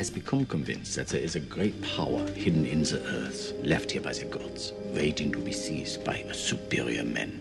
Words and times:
Has 0.00 0.08
become 0.08 0.46
convinced 0.46 0.96
that 0.96 1.08
there 1.08 1.20
is 1.20 1.36
a 1.36 1.40
great 1.40 1.78
power 1.82 2.26
hidden 2.30 2.64
in 2.64 2.84
the 2.84 3.04
earth, 3.04 3.52
left 3.62 3.90
here 3.90 4.00
by 4.00 4.14
the 4.14 4.24
gods, 4.24 4.72
waiting 4.94 5.30
to 5.30 5.38
be 5.38 5.52
seized 5.52 6.02
by 6.06 6.16
a 6.16 6.32
superior 6.32 7.04
man. 7.04 7.38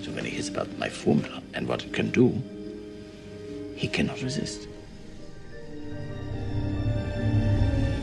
So 0.00 0.10
when 0.12 0.24
he 0.24 0.30
hears 0.30 0.48
about 0.48 0.74
my 0.78 0.88
formula 0.88 1.42
and 1.52 1.68
what 1.68 1.84
it 1.84 1.92
can 1.92 2.10
do, 2.12 2.42
he 3.76 3.88
cannot 3.88 4.22
resist. 4.22 4.68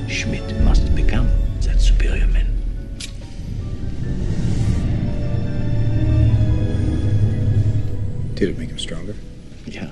Schmidt 0.07 0.55
must 0.61 0.93
become 0.93 1.27
that 1.61 1.81
superior 1.81 2.27
man. 2.27 2.45
Did 8.35 8.49
it 8.49 8.57
make 8.59 8.69
him 8.69 8.77
stronger? 8.77 9.15
Yeah. 9.65 9.89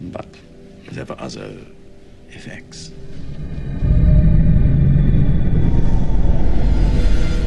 But 0.00 0.26
there 0.90 1.04
were 1.04 1.20
other 1.20 1.54
effects. 2.32 2.90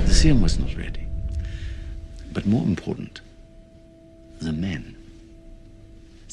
The 0.05 0.13
serum 0.13 0.41
was 0.41 0.59
not 0.59 0.75
ready. 0.75 1.07
But 2.31 2.45
more 2.45 2.63
important, 2.63 3.21
the 4.39 4.53
man. 4.53 4.95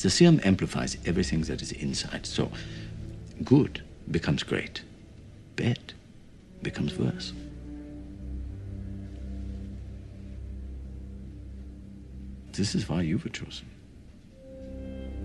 The 0.01 0.09
serum 0.11 0.41
amplifies 0.45 0.97
everything 1.05 1.43
that 1.43 1.61
is 1.61 1.73
inside. 1.73 2.25
So 2.25 2.51
good 3.45 3.83
becomes 4.11 4.43
great, 4.43 4.83
bad 5.57 5.93
becomes 6.63 6.97
worse. 6.97 7.33
This 12.53 12.75
is 12.75 12.89
why 12.89 13.03
you 13.03 13.19
were 13.19 13.31
chosen. 13.31 13.67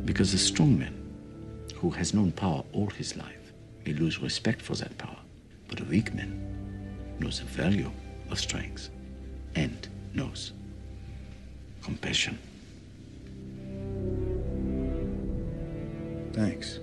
Because 0.06 0.34
a 0.34 0.38
strong 0.38 0.78
man 0.78 1.05
who 1.86 1.92
has 1.92 2.16
known 2.16 2.32
power 2.32 2.64
all 2.74 2.90
his 2.90 3.16
life 3.16 3.54
may 3.86 3.94
lose 3.94 4.18
respect 4.18 4.60
for 4.60 4.74
that 4.74 4.98
power. 4.98 5.20
But 5.68 5.82
a 5.82 5.84
weak 5.84 6.16
man 6.16 7.16
knows 7.20 7.38
the 7.38 7.46
value 7.46 7.92
of 8.32 8.40
strength 8.40 8.90
and 9.54 9.88
knows 10.12 10.54
compassion. 11.84 12.40
Thanks. 16.34 16.80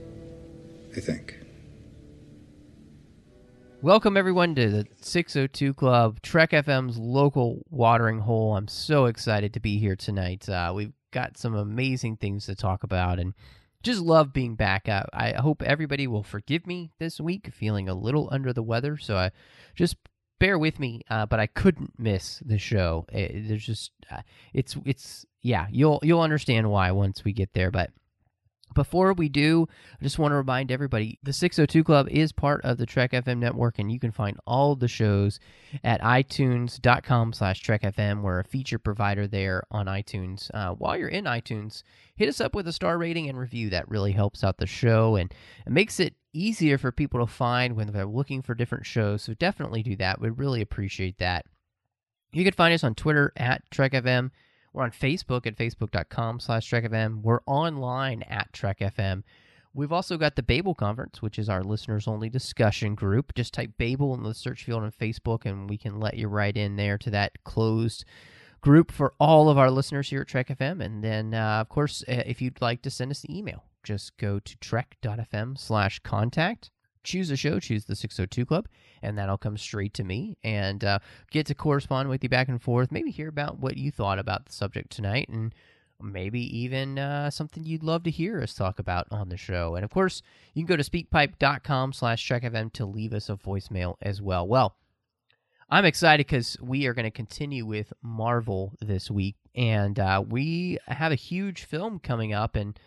I 0.96 1.00
think. 1.00 1.36
Welcome 3.80 4.16
everyone 4.16 4.54
to 4.54 4.70
the 4.70 4.86
602 5.00 5.74
Club, 5.74 6.22
Trek 6.22 6.52
FM's 6.52 6.96
local 6.96 7.64
watering 7.70 8.20
hole. 8.20 8.54
I'm 8.56 8.68
so 8.68 9.06
excited 9.06 9.52
to 9.54 9.58
be 9.58 9.78
here 9.78 9.96
tonight. 9.96 10.48
Uh, 10.48 10.70
we've 10.72 10.92
got 11.10 11.36
some 11.36 11.56
amazing 11.56 12.18
things 12.18 12.46
to 12.46 12.54
talk 12.54 12.84
about 12.84 13.18
and 13.18 13.34
just 13.82 14.00
love 14.00 14.32
being 14.32 14.54
back. 14.54 14.88
Uh, 14.88 15.04
I 15.12 15.32
hope 15.32 15.62
everybody 15.62 16.06
will 16.06 16.22
forgive 16.22 16.66
me 16.66 16.92
this 16.98 17.20
week, 17.20 17.52
feeling 17.52 17.88
a 17.88 17.94
little 17.94 18.28
under 18.32 18.52
the 18.52 18.62
weather. 18.62 18.96
So 18.96 19.16
I 19.16 19.30
just 19.74 19.96
bear 20.38 20.58
with 20.58 20.80
me, 20.80 21.02
uh, 21.08 21.26
but 21.26 21.40
I 21.40 21.46
couldn't 21.46 21.98
miss 21.98 22.42
the 22.44 22.58
show. 22.58 23.06
It, 23.12 23.48
there's 23.48 23.64
just 23.64 23.92
uh, 24.10 24.22
it's 24.52 24.76
it's 24.84 25.26
yeah, 25.40 25.66
you'll 25.70 26.00
you'll 26.02 26.20
understand 26.20 26.70
why 26.70 26.90
once 26.90 27.24
we 27.24 27.32
get 27.32 27.52
there, 27.52 27.70
but 27.70 27.90
before 28.74 29.12
we 29.12 29.28
do, 29.28 29.66
I 30.00 30.04
just 30.04 30.18
want 30.18 30.32
to 30.32 30.36
remind 30.36 30.70
everybody 30.70 31.18
the 31.22 31.32
602 31.32 31.84
Club 31.84 32.08
is 32.10 32.32
part 32.32 32.64
of 32.64 32.78
the 32.78 32.86
Trek 32.86 33.12
FM 33.12 33.38
network, 33.38 33.78
and 33.78 33.90
you 33.90 33.98
can 33.98 34.12
find 34.12 34.38
all 34.46 34.76
the 34.76 34.88
shows 34.88 35.38
at 35.84 36.00
itunes.com 36.00 37.32
slash 37.32 37.62
trekfm. 37.62 38.22
We're 38.22 38.40
a 38.40 38.44
feature 38.44 38.78
provider 38.78 39.26
there 39.26 39.64
on 39.70 39.86
iTunes. 39.86 40.50
Uh, 40.52 40.74
while 40.74 40.96
you're 40.96 41.08
in 41.08 41.24
iTunes, 41.24 41.82
hit 42.14 42.28
us 42.28 42.40
up 42.40 42.54
with 42.54 42.68
a 42.68 42.72
star 42.72 42.98
rating 42.98 43.28
and 43.28 43.38
review. 43.38 43.70
That 43.70 43.88
really 43.88 44.12
helps 44.12 44.44
out 44.44 44.58
the 44.58 44.66
show 44.66 45.16
and 45.16 45.32
it 45.66 45.72
makes 45.72 46.00
it 46.00 46.14
easier 46.32 46.78
for 46.78 46.92
people 46.92 47.20
to 47.20 47.32
find 47.32 47.76
when 47.76 47.92
they're 47.92 48.06
looking 48.06 48.42
for 48.42 48.54
different 48.54 48.86
shows. 48.86 49.22
So 49.22 49.34
definitely 49.34 49.82
do 49.82 49.96
that. 49.96 50.20
We'd 50.20 50.38
really 50.38 50.60
appreciate 50.60 51.18
that. 51.18 51.46
You 52.32 52.44
can 52.44 52.54
find 52.54 52.72
us 52.72 52.84
on 52.84 52.94
Twitter 52.94 53.32
at 53.36 53.62
TrekFM. 53.70 54.30
We're 54.72 54.84
on 54.84 54.90
Facebook 54.90 55.46
at 55.46 55.56
facebook.com 55.56 56.40
slash 56.40 56.70
TrekFM. 56.70 57.22
We're 57.22 57.40
online 57.46 58.22
at 58.22 58.52
TrekFM. 58.52 59.22
We've 59.74 59.92
also 59.92 60.18
got 60.18 60.36
the 60.36 60.42
Babel 60.42 60.74
Conference, 60.74 61.22
which 61.22 61.38
is 61.38 61.48
our 61.48 61.62
listeners 61.62 62.06
only 62.06 62.28
discussion 62.28 62.94
group. 62.94 63.34
Just 63.34 63.54
type 63.54 63.72
Babel 63.78 64.14
in 64.14 64.22
the 64.22 64.34
search 64.34 64.64
field 64.64 64.82
on 64.82 64.92
Facebook, 64.92 65.46
and 65.46 65.68
we 65.68 65.78
can 65.78 65.98
let 65.98 66.14
you 66.14 66.28
right 66.28 66.56
in 66.56 66.76
there 66.76 66.98
to 66.98 67.10
that 67.10 67.42
closed 67.44 68.04
group 68.60 68.92
for 68.92 69.14
all 69.18 69.48
of 69.48 69.58
our 69.58 69.70
listeners 69.70 70.10
here 70.10 70.22
at 70.22 70.28
Trek 70.28 70.48
FM. 70.48 70.84
And 70.84 71.02
then, 71.02 71.34
uh, 71.34 71.60
of 71.60 71.68
course, 71.68 72.04
if 72.06 72.42
you'd 72.42 72.60
like 72.60 72.82
to 72.82 72.90
send 72.90 73.10
us 73.10 73.24
an 73.24 73.34
email, 73.34 73.64
just 73.82 74.16
go 74.16 74.38
to 74.38 74.56
trek.fm 74.56 75.58
slash 75.58 75.98
contact 76.00 76.70
choose 77.04 77.30
a 77.30 77.36
show, 77.36 77.58
choose 77.60 77.84
the 77.84 77.96
602 77.96 78.46
Club, 78.46 78.68
and 79.02 79.18
that'll 79.18 79.38
come 79.38 79.56
straight 79.56 79.94
to 79.94 80.04
me 80.04 80.36
and 80.42 80.84
uh, 80.84 80.98
get 81.30 81.46
to 81.46 81.54
correspond 81.54 82.08
with 82.08 82.22
you 82.22 82.28
back 82.28 82.48
and 82.48 82.60
forth. 82.60 82.92
Maybe 82.92 83.10
hear 83.10 83.28
about 83.28 83.58
what 83.58 83.76
you 83.76 83.90
thought 83.90 84.18
about 84.18 84.46
the 84.46 84.52
subject 84.52 84.90
tonight 84.90 85.28
and 85.28 85.54
maybe 86.00 86.40
even 86.58 86.98
uh, 86.98 87.30
something 87.30 87.64
you'd 87.64 87.82
love 87.82 88.02
to 88.04 88.10
hear 88.10 88.40
us 88.40 88.54
talk 88.54 88.78
about 88.78 89.06
on 89.10 89.28
the 89.28 89.36
show. 89.36 89.74
And 89.76 89.84
of 89.84 89.90
course, 89.90 90.22
you 90.54 90.64
can 90.64 90.76
go 90.76 90.82
to 90.82 90.88
speakpipe.com 90.88 91.92
slash 91.92 92.28
trekfm 92.28 92.72
to 92.74 92.86
leave 92.86 93.12
us 93.12 93.28
a 93.28 93.36
voicemail 93.36 93.96
as 94.02 94.20
well. 94.20 94.46
Well, 94.46 94.76
I'm 95.70 95.84
excited 95.84 96.26
because 96.26 96.56
we 96.60 96.86
are 96.86 96.94
going 96.94 97.04
to 97.04 97.10
continue 97.10 97.64
with 97.64 97.92
Marvel 98.02 98.74
this 98.80 99.10
week, 99.10 99.36
and 99.54 99.98
uh, 99.98 100.22
we 100.26 100.78
have 100.86 101.12
a 101.12 101.16
huge 101.16 101.64
film 101.64 101.98
coming 101.98 102.34
up. 102.34 102.56
And 102.56 102.78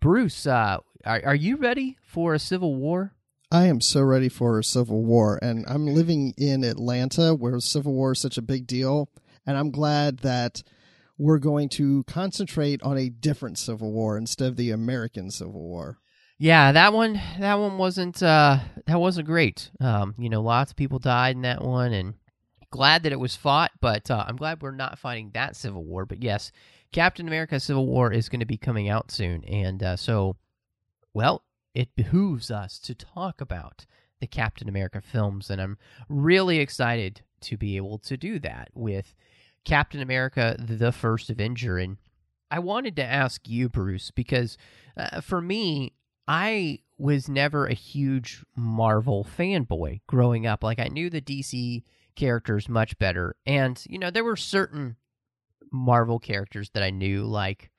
Bruce, 0.00 0.46
uh, 0.46 0.78
are, 1.04 1.22
are 1.24 1.34
you 1.34 1.56
ready 1.56 1.96
for 2.02 2.34
a 2.34 2.38
Civil 2.38 2.74
War? 2.74 3.14
I 3.52 3.66
am 3.66 3.80
so 3.80 4.00
ready 4.02 4.28
for 4.28 4.60
a 4.60 4.64
Civil 4.64 5.02
War, 5.02 5.36
and 5.42 5.64
I'm 5.66 5.88
living 5.88 6.34
in 6.38 6.62
Atlanta 6.62 7.34
where 7.34 7.58
Civil 7.58 7.92
War 7.92 8.12
is 8.12 8.20
such 8.20 8.38
a 8.38 8.42
big 8.42 8.64
deal, 8.68 9.10
and 9.44 9.58
I'm 9.58 9.72
glad 9.72 10.18
that 10.18 10.62
we're 11.18 11.40
going 11.40 11.68
to 11.70 12.04
concentrate 12.04 12.80
on 12.84 12.96
a 12.96 13.08
different 13.08 13.58
Civil 13.58 13.90
War 13.90 14.16
instead 14.16 14.46
of 14.46 14.56
the 14.56 14.70
American 14.70 15.32
Civil 15.32 15.62
War. 15.62 15.98
Yeah, 16.38 16.70
that 16.70 16.92
one 16.92 17.20
that 17.40 17.56
one 17.56 17.76
wasn't 17.76 18.22
uh 18.22 18.60
that 18.86 19.00
wasn't 19.00 19.26
great. 19.26 19.72
Um, 19.80 20.14
you 20.16 20.30
know, 20.30 20.42
lots 20.42 20.70
of 20.70 20.76
people 20.76 21.00
died 21.00 21.34
in 21.34 21.42
that 21.42 21.60
one 21.60 21.92
and 21.92 22.14
glad 22.70 23.02
that 23.02 23.12
it 23.12 23.18
was 23.18 23.34
fought, 23.34 23.72
but 23.80 24.12
uh, 24.12 24.24
I'm 24.28 24.36
glad 24.36 24.62
we're 24.62 24.70
not 24.70 24.98
fighting 25.00 25.32
that 25.34 25.56
Civil 25.56 25.84
War. 25.84 26.06
But 26.06 26.22
yes, 26.22 26.52
Captain 26.92 27.26
America 27.26 27.58
Civil 27.58 27.86
War 27.88 28.12
is 28.12 28.28
going 28.28 28.40
to 28.40 28.46
be 28.46 28.56
coming 28.56 28.88
out 28.88 29.10
soon, 29.10 29.42
and 29.42 29.82
uh, 29.82 29.96
so, 29.96 30.36
well, 31.12 31.42
it 31.74 31.94
behooves 31.94 32.50
us 32.50 32.78
to 32.80 32.94
talk 32.94 33.40
about 33.40 33.86
the 34.20 34.26
Captain 34.26 34.68
America 34.68 35.00
films, 35.00 35.50
and 35.50 35.60
I'm 35.60 35.78
really 36.08 36.58
excited 36.58 37.22
to 37.42 37.56
be 37.56 37.76
able 37.76 37.98
to 37.98 38.16
do 38.16 38.38
that 38.40 38.68
with 38.74 39.14
Captain 39.64 40.00
America: 40.00 40.56
The 40.58 40.92
First 40.92 41.30
Avenger. 41.30 41.78
And 41.78 41.96
I 42.50 42.58
wanted 42.58 42.96
to 42.96 43.04
ask 43.04 43.48
you, 43.48 43.68
Bruce, 43.68 44.10
because 44.10 44.58
uh, 44.96 45.20
for 45.20 45.40
me, 45.40 45.94
I 46.28 46.80
was 46.98 47.28
never 47.28 47.66
a 47.66 47.74
huge 47.74 48.44
Marvel 48.54 49.24
fanboy 49.24 50.00
growing 50.06 50.46
up. 50.46 50.62
Like 50.62 50.78
I 50.78 50.88
knew 50.88 51.08
the 51.08 51.22
DC 51.22 51.82
characters 52.14 52.68
much 52.68 52.98
better, 52.98 53.36
and 53.46 53.82
you 53.88 53.98
know 53.98 54.10
there 54.10 54.24
were 54.24 54.36
certain 54.36 54.96
Marvel 55.72 56.18
characters 56.18 56.70
that 56.70 56.82
I 56.82 56.90
knew, 56.90 57.24
like 57.24 57.70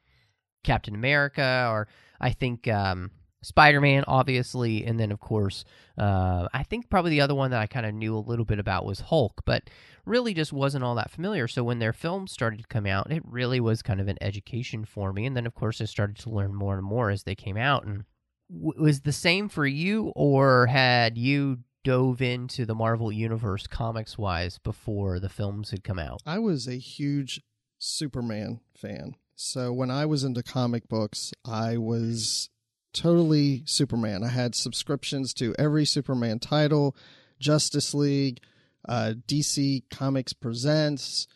Captain 0.63 0.95
America, 0.95 1.67
or 1.69 1.87
I 2.19 2.31
think 2.31 2.67
um, 2.67 3.11
Spider 3.43 3.81
Man, 3.81 4.03
obviously, 4.07 4.85
and 4.85 4.99
then 4.99 5.11
of 5.11 5.19
course, 5.19 5.65
uh, 5.97 6.47
I 6.53 6.63
think 6.63 6.89
probably 6.89 7.11
the 7.11 7.21
other 7.21 7.35
one 7.35 7.51
that 7.51 7.61
I 7.61 7.67
kind 7.67 7.85
of 7.85 7.93
knew 7.93 8.15
a 8.15 8.19
little 8.19 8.45
bit 8.45 8.59
about 8.59 8.85
was 8.85 8.99
Hulk, 8.99 9.41
but 9.45 9.69
really 10.05 10.33
just 10.33 10.53
wasn't 10.53 10.83
all 10.83 10.95
that 10.95 11.11
familiar. 11.11 11.47
So 11.47 11.63
when 11.63 11.79
their 11.79 11.93
films 11.93 12.31
started 12.31 12.59
to 12.59 12.67
come 12.67 12.85
out, 12.85 13.11
it 13.11 13.23
really 13.25 13.59
was 13.59 13.81
kind 13.81 13.99
of 13.99 14.07
an 14.07 14.17
education 14.21 14.85
for 14.85 15.11
me. 15.11 15.25
And 15.25 15.35
then 15.35 15.47
of 15.47 15.55
course, 15.55 15.81
I 15.81 15.85
started 15.85 16.17
to 16.17 16.29
learn 16.29 16.53
more 16.53 16.75
and 16.75 16.85
more 16.85 17.09
as 17.09 17.23
they 17.23 17.35
came 17.35 17.57
out. 17.57 17.85
And 17.85 18.03
w- 18.51 18.81
was 18.81 19.01
the 19.01 19.11
same 19.11 19.49
for 19.49 19.65
you, 19.65 20.11
or 20.15 20.67
had 20.67 21.17
you 21.17 21.59
dove 21.83 22.21
into 22.21 22.65
the 22.65 22.75
Marvel 22.75 23.11
universe 23.11 23.65
comics 23.65 24.17
wise 24.17 24.59
before 24.59 25.19
the 25.19 25.29
films 25.29 25.71
had 25.71 25.83
come 25.83 25.99
out? 25.99 26.21
I 26.25 26.39
was 26.39 26.67
a 26.67 26.77
huge 26.77 27.41
Superman 27.79 28.59
fan. 28.75 29.15
So 29.35 29.73
when 29.73 29.89
I 29.89 30.05
was 30.05 30.23
into 30.23 30.43
comic 30.43 30.87
books, 30.87 31.33
I 31.43 31.77
was 31.77 32.49
totally 32.93 33.63
Superman. 33.65 34.23
I 34.23 34.29
had 34.29 34.55
subscriptions 34.55 35.33
to 35.35 35.55
every 35.57 35.85
Superman 35.85 36.39
title, 36.39 36.95
Justice 37.39 37.93
League, 37.93 38.41
uh, 38.87 39.13
DC 39.27 39.83
Comics 39.89 40.33
Presents, 40.33 41.27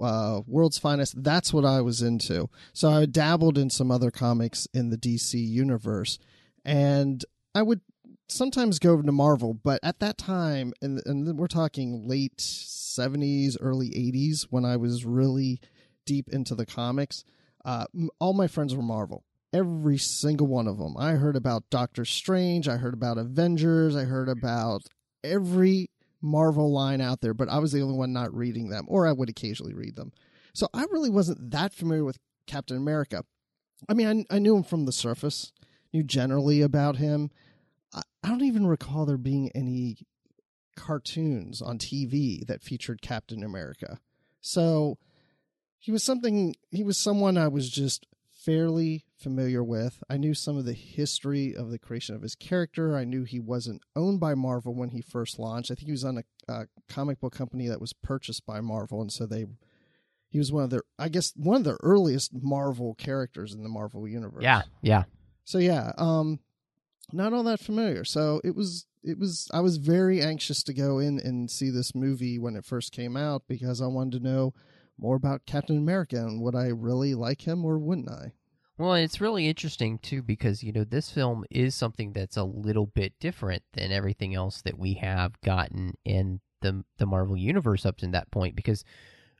uh, 0.00 0.40
World's 0.46 0.78
Finest. 0.78 1.22
That's 1.22 1.52
what 1.52 1.64
I 1.64 1.80
was 1.80 2.02
into. 2.02 2.48
So 2.72 2.90
I 2.90 3.06
dabbled 3.06 3.58
in 3.58 3.70
some 3.70 3.90
other 3.90 4.10
comics 4.10 4.66
in 4.72 4.90
the 4.90 4.98
DC 4.98 5.34
universe, 5.34 6.18
and 6.64 7.24
I 7.54 7.62
would 7.62 7.80
sometimes 8.28 8.78
go 8.78 9.00
to 9.00 9.12
Marvel. 9.12 9.54
But 9.54 9.80
at 9.82 10.00
that 10.00 10.18
time, 10.18 10.72
and, 10.82 11.00
and 11.06 11.38
we're 11.38 11.46
talking 11.46 12.06
late 12.06 12.38
'70s, 12.38 13.56
early 13.60 13.90
'80s, 13.90 14.46
when 14.50 14.64
I 14.64 14.76
was 14.76 15.04
really 15.04 15.60
deep 16.04 16.28
into 16.30 16.54
the 16.54 16.66
comics, 16.66 17.24
uh, 17.64 17.86
all 18.20 18.32
my 18.32 18.46
friends 18.46 18.74
were 18.74 18.82
Marvel. 18.82 19.24
Every 19.56 19.96
single 19.96 20.46
one 20.48 20.68
of 20.68 20.76
them. 20.76 20.96
I 20.98 21.12
heard 21.12 21.34
about 21.34 21.70
Doctor 21.70 22.04
Strange. 22.04 22.68
I 22.68 22.76
heard 22.76 22.92
about 22.92 23.16
Avengers. 23.16 23.96
I 23.96 24.04
heard 24.04 24.28
about 24.28 24.82
every 25.24 25.88
Marvel 26.20 26.70
line 26.70 27.00
out 27.00 27.22
there, 27.22 27.32
but 27.32 27.48
I 27.48 27.58
was 27.58 27.72
the 27.72 27.80
only 27.80 27.96
one 27.96 28.12
not 28.12 28.34
reading 28.34 28.68
them, 28.68 28.84
or 28.86 29.06
I 29.06 29.12
would 29.12 29.30
occasionally 29.30 29.72
read 29.72 29.96
them. 29.96 30.12
So 30.52 30.68
I 30.74 30.82
really 30.90 31.08
wasn't 31.08 31.52
that 31.52 31.72
familiar 31.72 32.04
with 32.04 32.18
Captain 32.46 32.76
America. 32.76 33.24
I 33.88 33.94
mean, 33.94 34.26
I, 34.30 34.36
I 34.36 34.38
knew 34.40 34.56
him 34.56 34.62
from 34.62 34.84
the 34.84 34.92
surface, 34.92 35.52
knew 35.90 36.02
generally 36.02 36.60
about 36.60 36.96
him. 36.96 37.30
I, 37.94 38.02
I 38.22 38.28
don't 38.28 38.42
even 38.42 38.66
recall 38.66 39.06
there 39.06 39.16
being 39.16 39.50
any 39.54 39.96
cartoons 40.76 41.62
on 41.62 41.78
TV 41.78 42.46
that 42.46 42.62
featured 42.62 43.00
Captain 43.00 43.42
America. 43.42 44.00
So 44.42 44.98
he 45.78 45.92
was 45.92 46.04
something, 46.04 46.56
he 46.70 46.84
was 46.84 46.98
someone 46.98 47.38
I 47.38 47.48
was 47.48 47.70
just 47.70 48.06
fairly 48.46 49.04
familiar 49.18 49.62
with. 49.64 50.02
I 50.08 50.16
knew 50.16 50.32
some 50.32 50.56
of 50.56 50.64
the 50.64 50.72
history 50.72 51.54
of 51.54 51.70
the 51.70 51.80
creation 51.80 52.14
of 52.14 52.22
his 52.22 52.36
character. 52.36 52.96
I 52.96 53.04
knew 53.04 53.24
he 53.24 53.40
wasn't 53.40 53.82
owned 53.96 54.20
by 54.20 54.34
Marvel 54.34 54.72
when 54.72 54.90
he 54.90 55.02
first 55.02 55.38
launched. 55.40 55.70
I 55.70 55.74
think 55.74 55.86
he 55.86 55.92
was 55.92 56.04
on 56.04 56.18
a, 56.18 56.52
a 56.52 56.66
comic 56.88 57.20
book 57.20 57.34
company 57.34 57.66
that 57.66 57.80
was 57.80 57.92
purchased 57.92 58.46
by 58.46 58.60
Marvel, 58.60 59.02
and 59.02 59.12
so 59.12 59.26
they 59.26 59.46
he 60.28 60.38
was 60.38 60.52
one 60.52 60.62
of 60.62 60.70
the 60.70 60.82
I 60.96 61.08
guess 61.08 61.32
one 61.36 61.56
of 61.56 61.64
the 61.64 61.78
earliest 61.82 62.30
Marvel 62.32 62.94
characters 62.94 63.52
in 63.52 63.64
the 63.64 63.68
Marvel 63.68 64.06
universe. 64.06 64.44
Yeah, 64.44 64.62
yeah. 64.80 65.04
So 65.44 65.58
yeah, 65.58 65.92
um 65.98 66.38
not 67.12 67.32
all 67.32 67.42
that 67.44 67.60
familiar. 67.60 68.04
So 68.04 68.40
it 68.44 68.54
was 68.54 68.86
it 69.02 69.18
was 69.18 69.48
I 69.52 69.60
was 69.60 69.76
very 69.78 70.22
anxious 70.22 70.62
to 70.64 70.72
go 70.72 71.00
in 71.00 71.18
and 71.18 71.50
see 71.50 71.70
this 71.70 71.94
movie 71.96 72.38
when 72.38 72.54
it 72.54 72.64
first 72.64 72.92
came 72.92 73.16
out 73.16 73.42
because 73.48 73.82
I 73.82 73.86
wanted 73.86 74.18
to 74.18 74.28
know 74.28 74.54
more 74.98 75.16
about 75.16 75.46
Captain 75.46 75.76
America 75.76 76.16
and 76.16 76.40
would 76.40 76.54
I 76.54 76.68
really 76.68 77.14
like 77.14 77.46
him 77.46 77.64
or 77.64 77.78
wouldn't 77.78 78.10
I? 78.10 78.32
Well, 78.78 78.94
it's 78.94 79.20
really 79.22 79.48
interesting 79.48 79.98
too 79.98 80.22
because 80.22 80.62
you 80.62 80.72
know 80.72 80.84
this 80.84 81.10
film 81.10 81.44
is 81.50 81.74
something 81.74 82.12
that's 82.12 82.36
a 82.36 82.44
little 82.44 82.86
bit 82.86 83.14
different 83.18 83.62
than 83.72 83.90
everything 83.90 84.34
else 84.34 84.60
that 84.62 84.78
we 84.78 84.94
have 84.94 85.40
gotten 85.40 85.94
in 86.04 86.40
the 86.60 86.84
the 86.98 87.06
Marvel 87.06 87.36
universe 87.36 87.86
up 87.86 87.96
to 87.98 88.06
that 88.08 88.30
point 88.30 88.54
because 88.54 88.84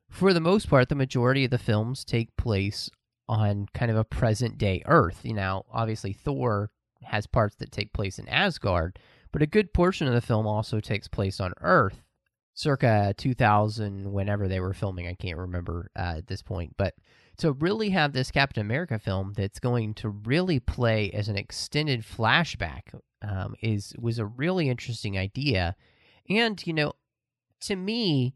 for 0.08 0.32
the 0.32 0.40
most 0.40 0.70
part 0.70 0.88
the 0.88 0.94
majority 0.94 1.44
of 1.44 1.50
the 1.50 1.58
films 1.58 2.04
take 2.04 2.36
place 2.36 2.88
on 3.28 3.66
kind 3.74 3.90
of 3.90 3.96
a 3.96 4.04
present 4.04 4.56
day 4.56 4.82
Earth. 4.86 5.20
You 5.22 5.34
know, 5.34 5.64
obviously 5.72 6.12
Thor 6.12 6.70
has 7.02 7.26
parts 7.26 7.56
that 7.56 7.72
take 7.72 7.92
place 7.92 8.18
in 8.18 8.28
Asgard, 8.28 8.98
but 9.32 9.42
a 9.42 9.46
good 9.46 9.74
portion 9.74 10.06
of 10.06 10.14
the 10.14 10.20
film 10.20 10.46
also 10.46 10.80
takes 10.80 11.08
place 11.08 11.40
on 11.40 11.52
Earth 11.60 12.02
circa 12.56 13.14
2000 13.16 14.10
whenever 14.10 14.48
they 14.48 14.58
were 14.58 14.74
filming. 14.74 15.06
I 15.06 15.14
can't 15.14 15.38
remember 15.38 15.90
uh, 15.94 16.14
at 16.16 16.26
this 16.26 16.42
point. 16.42 16.74
But 16.76 16.94
to 17.38 17.52
really 17.52 17.90
have 17.90 18.14
this 18.14 18.30
captain 18.30 18.62
america 18.62 18.98
film 18.98 19.34
that's 19.36 19.60
going 19.60 19.92
to 19.92 20.08
really 20.08 20.58
play 20.58 21.10
as 21.10 21.28
an 21.28 21.36
extended 21.36 22.02
flashback 22.02 22.98
um, 23.20 23.54
is 23.60 23.94
was 23.98 24.18
a 24.18 24.26
really 24.26 24.68
interesting 24.68 25.16
idea. 25.16 25.76
And 26.28 26.66
you 26.66 26.72
know 26.72 26.94
to 27.60 27.76
me 27.76 28.34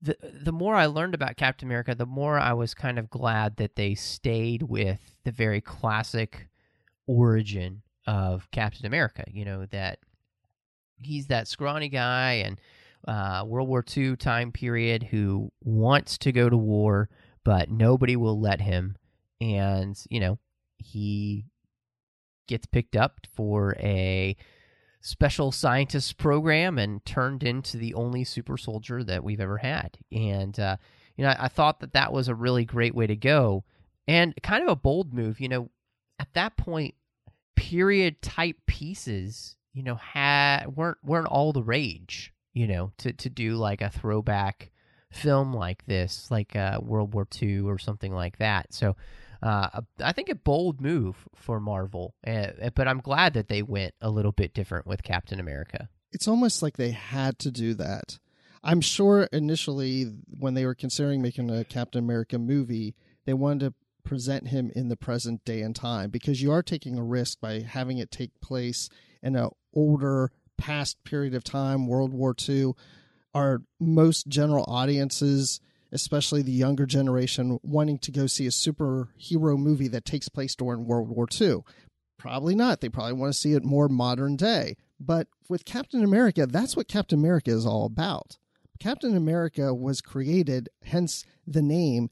the 0.00 0.16
the 0.42 0.52
more 0.52 0.76
i 0.76 0.86
learned 0.86 1.14
about 1.14 1.36
captain 1.36 1.68
america 1.68 1.94
the 1.94 2.06
more 2.06 2.38
i 2.38 2.52
was 2.52 2.72
kind 2.72 2.98
of 2.98 3.10
glad 3.10 3.56
that 3.56 3.76
they 3.76 3.94
stayed 3.94 4.62
with 4.62 5.16
the 5.24 5.32
very 5.32 5.60
classic 5.60 6.48
origin 7.06 7.82
of 8.06 8.48
captain 8.52 8.86
america 8.86 9.24
you 9.28 9.44
know 9.44 9.66
that 9.66 9.98
he's 10.96 11.26
that 11.26 11.48
scrawny 11.48 11.88
guy 11.88 12.34
and 12.34 12.60
uh, 13.08 13.42
World 13.46 13.68
War 13.68 13.82
II 13.96 14.16
time 14.16 14.52
period 14.52 15.02
who 15.02 15.50
wants 15.64 16.18
to 16.18 16.30
go 16.30 16.50
to 16.50 16.56
war, 16.56 17.08
but 17.42 17.70
nobody 17.70 18.16
will 18.16 18.38
let 18.38 18.60
him. 18.60 18.96
And, 19.40 19.98
you 20.10 20.20
know, 20.20 20.38
he 20.76 21.46
gets 22.46 22.66
picked 22.66 22.96
up 22.96 23.20
for 23.32 23.74
a 23.78 24.36
special 25.00 25.50
scientist 25.52 26.18
program 26.18 26.78
and 26.78 27.02
turned 27.06 27.42
into 27.42 27.78
the 27.78 27.94
only 27.94 28.24
super 28.24 28.58
soldier 28.58 29.02
that 29.02 29.24
we've 29.24 29.40
ever 29.40 29.56
had. 29.56 29.96
And, 30.12 30.58
uh, 30.60 30.76
you 31.16 31.24
know, 31.24 31.30
I, 31.30 31.44
I 31.44 31.48
thought 31.48 31.80
that 31.80 31.94
that 31.94 32.12
was 32.12 32.28
a 32.28 32.34
really 32.34 32.66
great 32.66 32.94
way 32.94 33.06
to 33.06 33.16
go 33.16 33.64
and 34.06 34.34
kind 34.42 34.62
of 34.62 34.68
a 34.68 34.76
bold 34.76 35.14
move. 35.14 35.40
You 35.40 35.48
know, 35.48 35.70
at 36.18 36.34
that 36.34 36.58
point, 36.58 36.94
period 37.56 38.20
type 38.20 38.56
pieces, 38.66 39.56
you 39.72 39.82
know, 39.82 39.94
had 39.94 40.76
weren't 40.76 40.98
weren't 41.02 41.28
all 41.28 41.54
the 41.54 41.62
rage 41.62 42.34
you 42.58 42.66
know, 42.66 42.90
to, 42.98 43.12
to 43.12 43.30
do 43.30 43.54
like 43.54 43.80
a 43.80 43.88
throwback 43.88 44.72
film 45.12 45.54
like 45.54 45.86
this, 45.86 46.28
like 46.28 46.56
uh, 46.56 46.80
World 46.82 47.14
War 47.14 47.26
II 47.40 47.60
or 47.60 47.78
something 47.78 48.12
like 48.12 48.38
that. 48.38 48.74
So 48.74 48.96
uh, 49.40 49.80
I 50.02 50.12
think 50.12 50.28
a 50.28 50.34
bold 50.34 50.80
move 50.80 51.16
for 51.36 51.60
Marvel, 51.60 52.16
uh, 52.26 52.48
but 52.74 52.88
I'm 52.88 52.98
glad 52.98 53.34
that 53.34 53.46
they 53.46 53.62
went 53.62 53.94
a 54.00 54.10
little 54.10 54.32
bit 54.32 54.54
different 54.54 54.88
with 54.88 55.04
Captain 55.04 55.38
America. 55.38 55.88
It's 56.10 56.26
almost 56.26 56.60
like 56.60 56.76
they 56.76 56.90
had 56.90 57.38
to 57.40 57.52
do 57.52 57.74
that. 57.74 58.18
I'm 58.64 58.80
sure 58.80 59.28
initially, 59.32 60.06
when 60.40 60.54
they 60.54 60.66
were 60.66 60.74
considering 60.74 61.22
making 61.22 61.50
a 61.50 61.64
Captain 61.64 62.02
America 62.02 62.40
movie, 62.40 62.96
they 63.24 63.34
wanted 63.34 63.60
to 63.60 63.74
present 64.02 64.48
him 64.48 64.72
in 64.74 64.88
the 64.88 64.96
present 64.96 65.44
day 65.44 65.62
and 65.62 65.76
time 65.76 66.10
because 66.10 66.42
you 66.42 66.50
are 66.50 66.62
taking 66.62 66.98
a 66.98 67.04
risk 67.04 67.40
by 67.40 67.60
having 67.60 67.98
it 67.98 68.10
take 68.10 68.40
place 68.40 68.88
in 69.22 69.36
an 69.36 69.50
older 69.72 70.32
past 70.58 71.02
period 71.04 71.34
of 71.34 71.44
time, 71.44 71.86
World 71.86 72.12
War 72.12 72.34
II, 72.46 72.72
are 73.34 73.62
most 73.80 74.28
general 74.28 74.64
audiences, 74.68 75.60
especially 75.92 76.42
the 76.42 76.52
younger 76.52 76.84
generation, 76.84 77.58
wanting 77.62 77.98
to 78.00 78.10
go 78.10 78.26
see 78.26 78.46
a 78.46 78.50
superhero 78.50 79.56
movie 79.56 79.88
that 79.88 80.04
takes 80.04 80.28
place 80.28 80.54
during 80.54 80.84
World 80.84 81.08
War 81.08 81.26
II? 81.40 81.58
Probably 82.18 82.54
not. 82.54 82.80
They 82.80 82.88
probably 82.88 83.12
want 83.14 83.32
to 83.32 83.38
see 83.38 83.52
it 83.52 83.64
more 83.64 83.88
modern 83.88 84.36
day. 84.36 84.76
But 85.00 85.28
with 85.48 85.64
Captain 85.64 86.02
America, 86.02 86.46
that's 86.46 86.76
what 86.76 86.88
Captain 86.88 87.18
America 87.18 87.50
is 87.50 87.64
all 87.64 87.86
about. 87.86 88.36
Captain 88.80 89.16
America 89.16 89.72
was 89.74 90.00
created, 90.00 90.68
hence 90.84 91.24
the 91.46 91.62
name 91.62 92.10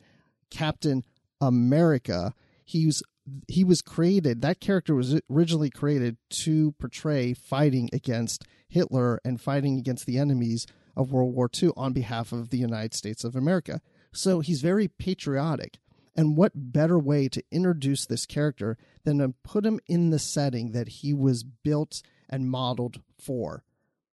Captain 0.50 1.04
America. 1.40 2.34
He's 2.64 3.02
he 3.48 3.64
was 3.64 3.82
created 3.82 4.42
that 4.42 4.60
character 4.60 4.94
was 4.94 5.20
originally 5.30 5.70
created 5.70 6.16
to 6.30 6.72
portray 6.72 7.32
fighting 7.32 7.90
against 7.92 8.44
Hitler 8.68 9.20
and 9.24 9.40
fighting 9.40 9.78
against 9.78 10.06
the 10.06 10.18
enemies 10.18 10.66
of 10.96 11.12
World 11.12 11.34
War 11.34 11.50
II 11.62 11.70
on 11.76 11.92
behalf 11.92 12.32
of 12.32 12.50
the 12.50 12.58
United 12.58 12.94
States 12.94 13.24
of 13.24 13.36
America. 13.36 13.80
So 14.12 14.40
he's 14.40 14.62
very 14.62 14.88
patriotic. 14.88 15.78
And 16.16 16.36
what 16.36 16.52
better 16.54 16.98
way 16.98 17.28
to 17.28 17.42
introduce 17.50 18.06
this 18.06 18.24
character 18.24 18.78
than 19.04 19.18
to 19.18 19.34
put 19.44 19.66
him 19.66 19.78
in 19.86 20.10
the 20.10 20.18
setting 20.18 20.72
that 20.72 20.88
he 20.88 21.12
was 21.12 21.42
built 21.44 22.02
and 22.28 22.50
modeled 22.50 23.02
for? 23.18 23.62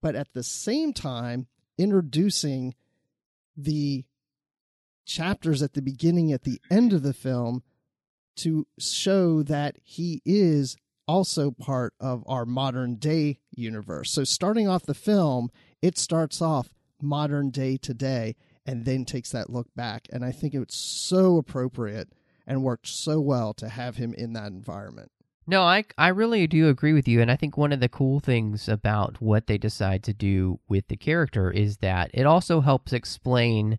But 0.02 0.16
at 0.16 0.34
the 0.34 0.44
same 0.44 0.92
time, 0.92 1.48
introducing 1.78 2.76
the 3.56 4.04
chapters 5.06 5.64
at 5.64 5.74
the 5.74 5.82
beginning, 5.82 6.34
at 6.34 6.44
the 6.44 6.60
end 6.70 6.92
of 6.92 7.04
the 7.04 7.14
film 7.14 7.64
to 8.38 8.68
show 8.80 9.44
that 9.44 9.78
he 9.84 10.22
is 10.26 10.78
also 11.08 11.52
part 11.52 11.94
of 12.00 12.24
our 12.28 12.46
modern 12.46 12.96
day 12.96 13.40
universe. 13.52 14.12
So, 14.12 14.24
starting 14.24 14.68
off 14.68 14.86
the 14.86 14.94
film, 14.94 15.50
it 15.82 15.98
starts 15.98 16.42
off 16.42 16.74
modern 17.02 17.50
day 17.50 17.78
today 17.78 18.36
and 18.66 18.86
then 18.86 19.06
takes 19.06 19.32
that 19.32 19.50
look 19.50 19.68
back. 19.76 20.08
And 20.12 20.24
I 20.24 20.32
think 20.32 20.54
it's 20.54 20.78
so 20.78 21.38
appropriate 21.38 22.10
and 22.48 22.64
worked 22.64 22.88
so 22.88 23.20
well 23.20 23.54
to 23.56 23.70
have 23.70 23.98
him 23.98 24.14
in 24.14 24.34
that 24.34 24.52
environment. 24.52 25.12
No, 25.46 25.64
I 25.64 25.84
I 25.98 26.08
really 26.08 26.48
do 26.48 26.70
agree 26.70 26.94
with 26.94 27.06
you, 27.08 27.22
and 27.22 27.30
I 27.30 27.36
think 27.36 27.58
one 27.58 27.74
of 27.74 27.82
the 27.82 27.90
cool 27.90 28.22
things 28.22 28.70
about 28.70 29.22
what 29.22 29.48
they 29.48 29.58
decide 29.58 30.02
to 30.04 30.14
do 30.14 30.60
with 30.70 30.88
the 30.88 30.96
character 30.96 31.52
is 31.52 31.78
that 31.78 32.12
it 32.14 32.26
also 32.26 32.62
helps 32.62 32.94
explain 32.94 33.78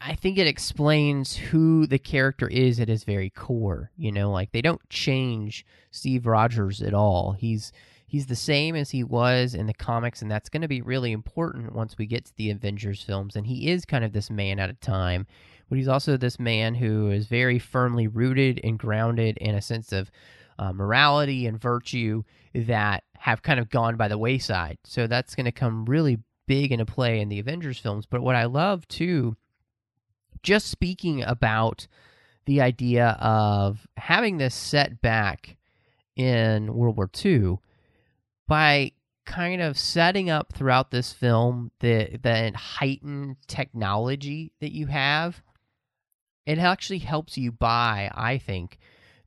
I 0.00 0.14
think 0.14 0.38
it 0.38 0.46
explains 0.46 1.36
who 1.36 1.86
the 1.86 1.98
character 1.98 2.48
is 2.48 2.80
at 2.80 2.88
his 2.88 3.04
very 3.04 3.30
core. 3.30 3.90
You 3.96 4.12
know, 4.12 4.30
like 4.30 4.52
they 4.52 4.62
don't 4.62 4.88
change 4.88 5.64
Steve 5.90 6.26
Rogers 6.26 6.82
at 6.82 6.94
all. 6.94 7.32
He's 7.32 7.72
he's 8.06 8.26
the 8.26 8.36
same 8.36 8.74
as 8.74 8.90
he 8.90 9.04
was 9.04 9.54
in 9.54 9.66
the 9.66 9.74
comics, 9.74 10.22
and 10.22 10.30
that's 10.30 10.48
going 10.48 10.62
to 10.62 10.68
be 10.68 10.82
really 10.82 11.12
important 11.12 11.74
once 11.74 11.96
we 11.96 12.06
get 12.06 12.24
to 12.26 12.36
the 12.36 12.50
Avengers 12.50 13.02
films. 13.02 13.36
And 13.36 13.46
he 13.46 13.68
is 13.70 13.84
kind 13.84 14.04
of 14.04 14.12
this 14.12 14.30
man 14.30 14.58
at 14.58 14.70
a 14.70 14.74
time, 14.74 15.26
but 15.68 15.78
he's 15.78 15.88
also 15.88 16.16
this 16.16 16.40
man 16.40 16.74
who 16.74 17.10
is 17.10 17.26
very 17.26 17.58
firmly 17.58 18.08
rooted 18.08 18.60
and 18.64 18.78
grounded 18.78 19.36
in 19.38 19.54
a 19.54 19.62
sense 19.62 19.92
of 19.92 20.10
uh, 20.58 20.72
morality 20.72 21.46
and 21.46 21.60
virtue 21.60 22.22
that 22.54 23.04
have 23.16 23.42
kind 23.42 23.60
of 23.60 23.70
gone 23.70 23.96
by 23.96 24.08
the 24.08 24.18
wayside. 24.18 24.78
So 24.84 25.06
that's 25.06 25.34
going 25.34 25.46
to 25.46 25.52
come 25.52 25.84
really 25.84 26.18
big 26.50 26.72
into 26.72 26.84
play 26.84 27.20
in 27.20 27.28
the 27.28 27.38
Avengers 27.38 27.78
films. 27.78 28.06
But 28.06 28.22
what 28.22 28.34
I 28.34 28.46
love 28.46 28.88
too, 28.88 29.36
just 30.42 30.66
speaking 30.66 31.22
about 31.22 31.86
the 32.44 32.60
idea 32.60 33.16
of 33.20 33.86
having 33.96 34.38
this 34.38 34.52
set 34.52 35.00
back 35.00 35.56
in 36.16 36.74
World 36.74 36.96
War 36.96 37.08
II 37.24 37.58
by 38.48 38.90
kind 39.26 39.62
of 39.62 39.78
setting 39.78 40.28
up 40.28 40.52
throughout 40.52 40.90
this 40.90 41.12
film 41.12 41.70
the 41.78 42.18
the 42.20 42.50
heightened 42.56 43.36
technology 43.46 44.52
that 44.60 44.72
you 44.72 44.86
have 44.86 45.40
it 46.46 46.58
actually 46.58 46.98
helps 46.98 47.38
you 47.38 47.52
buy 47.52 48.10
i 48.12 48.38
think 48.38 48.78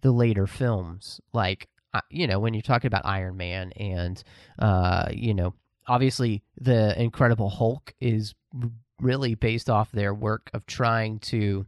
the 0.02 0.12
later 0.12 0.46
films 0.46 1.22
like 1.32 1.70
uh, 1.94 2.02
you 2.10 2.28
know 2.28 2.38
when 2.38 2.54
you're 2.54 2.62
talking 2.62 2.88
about 2.88 3.06
iron 3.06 3.38
man 3.38 3.72
and 3.78 4.24
uh 4.60 5.08
you 5.14 5.34
know 5.34 5.54
obviously 5.88 6.44
the 6.60 7.00
incredible 7.02 7.50
hulk 7.50 7.94
is 8.00 8.34
really 9.00 9.36
based 9.36 9.70
off 9.70 9.92
their 9.92 10.14
work 10.14 10.50
of 10.54 10.66
trying 10.66 11.20
to 11.20 11.66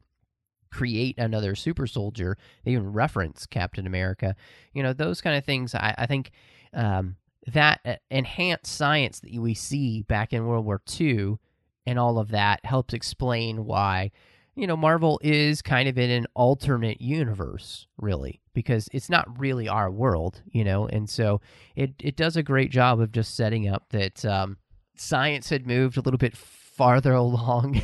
create 0.72 1.18
another 1.18 1.56
super 1.56 1.88
soldier. 1.88 2.38
They 2.64 2.72
even 2.72 2.94
reference 2.94 3.46
captain 3.46 3.88
america. 3.88 4.36
You 4.74 4.84
know 4.84 4.94
those 4.94 5.22
kind 5.22 5.38
of 5.38 5.46
things 5.46 5.74
i, 5.74 5.96
I 5.98 6.06
think 6.06 6.32
um 6.74 7.16
that 7.48 7.80
uh, 7.86 7.96
enhanced 8.10 8.68
science 8.68 9.20
that 9.20 9.34
we 9.34 9.54
see 9.54 10.02
back 10.02 10.34
in 10.34 10.48
World 10.48 10.66
War 10.66 10.82
II 11.00 11.38
and 11.86 12.00
all 12.00 12.18
of 12.18 12.30
that 12.30 12.66
helps 12.66 12.94
explain 12.94 13.66
why, 13.66 14.12
you 14.56 14.68
know, 14.68 14.78
Marvel 14.78 15.20
is 15.22 15.62
kind 15.62 15.90
of 15.90 15.98
in 15.98 16.10
an 16.10 16.28
alternate 16.34 17.02
universe, 17.02 17.88
really, 17.98 18.42
because 18.54 18.88
it's 18.94 19.10
not 19.10 19.40
really 19.40 19.68
our 19.68 19.92
world, 19.92 20.42
you 20.48 20.64
know, 20.64 20.88
and 20.88 21.10
so 21.10 21.42
it, 21.76 21.94
it 22.00 22.16
does 22.16 22.38
a 22.38 22.44
great 22.44 22.72
job 22.72 23.00
of 23.00 23.12
just 23.12 23.36
setting 23.36 23.68
up 23.68 23.90
that 23.90 24.24
um, 24.24 24.58
science 24.96 25.50
had 25.50 25.68
moved 25.68 25.98
a 25.98 26.02
little 26.02 26.18
bit 26.18 26.38
farther 26.38 27.14
along 27.26 27.82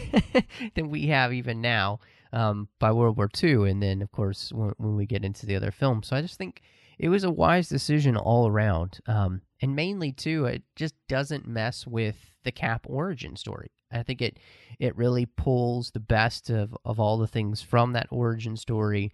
than 0.75 0.90
we 0.90 1.08
have 1.08 1.34
even 1.34 1.62
now 1.62 2.00
um, 2.34 2.70
by 2.80 2.92
World 2.92 3.18
War 3.18 3.30
II. 3.42 3.70
And 3.70 3.82
then, 3.82 4.01
of 4.01 4.12
course, 4.12 4.51
when, 4.54 4.74
when 4.78 4.96
we 4.96 5.06
get 5.06 5.25
into 5.25 5.46
the 5.46 5.56
other 5.56 5.72
films. 5.72 6.08
So 6.08 6.16
I 6.16 6.22
just 6.22 6.38
think 6.38 6.62
it 6.98 7.10
was 7.10 7.24
a 7.24 7.32
wise 7.32 7.68
decision 7.68 8.16
all 8.16 8.48
around. 8.48 9.00
Um, 9.08 9.42
and 9.62 9.75
mainly 9.75 10.12
too, 10.12 10.46
it 10.46 10.63
just 10.75 10.96
doesn't 11.08 11.48
mess 11.48 11.86
with 11.86 12.32
the 12.44 12.51
Cap 12.51 12.86
origin 12.88 13.36
story. 13.36 13.72
I 13.91 14.03
think 14.03 14.22
it 14.22 14.39
it 14.80 14.96
really 14.96 15.25
pulls 15.25 15.91
the 15.91 16.00
best 16.00 16.50
of, 16.50 16.75
of 16.84 17.00
all 17.00 17.18
the 17.18 17.27
things 17.27 17.62
from 17.62 17.94
that 17.94 18.08
origin 18.10 18.58
story 18.58 19.12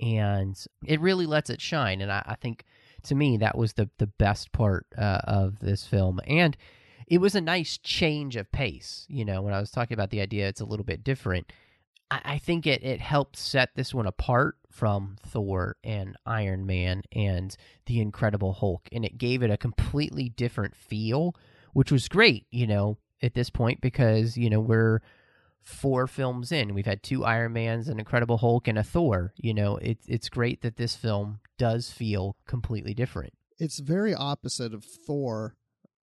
and 0.00 0.58
it 0.86 1.00
really 1.00 1.26
lets 1.26 1.50
it 1.50 1.60
shine. 1.60 2.00
And 2.00 2.10
I, 2.10 2.22
I 2.24 2.34
think 2.36 2.64
to 3.02 3.14
me 3.14 3.36
that 3.38 3.56
was 3.56 3.74
the 3.74 3.90
the 3.98 4.06
best 4.06 4.52
part 4.52 4.86
uh, 4.96 5.20
of 5.24 5.58
this 5.58 5.86
film. 5.86 6.20
And 6.26 6.56
it 7.06 7.18
was 7.18 7.34
a 7.34 7.40
nice 7.40 7.76
change 7.76 8.36
of 8.36 8.50
pace. 8.52 9.06
You 9.08 9.24
know, 9.24 9.42
when 9.42 9.52
I 9.52 9.60
was 9.60 9.70
talking 9.70 9.94
about 9.94 10.10
the 10.10 10.20
idea 10.20 10.48
it's 10.48 10.60
a 10.60 10.66
little 10.66 10.86
bit 10.86 11.04
different. 11.04 11.52
I, 12.10 12.20
I 12.24 12.38
think 12.38 12.66
it, 12.66 12.82
it 12.82 13.00
helped 13.00 13.36
set 13.36 13.70
this 13.74 13.92
one 13.92 14.06
apart 14.06 14.56
from 14.70 15.16
Thor 15.26 15.76
and 15.84 16.16
Iron 16.24 16.64
Man 16.64 17.02
and 17.12 17.54
the 17.86 18.00
Incredible 18.00 18.54
Hulk, 18.54 18.88
and 18.92 19.04
it 19.04 19.18
gave 19.18 19.42
it 19.42 19.50
a 19.50 19.56
completely 19.56 20.28
different 20.28 20.74
feel, 20.74 21.34
which 21.72 21.92
was 21.92 22.08
great, 22.08 22.46
you 22.50 22.66
know, 22.66 22.98
at 23.22 23.34
this 23.34 23.50
point 23.50 23.80
because, 23.80 24.36
you 24.36 24.48
know, 24.48 24.60
we're 24.60 25.00
four 25.62 26.06
films 26.06 26.52
in. 26.52 26.74
We've 26.74 26.86
had 26.86 27.02
two 27.02 27.24
Iron 27.24 27.52
Mans, 27.52 27.88
an 27.88 27.98
Incredible 27.98 28.38
Hulk, 28.38 28.68
and 28.68 28.78
a 28.78 28.82
Thor. 28.82 29.32
You 29.36 29.54
know, 29.54 29.76
it's 29.76 30.06
it's 30.08 30.28
great 30.28 30.62
that 30.62 30.76
this 30.76 30.96
film 30.96 31.40
does 31.58 31.90
feel 31.90 32.36
completely 32.46 32.94
different. 32.94 33.34
It's 33.58 33.78
very 33.80 34.14
opposite 34.14 34.72
of 34.72 34.84
Thor, 34.84 35.56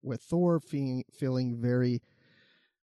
with 0.02 0.24
Thor 0.24 0.60
feeling 0.60 1.04
feeling 1.18 1.58
very 1.62 2.02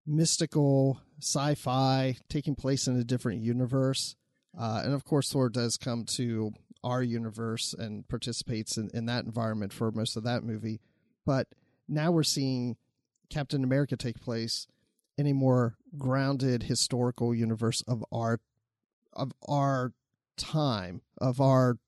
mystical, 0.07 1.01
sci-fi, 1.21 2.17
taking 2.29 2.55
place 2.55 2.87
in 2.87 2.97
a 2.97 3.05
different 3.05 3.43
universe. 3.43 4.17
Uh, 4.59 4.83
and 4.85 4.93
of 4.93 5.05
course, 5.05 5.31
Thor 5.31 5.49
does 5.49 5.77
come 5.77 6.05
to 6.17 6.53
our 6.83 7.03
universe 7.03 7.75
and 7.75 8.07
participates 8.09 8.77
in, 8.77 8.91
in 8.93 9.07
that 9.07 9.25
environment 9.25 9.73
for 9.73 9.91
most 9.93 10.17
of 10.17 10.25
that 10.25 10.43
movie. 10.43 10.81
But 11.25 11.49
now 11.89 12.11
we're 12.11 12.25
seeing 12.25 12.77
Captain 13.31 13.63
America 13.63 13.97
take 13.97 14.21
place 14.21 14.67
in 15.17 15.27
a 15.27 15.33
more 15.33 15.77
grounded 15.97 16.65
historical 16.65 17.35
universe 17.35 17.83
of 17.87 18.05
our 18.13 18.41
of 19.13 19.33
our 19.49 19.93
time, 20.37 21.03
of 21.19 21.41
our 21.41 21.79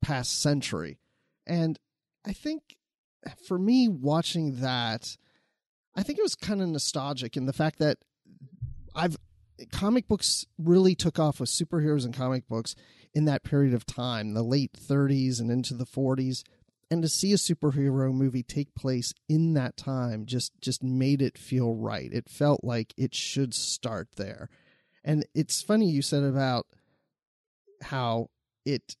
past 0.00 0.40
century. 0.40 0.98
And 1.46 1.78
I 2.24 2.32
think 2.32 2.76
for 3.46 3.58
me 3.58 3.88
watching 3.88 4.60
that, 4.60 5.16
I 5.94 6.02
think 6.02 6.18
it 6.18 6.22
was 6.22 6.34
kind 6.34 6.62
of 6.62 6.68
nostalgic 6.68 7.36
in 7.36 7.46
the 7.46 7.52
fact 7.52 7.78
that 7.78 7.98
I've 8.94 9.16
comic 9.70 10.08
books 10.08 10.46
really 10.58 10.94
took 10.94 11.18
off 11.18 11.40
with 11.40 11.50
superheroes 11.50 12.04
and 12.04 12.14
comic 12.14 12.48
books 12.48 12.74
in 13.14 13.24
that 13.26 13.44
period 13.44 13.74
of 13.74 13.86
time, 13.86 14.34
the 14.34 14.42
late 14.42 14.72
30s 14.72 15.40
and 15.40 15.50
into 15.50 15.74
the 15.74 15.86
40s. 15.86 16.42
And 16.90 17.02
to 17.02 17.08
see 17.08 17.32
a 17.32 17.36
superhero 17.36 18.12
movie 18.12 18.42
take 18.42 18.74
place 18.74 19.14
in 19.28 19.54
that 19.54 19.76
time 19.76 20.26
just 20.26 20.52
just 20.60 20.82
made 20.82 21.22
it 21.22 21.38
feel 21.38 21.74
right. 21.74 22.12
It 22.12 22.28
felt 22.28 22.62
like 22.62 22.92
it 22.98 23.14
should 23.14 23.54
start 23.54 24.08
there. 24.16 24.50
And 25.02 25.24
it's 25.34 25.62
funny 25.62 25.88
you 25.88 26.02
said 26.02 26.22
about 26.22 26.66
how 27.82 28.28
it 28.66 28.96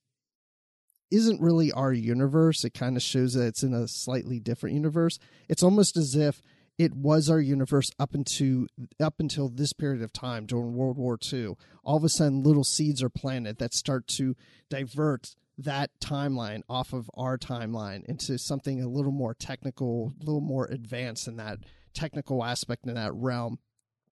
isn't 1.10 1.42
really 1.42 1.70
our 1.70 1.92
universe. 1.92 2.64
It 2.64 2.72
kind 2.72 2.96
of 2.96 3.02
shows 3.02 3.34
that 3.34 3.46
it's 3.46 3.62
in 3.62 3.74
a 3.74 3.86
slightly 3.86 4.40
different 4.40 4.74
universe. 4.74 5.18
It's 5.48 5.62
almost 5.62 5.96
as 5.98 6.16
if 6.16 6.40
it 6.78 6.94
was 6.94 7.28
our 7.28 7.40
universe 7.40 7.90
up 7.98 8.14
into 8.14 8.66
up 9.00 9.20
until 9.20 9.48
this 9.48 9.72
period 9.72 10.02
of 10.02 10.12
time 10.12 10.46
during 10.46 10.74
World 10.74 10.96
War 10.96 11.18
II. 11.32 11.56
All 11.84 11.96
of 11.96 12.04
a 12.04 12.08
sudden, 12.08 12.42
little 12.42 12.64
seeds 12.64 13.02
are 13.02 13.10
planted 13.10 13.58
that 13.58 13.74
start 13.74 14.06
to 14.08 14.34
divert 14.70 15.34
that 15.58 15.90
timeline 16.00 16.62
off 16.68 16.92
of 16.92 17.10
our 17.14 17.36
timeline 17.36 18.04
into 18.06 18.38
something 18.38 18.82
a 18.82 18.88
little 18.88 19.12
more 19.12 19.34
technical, 19.34 20.14
a 20.20 20.24
little 20.24 20.40
more 20.40 20.66
advanced 20.66 21.28
in 21.28 21.36
that 21.36 21.58
technical 21.94 22.42
aspect 22.42 22.86
in 22.86 22.94
that 22.94 23.14
realm. 23.14 23.58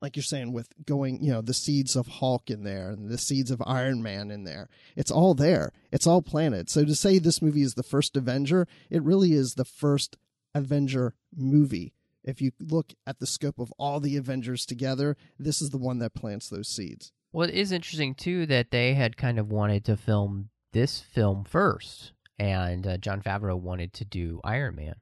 Like 0.03 0.17
you're 0.17 0.23
saying, 0.23 0.53
with 0.53 0.69
going, 0.87 1.23
you 1.23 1.31
know, 1.31 1.43
the 1.43 1.53
seeds 1.53 1.95
of 1.95 2.07
Hulk 2.07 2.49
in 2.51 2.65
there 2.65 2.91
and 2.91 3.11
the 3.11 3.19
seeds 3.19 3.51
of 3.51 3.63
Iron 3.67 4.03
Man 4.03 4.31
in 4.31 4.45
there. 4.45 4.69
It's 4.97 5.11
all 5.11 5.35
there. 5.35 5.73
It's 5.93 6.07
all 6.07 6.23
planted. 6.23 6.71
So 6.71 6.85
to 6.87 6.95
say 6.95 7.19
this 7.19 7.43
movie 7.43 7.63
is 7.63 7.75
the 7.75 7.83
first 7.83 8.17
Avenger, 8.17 8.67
it 8.89 9.03
really 9.03 9.33
is 9.33 9.55
the 9.55 9.65
first 9.67 10.17
Avenger 10.55 11.15
movie 11.37 11.93
if 12.25 12.41
you 12.41 12.53
look 12.61 12.93
at 13.07 13.19
the 13.19 13.27
scope 13.27 13.59
of 13.59 13.73
all 13.79 14.01
the 14.01 14.17
Avengers 14.17 14.67
together, 14.67 15.17
this 15.39 15.61
is 15.61 15.71
the 15.71 15.79
one 15.79 15.99
that 15.99 16.15
plants 16.15 16.49
those 16.49 16.69
seeds. 16.69 17.13
Well, 17.33 17.49
it 17.49 17.55
is 17.55 17.73
interesting 17.73 18.15
too 18.15 18.47
that 18.47 18.71
they 18.71 18.95
had 18.95 19.17
kind 19.17 19.39
of 19.39 19.51
wanted 19.51 19.85
to 19.87 19.97
film 19.97 20.51
this 20.73 21.01
film 21.01 21.45
first, 21.45 22.13
and 22.39 22.87
uh, 22.87 22.97
Jon 22.97 23.23
Favreau 23.23 23.59
wanted 23.59 23.93
to 23.95 24.05
do 24.05 24.41
Iron 24.45 24.77
Man, 24.77 24.95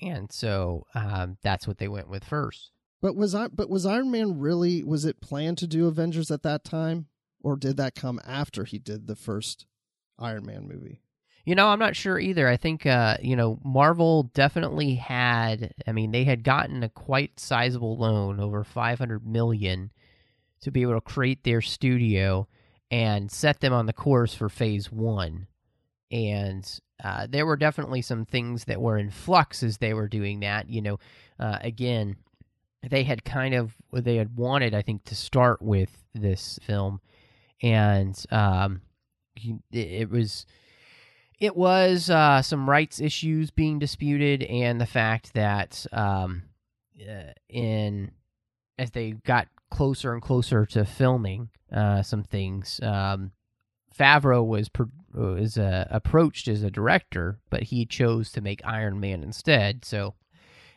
and 0.00 0.32
so 0.32 0.86
um, 0.94 1.36
that's 1.42 1.66
what 1.66 1.78
they 1.78 1.88
went 1.88 2.08
with 2.08 2.24
first. 2.24 2.70
But 3.02 3.16
was 3.16 3.34
I? 3.34 3.48
But 3.48 3.68
was 3.68 3.84
Iron 3.84 4.10
Man 4.10 4.38
really? 4.38 4.82
Was 4.82 5.04
it 5.04 5.20
planned 5.20 5.58
to 5.58 5.66
do 5.66 5.86
Avengers 5.86 6.30
at 6.30 6.42
that 6.42 6.64
time, 6.64 7.06
or 7.42 7.56
did 7.56 7.76
that 7.76 7.94
come 7.94 8.20
after 8.26 8.64
he 8.64 8.78
did 8.78 9.06
the 9.06 9.16
first 9.16 9.66
Iron 10.18 10.46
Man 10.46 10.66
movie? 10.66 11.02
You 11.46 11.54
know, 11.54 11.68
I'm 11.68 11.78
not 11.78 11.94
sure 11.94 12.18
either. 12.18 12.48
I 12.48 12.56
think, 12.56 12.86
uh, 12.86 13.18
you 13.22 13.36
know, 13.36 13.60
Marvel 13.64 14.24
definitely 14.34 14.96
had. 14.96 15.72
I 15.86 15.92
mean, 15.92 16.10
they 16.10 16.24
had 16.24 16.42
gotten 16.42 16.82
a 16.82 16.88
quite 16.88 17.38
sizable 17.38 17.96
loan, 17.96 18.40
over 18.40 18.64
500 18.64 19.24
million, 19.24 19.92
to 20.62 20.72
be 20.72 20.82
able 20.82 20.94
to 20.94 21.00
create 21.00 21.44
their 21.44 21.60
studio 21.60 22.48
and 22.90 23.30
set 23.30 23.60
them 23.60 23.72
on 23.72 23.86
the 23.86 23.92
course 23.92 24.34
for 24.34 24.48
Phase 24.48 24.90
One. 24.90 25.46
And 26.10 26.68
uh, 27.02 27.28
there 27.30 27.46
were 27.46 27.56
definitely 27.56 28.02
some 28.02 28.24
things 28.24 28.64
that 28.64 28.80
were 28.80 28.98
in 28.98 29.10
flux 29.10 29.62
as 29.62 29.78
they 29.78 29.94
were 29.94 30.08
doing 30.08 30.40
that. 30.40 30.68
You 30.68 30.82
know, 30.82 30.98
uh, 31.38 31.58
again, 31.60 32.16
they 32.82 33.04
had 33.04 33.24
kind 33.24 33.54
of 33.54 33.76
they 33.92 34.16
had 34.16 34.36
wanted, 34.36 34.74
I 34.74 34.82
think, 34.82 35.04
to 35.04 35.14
start 35.14 35.62
with 35.62 36.04
this 36.12 36.58
film, 36.62 37.00
and 37.62 38.20
um, 38.32 38.80
it 39.70 40.10
was 40.10 40.44
it 41.38 41.56
was 41.56 42.08
uh, 42.08 42.42
some 42.42 42.68
rights 42.68 43.00
issues 43.00 43.50
being 43.50 43.78
disputed, 43.78 44.42
and 44.44 44.80
the 44.80 44.86
fact 44.86 45.34
that 45.34 45.86
um, 45.92 46.44
uh, 47.00 47.32
in 47.48 48.12
as 48.78 48.90
they 48.90 49.12
got 49.12 49.48
closer 49.70 50.12
and 50.12 50.22
closer 50.22 50.64
to 50.66 50.84
filming 50.84 51.48
uh, 51.72 52.02
some 52.02 52.22
things, 52.22 52.80
um, 52.82 53.32
Favreau 53.98 54.46
was 54.46 54.70
was 55.12 55.58
uh, 55.58 55.86
approached 55.90 56.48
as 56.48 56.62
a 56.62 56.70
director, 56.70 57.38
but 57.50 57.64
he 57.64 57.84
chose 57.84 58.30
to 58.32 58.40
make 58.40 58.60
Iron 58.64 59.00
Man 59.00 59.22
instead. 59.22 59.84
So, 59.84 60.14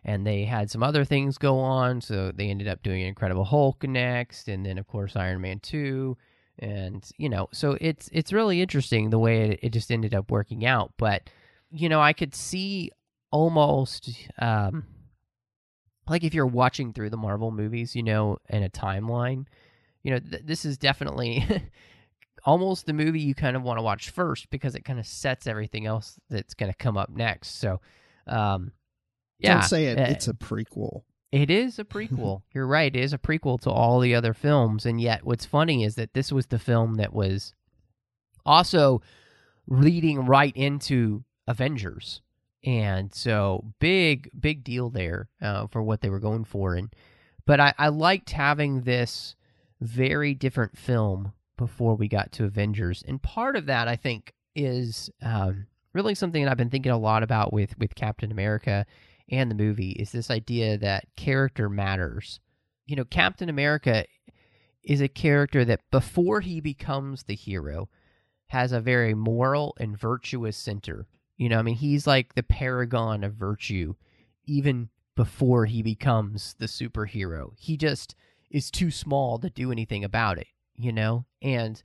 and 0.04 0.26
they 0.26 0.46
had 0.46 0.72
some 0.72 0.84
other 0.84 1.06
things 1.06 1.38
go 1.38 1.60
on, 1.60 2.02
so 2.02 2.32
they 2.34 2.50
ended 2.50 2.68
up 2.68 2.84
doing 2.84 3.02
Incredible 3.02 3.46
Hulk 3.46 3.84
next, 3.84 4.48
and 4.48 4.66
then 4.66 4.78
of 4.78 4.88
course 4.88 5.16
Iron 5.16 5.42
Man 5.42 5.60
two, 5.60 6.18
and 6.60 7.08
you 7.18 7.30
know, 7.30 7.48
so 7.52 7.78
it's 7.82 8.10
it's 8.12 8.32
really 8.34 8.62
interesting 8.62 9.10
the 9.10 9.20
way 9.20 9.52
it, 9.52 9.60
it 9.64 9.70
just 9.74 9.92
ended 9.92 10.14
up 10.14 10.30
working 10.32 10.66
out. 10.66 10.94
But 10.98 11.30
you 11.72 11.90
know, 11.90 12.02
I 12.02 12.14
could 12.14 12.34
see 12.36 12.92
almost 13.32 14.10
um, 14.40 14.84
like 16.08 16.24
if 16.24 16.34
you're 16.34 16.46
watching 16.48 16.94
through 16.94 17.10
the 17.12 17.18
Marvel 17.18 17.52
movies, 17.52 17.96
you 17.96 18.04
know, 18.04 18.38
in 18.50 18.64
a 18.64 18.70
timeline, 18.70 19.46
you 20.04 20.12
know, 20.12 20.20
th- 20.20 20.44
this 20.46 20.66
is 20.66 20.78
definitely 20.78 21.44
almost 22.46 22.86
the 22.86 22.94
movie 22.94 23.20
you 23.22 23.36
kind 23.36 23.56
of 23.56 23.64
want 23.64 23.78
to 23.78 23.84
watch 23.84 24.10
first 24.10 24.50
because 24.50 24.74
it 24.76 24.86
kind 24.86 25.00
of 25.00 25.06
sets 25.06 25.46
everything 25.46 25.86
else 25.86 26.20
that's 26.30 26.54
going 26.54 26.72
to 26.72 26.78
come 26.78 26.98
up 26.98 27.10
next. 27.10 27.60
So, 27.60 27.82
um, 28.28 28.72
yeah, 29.40 29.54
Don't 29.60 29.64
say 29.64 29.86
it. 29.88 30.00
uh, 30.00 30.04
It's 30.10 30.28
a 30.28 30.34
prequel. 30.34 31.04
It 31.32 31.50
is 31.50 31.80
a 31.80 31.84
prequel. 31.84 32.42
You're 32.54 32.68
right. 32.68 32.96
It 32.96 33.00
is 33.00 33.14
a 33.14 33.18
prequel 33.18 33.60
to 33.62 33.70
all 33.70 34.00
the 34.00 34.16
other 34.16 34.34
films. 34.34 34.86
And 34.86 35.00
yet, 35.00 35.26
what's 35.26 35.46
funny 35.46 35.84
is 35.84 35.96
that 35.96 36.14
this 36.14 36.32
was 36.32 36.48
the 36.48 36.60
film 36.60 36.96
that 36.96 37.14
was 37.14 37.54
also 38.46 39.02
leading 39.68 40.26
right 40.26 40.56
into 40.56 41.24
Avengers. 41.48 42.22
And 42.64 43.14
so, 43.14 43.74
big, 43.80 44.30
big 44.38 44.64
deal 44.64 44.90
there 44.90 45.30
uh, 45.42 45.68
for 45.68 45.82
what 45.82 46.02
they 46.02 46.10
were 46.10 46.20
going 46.20 46.44
for. 46.44 46.76
And 46.76 46.94
but 47.46 47.60
I, 47.60 47.74
I 47.78 47.88
liked 47.88 48.32
having 48.32 48.82
this 48.82 49.36
very 49.80 50.34
different 50.34 50.78
film 50.78 51.34
before 51.58 51.96
we 51.96 52.08
got 52.08 52.32
to 52.34 52.46
Avengers. 52.46 53.04
And 53.08 53.22
part 53.22 53.56
of 53.56 53.66
that, 53.68 53.88
I 53.88 53.96
think, 53.96 54.34
is 54.56 55.10
um, 55.22 55.68
really 55.94 56.16
something 56.16 56.44
that 56.44 56.52
I've 56.52 56.58
been 56.58 56.70
thinking 56.70 56.92
a 56.92 56.98
lot 56.98 57.24
about 57.24 57.54
with 57.54 57.78
with 57.78 57.96
Captain 57.96 58.32
America 58.32 58.86
and 59.32 59.50
the 59.50 59.56
movie 59.56 59.92
is 59.92 60.12
this 60.12 60.30
idea 60.30 60.78
that 60.78 61.06
character 61.16 61.70
matters. 61.70 62.40
You 62.86 62.96
know, 62.96 63.06
Captain 63.06 63.50
America 63.50 64.06
is 64.84 65.02
a 65.02 65.08
character 65.08 65.64
that 65.66 65.82
before 65.92 66.42
he 66.42 66.60
becomes 66.60 67.24
the 67.24 67.36
hero 67.36 67.90
has 68.48 68.72
a 68.72 68.80
very 68.80 69.14
moral 69.14 69.76
and 69.80 69.98
virtuous 69.98 70.58
center. 70.58 71.08
You 71.38 71.50
know, 71.50 71.60
I 71.60 71.62
mean, 71.62 71.76
he's 71.76 72.08
like 72.08 72.34
the 72.34 72.44
paragon 72.44 73.24
of 73.24 73.36
virtue 73.36 73.96
even 74.46 74.90
before 75.16 75.66
he 75.66 75.84
becomes 75.84 76.56
the 76.60 76.66
superhero. 76.66 77.52
He 77.58 77.78
just 77.78 78.16
is 78.50 78.72
too 78.72 78.90
small 78.90 79.38
to 79.40 79.50
do 79.50 79.72
anything 79.72 80.04
about 80.04 80.40
it, 80.40 80.48
you 80.76 80.92
know? 80.92 81.26
And 81.42 81.82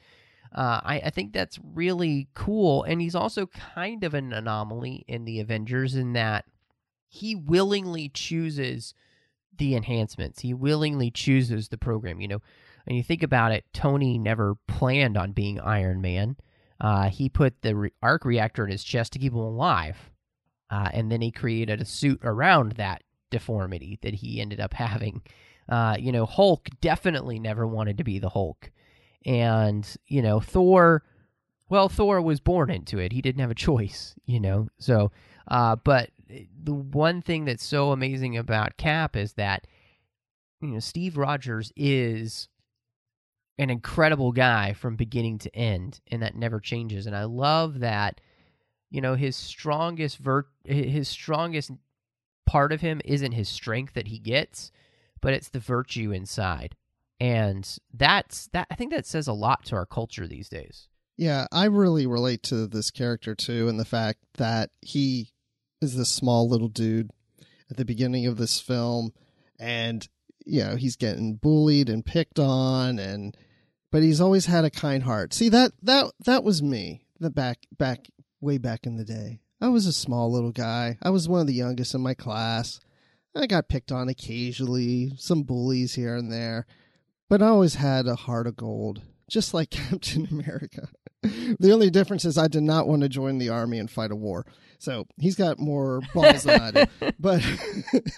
uh, 0.54 0.80
I, 0.82 1.02
I 1.04 1.10
think 1.10 1.32
that's 1.32 1.58
really 1.62 2.28
cool. 2.34 2.84
And 2.84 3.00
he's 3.00 3.14
also 3.14 3.46
kind 3.46 4.02
of 4.04 4.14
an 4.14 4.32
anomaly 4.32 5.04
in 5.06 5.24
the 5.24 5.40
Avengers 5.40 5.94
in 5.94 6.14
that 6.14 6.46
he 7.14 7.37
willingly 7.37 8.09
chooses 8.09 8.92
the 9.56 9.76
enhancements. 9.76 10.40
He 10.40 10.52
willingly 10.52 11.12
chooses 11.12 11.68
the 11.68 11.78
program. 11.78 12.21
You 12.21 12.26
know, 12.26 12.42
when 12.87 12.97
you 12.97 13.04
think 13.04 13.23
about 13.23 13.52
it, 13.52 13.64
Tony 13.73 14.18
never 14.18 14.56
planned 14.66 15.16
on 15.16 15.30
being 15.30 15.61
Iron 15.61 16.00
Man. 16.00 16.37
Uh, 16.80 17.09
he 17.09 17.28
put 17.28 17.62
the 17.62 17.76
re- 17.76 17.92
arc 18.02 18.25
reactor 18.25 18.64
in 18.64 18.73
his 18.73 18.83
chest 18.83 19.12
to 19.12 19.21
keep 19.21 19.33
him 19.33 19.38
alive, 19.38 20.11
uh, 20.71 20.88
and 20.92 21.11
then 21.11 21.21
he 21.21 21.30
created 21.30 21.80
a 21.80 21.85
suit 21.85 22.18
around 22.25 22.73
that 22.73 23.02
deformity 23.30 23.97
that 24.02 24.14
he 24.14 24.40
ended 24.40 24.59
up 24.59 24.75
having. 24.75 25.23
Uh, 25.68 25.97
you 25.99 26.11
know, 26.11 26.26
Hulk 26.26 26.68
definitely 26.80 27.38
never 27.38 27.64
wanted 27.64 27.97
to 27.99 28.04
be 28.04 28.18
the 28.18 28.28
Hulk, 28.28 28.73
and 29.25 29.88
you 30.06 30.21
know, 30.21 30.40
Thor. 30.40 31.04
Well, 31.71 31.88
Thor 31.88 32.21
was 32.21 32.40
born 32.40 32.71
into 32.71 32.99
it. 32.99 33.12
He 33.12 33.23
didn't 33.23 33.40
have 33.40 33.50
a 33.50 33.54
choice, 33.54 34.14
you 34.26 34.38
know. 34.38 34.68
So, 34.78 35.12
uh, 35.49 35.76
but 35.76 36.11
the 36.62 36.74
one 36.74 37.22
thing 37.22 37.44
that's 37.44 37.64
so 37.64 37.92
amazing 37.92 38.36
about 38.36 38.76
Cap 38.76 39.16
is 39.16 39.34
that 39.34 39.66
you 40.60 40.68
know 40.68 40.78
Steve 40.78 41.16
Rogers 41.16 41.72
is 41.76 42.48
an 43.58 43.70
incredible 43.70 44.32
guy 44.32 44.72
from 44.72 44.96
beginning 44.96 45.38
to 45.38 45.54
end, 45.54 46.00
and 46.10 46.22
that 46.22 46.34
never 46.34 46.58
changes. 46.60 47.06
And 47.06 47.14
I 47.16 47.24
love 47.24 47.80
that 47.80 48.20
you 48.90 49.00
know 49.00 49.14
his 49.14 49.36
strongest 49.36 50.18
vert 50.18 50.46
his 50.64 51.09
strongest 51.09 51.72
part 52.46 52.72
of 52.72 52.80
him 52.80 53.00
isn't 53.04 53.32
his 53.32 53.48
strength 53.48 53.94
that 53.94 54.09
he 54.09 54.18
gets, 54.18 54.70
but 55.20 55.35
it's 55.35 55.48
the 55.48 55.61
virtue 55.61 56.12
inside. 56.12 56.76
And 57.20 57.68
that's 57.92 58.48
that 58.48 58.66
I 58.70 58.74
think 58.74 58.92
that 58.92 59.06
says 59.06 59.28
a 59.28 59.32
lot 59.32 59.64
to 59.66 59.76
our 59.76 59.87
culture 59.87 60.26
these 60.26 60.48
days. 60.48 60.88
Yeah, 61.16 61.46
I 61.52 61.66
really 61.66 62.06
relate 62.06 62.42
to 62.44 62.66
this 62.66 62.90
character 62.90 63.35
too, 63.35 63.68
and 63.68 63.78
the 63.78 63.85
fact 63.85 64.18
that 64.35 64.70
he 64.82 65.34
is 65.85 65.97
this 65.97 66.09
small 66.09 66.49
little 66.49 66.68
dude 66.68 67.11
at 67.70 67.77
the 67.77 67.85
beginning 67.85 68.27
of 68.27 68.37
this 68.37 68.61
film, 68.61 69.12
and 69.59 70.09
you 70.44 70.64
know 70.64 70.77
he's 70.77 70.97
getting 70.97 71.37
bullied 71.37 71.88
and 71.88 72.05
picked 72.05 72.38
on, 72.38 72.99
and 72.99 73.37
but 73.92 74.03
he's 74.03 74.20
always 74.20 74.47
had 74.47 74.64
a 74.64 74.70
kind 74.70 75.05
heart. 75.05 75.33
See 75.33 75.49
that 75.51 75.73
that 75.83 76.12
that 76.25 76.42
was 76.42 76.62
me. 76.62 77.05
The 77.20 77.31
back 77.31 77.59
back 77.79 78.09
way 78.40 78.59
back 78.59 78.87
in 78.87 78.97
the 78.97 79.05
day, 79.05 79.40
I 79.61 79.68
was 79.68 79.87
a 79.87 79.92
small 79.92 80.33
little 80.33 80.51
guy. 80.51 80.99
I 81.03 81.11
was 81.11 81.29
one 81.29 81.40
of 81.40 81.47
the 81.47 81.55
youngest 81.55 81.94
in 81.94 82.01
my 82.01 82.14
class. 82.14 82.81
I 83.37 83.47
got 83.47 83.68
picked 83.68 83.90
on 83.90 84.09
occasionally, 84.09 85.12
some 85.16 85.42
bullies 85.42 85.94
here 85.94 86.14
and 86.14 86.31
there, 86.31 86.66
but 87.29 87.42
I 87.42 87.49
always 87.49 87.75
had 87.75 88.07
a 88.07 88.14
heart 88.14 88.47
of 88.47 88.57
gold, 88.57 89.03
just 89.29 89.53
like 89.53 89.70
Captain 89.90 90.29
America. 90.31 90.88
the 91.23 91.73
only 91.73 91.90
difference 91.90 92.25
is 92.25 92.38
I 92.38 92.49
did 92.49 92.62
not 92.62 92.87
want 92.87 93.03
to 93.03 93.09
join 93.09 93.38
the 93.38 93.49
army 93.49 93.79
and 93.79 93.90
fight 93.90 94.12
a 94.12 94.16
war. 94.16 94.47
So 94.85 95.07
he's 95.18 95.35
got 95.35 95.59
more 95.59 96.01
balls 96.12 96.44
than 96.44 96.61
I 96.61 96.70
do. 96.70 96.85
But 97.18 97.42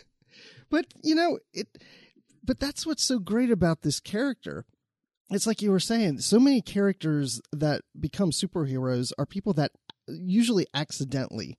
but 0.70 0.86
you 1.02 1.14
know, 1.14 1.38
it 1.52 1.68
but 2.44 2.58
that's 2.58 2.84
what's 2.84 3.04
so 3.04 3.18
great 3.18 3.50
about 3.50 3.82
this 3.82 4.00
character. 4.00 4.64
It's 5.30 5.46
like 5.46 5.62
you 5.62 5.70
were 5.70 5.80
saying, 5.80 6.20
so 6.20 6.38
many 6.38 6.60
characters 6.60 7.40
that 7.52 7.82
become 7.98 8.30
superheroes 8.30 9.12
are 9.18 9.26
people 9.26 9.52
that 9.54 9.72
usually 10.08 10.66
accidentally 10.72 11.58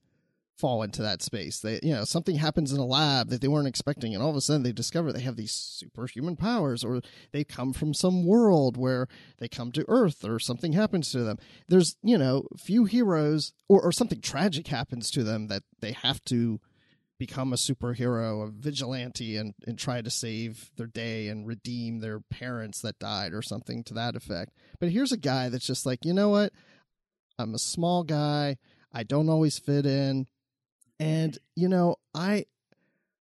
fall 0.57 0.81
into 0.81 1.01
that 1.01 1.21
space. 1.21 1.59
They, 1.59 1.79
you 1.83 1.93
know, 1.93 2.03
something 2.03 2.35
happens 2.35 2.71
in 2.71 2.79
a 2.79 2.85
lab 2.85 3.29
that 3.29 3.41
they 3.41 3.47
weren't 3.47 3.67
expecting, 3.67 4.13
and 4.13 4.23
all 4.23 4.29
of 4.29 4.35
a 4.35 4.41
sudden 4.41 4.63
they 4.63 4.71
discover 4.71 5.13
they 5.13 5.21
have 5.21 5.35
these 5.35 5.51
superhuman 5.51 6.35
powers, 6.35 6.83
or 6.83 7.01
they 7.31 7.43
come 7.43 7.73
from 7.73 7.93
some 7.93 8.25
world 8.25 8.77
where 8.77 9.07
they 9.37 9.47
come 9.47 9.71
to 9.73 9.85
Earth, 9.87 10.25
or 10.25 10.39
something 10.39 10.73
happens 10.73 11.11
to 11.11 11.23
them. 11.23 11.37
There's, 11.67 11.95
you 12.01 12.17
know, 12.17 12.47
few 12.57 12.85
heroes, 12.85 13.53
or, 13.69 13.81
or 13.81 13.91
something 13.91 14.21
tragic 14.21 14.67
happens 14.67 15.11
to 15.11 15.23
them 15.23 15.47
that 15.47 15.63
they 15.79 15.91
have 15.91 16.23
to 16.25 16.59
become 17.19 17.51
a 17.51 17.55
superhero, 17.55 18.47
a 18.47 18.51
vigilante, 18.51 19.37
and, 19.37 19.55
and 19.65 19.79
try 19.79 20.01
to 20.01 20.09
save 20.09 20.71
their 20.77 20.87
day 20.87 21.27
and 21.29 21.47
redeem 21.47 21.99
their 21.99 22.19
parents 22.29 22.81
that 22.81 22.99
died, 22.99 23.33
or 23.33 23.41
something 23.41 23.83
to 23.83 23.93
that 23.93 24.15
effect. 24.15 24.53
But 24.79 24.89
here's 24.89 25.11
a 25.11 25.17
guy 25.17 25.49
that's 25.49 25.67
just 25.67 25.85
like, 25.85 26.05
you 26.05 26.13
know 26.13 26.29
what? 26.29 26.53
I'm 27.39 27.53
a 27.53 27.59
small 27.59 28.03
guy. 28.03 28.57
I 28.91 29.03
don't 29.03 29.29
always 29.29 29.59
fit 29.59 29.85
in 29.85 30.27
and 30.99 31.37
you 31.55 31.67
know 31.67 31.95
i 32.13 32.45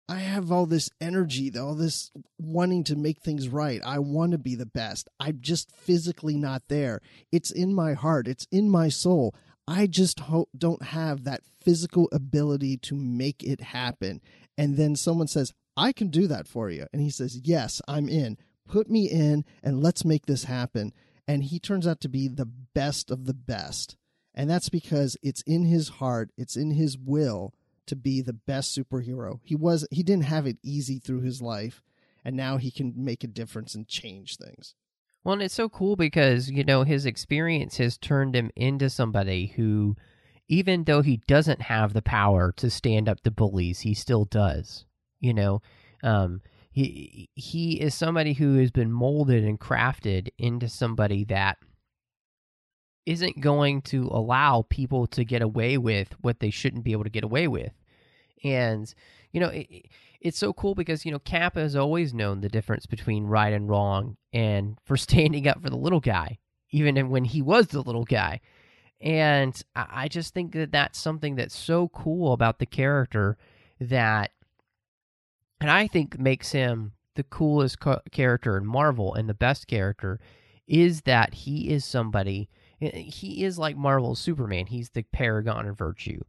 i 0.08 0.18
have 0.18 0.50
all 0.50 0.66
this 0.66 0.90
energy 1.00 1.52
all 1.58 1.74
this 1.74 2.10
wanting 2.40 2.84
to 2.84 2.96
make 2.96 3.20
things 3.20 3.48
right. 3.48 3.80
I 3.84 3.98
want 3.98 4.32
to 4.32 4.38
be 4.38 4.54
the 4.54 4.66
best. 4.66 5.08
I'm 5.18 5.38
just 5.40 5.70
physically 5.74 6.36
not 6.36 6.62
there. 6.68 7.00
It's 7.32 7.50
in 7.50 7.74
my 7.74 7.94
heart. 7.94 8.28
It's 8.28 8.46
in 8.50 8.70
my 8.70 8.88
soul. 8.88 9.34
I 9.66 9.86
just 9.86 10.20
ho- 10.20 10.48
don't 10.56 10.82
have 10.82 11.24
that 11.24 11.42
physical 11.60 12.08
ability 12.10 12.78
to 12.78 12.94
make 12.94 13.42
it 13.42 13.60
happen. 13.60 14.22
And 14.56 14.76
then 14.76 14.96
someone 14.96 15.28
says 15.28 15.52
i 15.76 15.92
can 15.92 16.08
do 16.08 16.26
that 16.26 16.48
for 16.48 16.70
you. 16.70 16.86
And 16.92 17.02
he 17.02 17.10
says 17.10 17.40
yes 17.44 17.80
i'm 17.86 18.08
in. 18.08 18.38
Put 18.66 18.90
me 18.90 19.08
in 19.10 19.44
and 19.62 19.82
let's 19.82 20.04
make 20.04 20.26
this 20.26 20.44
happen. 20.44 20.92
And 21.26 21.44
he 21.44 21.58
turns 21.58 21.86
out 21.86 22.00
to 22.00 22.08
be 22.08 22.28
the 22.28 22.50
best 22.74 23.10
of 23.10 23.26
the 23.26 23.34
best. 23.34 23.96
And 24.34 24.48
that's 24.48 24.68
because 24.68 25.16
it's 25.22 25.42
in 25.42 25.64
his 25.64 25.88
heart, 25.88 26.30
it's 26.36 26.56
in 26.56 26.70
his 26.70 26.96
will 26.96 27.52
to 27.88 27.96
be 27.96 28.20
the 28.20 28.32
best 28.32 28.76
superhero. 28.76 29.40
He 29.42 29.54
was 29.54 29.86
he 29.90 30.02
didn't 30.02 30.24
have 30.24 30.46
it 30.46 30.58
easy 30.62 30.98
through 30.98 31.22
his 31.22 31.42
life, 31.42 31.82
and 32.24 32.36
now 32.36 32.56
he 32.56 32.70
can 32.70 32.94
make 32.96 33.24
a 33.24 33.28
difference 33.28 33.74
and 33.74 33.88
change 33.88 34.36
things. 34.36 34.74
Well, 35.24 35.34
and 35.34 35.42
it's 35.42 35.54
so 35.54 35.68
cool 35.68 35.96
because, 35.96 36.50
you 36.50 36.64
know, 36.64 36.84
his 36.84 37.04
experience 37.04 37.76
has 37.78 37.98
turned 37.98 38.34
him 38.34 38.50
into 38.56 38.88
somebody 38.88 39.48
who, 39.56 39.96
even 40.48 40.84
though 40.84 41.02
he 41.02 41.20
doesn't 41.26 41.62
have 41.62 41.92
the 41.92 42.02
power 42.02 42.52
to 42.56 42.70
stand 42.70 43.08
up 43.08 43.20
to 43.22 43.30
bullies, 43.30 43.80
he 43.80 43.94
still 43.94 44.24
does. 44.24 44.86
You 45.20 45.34
know, 45.34 45.60
um, 46.02 46.40
he 46.70 47.28
he 47.34 47.80
is 47.80 47.94
somebody 47.94 48.34
who 48.34 48.56
has 48.58 48.70
been 48.70 48.92
molded 48.92 49.44
and 49.44 49.58
crafted 49.58 50.28
into 50.38 50.68
somebody 50.68 51.24
that 51.24 51.58
isn't 53.04 53.40
going 53.40 53.80
to 53.80 54.02
allow 54.12 54.66
people 54.68 55.06
to 55.06 55.24
get 55.24 55.42
away 55.42 55.78
with 55.78 56.14
what 56.20 56.40
they 56.40 56.50
shouldn't 56.50 56.84
be 56.84 56.92
able 56.92 57.04
to 57.04 57.10
get 57.10 57.24
away 57.24 57.48
with. 57.48 57.72
And 58.44 58.92
you 59.32 59.40
know, 59.40 59.48
it, 59.48 59.86
it's 60.20 60.38
so 60.38 60.52
cool 60.52 60.74
because 60.74 61.04
you 61.04 61.12
know 61.12 61.18
Cap 61.18 61.56
has 61.56 61.76
always 61.76 62.14
known 62.14 62.40
the 62.40 62.48
difference 62.48 62.86
between 62.86 63.24
right 63.24 63.52
and 63.52 63.68
wrong, 63.68 64.16
and 64.32 64.78
for 64.84 64.96
standing 64.96 65.46
up 65.48 65.62
for 65.62 65.70
the 65.70 65.76
little 65.76 66.00
guy, 66.00 66.38
even 66.70 67.10
when 67.10 67.24
he 67.24 67.42
was 67.42 67.68
the 67.68 67.82
little 67.82 68.04
guy. 68.04 68.40
And 69.00 69.60
I 69.76 70.08
just 70.08 70.34
think 70.34 70.52
that 70.54 70.72
that's 70.72 70.98
something 70.98 71.36
that's 71.36 71.56
so 71.56 71.88
cool 71.88 72.32
about 72.32 72.58
the 72.58 72.66
character 72.66 73.38
that, 73.80 74.32
and 75.60 75.70
I 75.70 75.86
think 75.86 76.18
makes 76.18 76.50
him 76.50 76.94
the 77.14 77.22
coolest 77.22 77.78
co- 77.78 78.00
character 78.10 78.56
in 78.56 78.66
Marvel 78.66 79.14
and 79.14 79.28
the 79.28 79.34
best 79.34 79.68
character 79.68 80.18
is 80.66 81.02
that 81.02 81.34
he 81.34 81.70
is 81.70 81.84
somebody 81.84 82.48
eh, 82.80 82.90
he 82.90 83.44
is 83.44 83.58
like 83.58 83.76
Marvel's 83.76 84.20
Superman. 84.20 84.66
He's 84.66 84.90
the 84.90 85.02
paragon 85.02 85.66
of 85.66 85.78
virtue. 85.78 86.22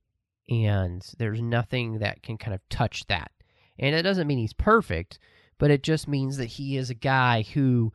And 0.50 1.06
there's 1.18 1.42
nothing 1.42 2.00
that 2.00 2.24
can 2.24 2.38
kind 2.38 2.56
of 2.56 2.68
touch 2.70 3.06
that. 3.08 3.32
And 3.78 3.96
it 3.96 4.02
doesn't 4.02 4.28
mean 4.28 4.40
he's 4.40 4.54
perfect, 4.54 5.20
but 5.58 5.72
it 5.72 5.84
just 5.84 6.08
means 6.08 6.38
that 6.38 6.46
he 6.46 6.76
is 6.76 6.90
a 6.90 6.96
guy 6.96 7.44
who 7.54 7.94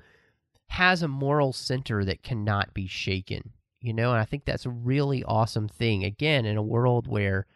has 0.69 1.03
a 1.03 1.09
moral 1.09 1.53
center 1.53 2.05
that 2.05 2.23
cannot 2.23 2.73
be 2.73 2.87
shaken. 2.87 3.51
You 3.81 3.93
know, 3.93 4.13
and 4.13 4.21
I 4.21 4.25
think 4.25 4.45
that's 4.45 4.65
a 4.65 4.71
really 4.71 5.23
awesome 5.25 5.69
thing. 5.69 6.05
Again, 6.05 6.47
in 6.47 6.57
a 6.57 6.63
world 6.63 7.07
where 7.07 7.47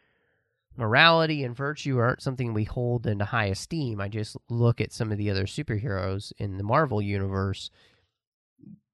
morality 0.77 1.43
and 1.43 1.57
virtue 1.57 1.99
aren't 1.99 2.23
something 2.23 2.53
we 2.53 2.65
hold 2.65 3.07
into 3.07 3.25
high 3.25 3.47
esteem. 3.47 4.01
I 4.01 4.09
just 4.09 4.37
look 4.49 4.81
at 4.81 4.93
some 4.93 5.11
of 5.11 5.19
the 5.19 5.31
other 5.31 5.45
superheroes 5.45 6.33
in 6.39 6.57
the 6.57 6.65
Marvel 6.65 7.03
universe. 7.03 7.71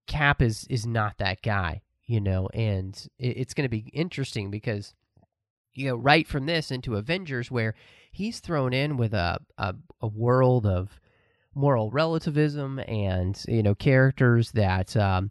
Cap 0.07 0.43
is 0.43 0.67
is 0.71 0.87
not 0.87 1.19
that 1.19 1.43
guy, 1.43 1.83
you 2.07 2.21
know, 2.21 2.49
and 2.55 2.95
it, 3.19 3.37
it's 3.39 3.55
going 3.55 3.65
to 3.65 3.69
be 3.69 3.91
interesting 3.93 4.51
because 4.51 4.95
you 5.75 5.89
know 5.89 5.97
right 5.97 6.27
from 6.27 6.47
this 6.47 6.71
into 6.71 6.97
Avengers 6.97 7.51
where 7.51 7.75
he's 8.13 8.41
thrown 8.41 8.73
in 8.73 8.97
with 8.97 9.15
a 9.15 9.39
a, 9.59 9.75
a 10.01 10.07
world 10.07 10.67
of 10.67 11.01
moral 11.55 11.91
relativism 11.91 12.81
and 12.81 13.43
you 13.47 13.63
know 13.63 13.75
characters 13.75 14.53
that 14.53 14.97
um, 14.97 15.31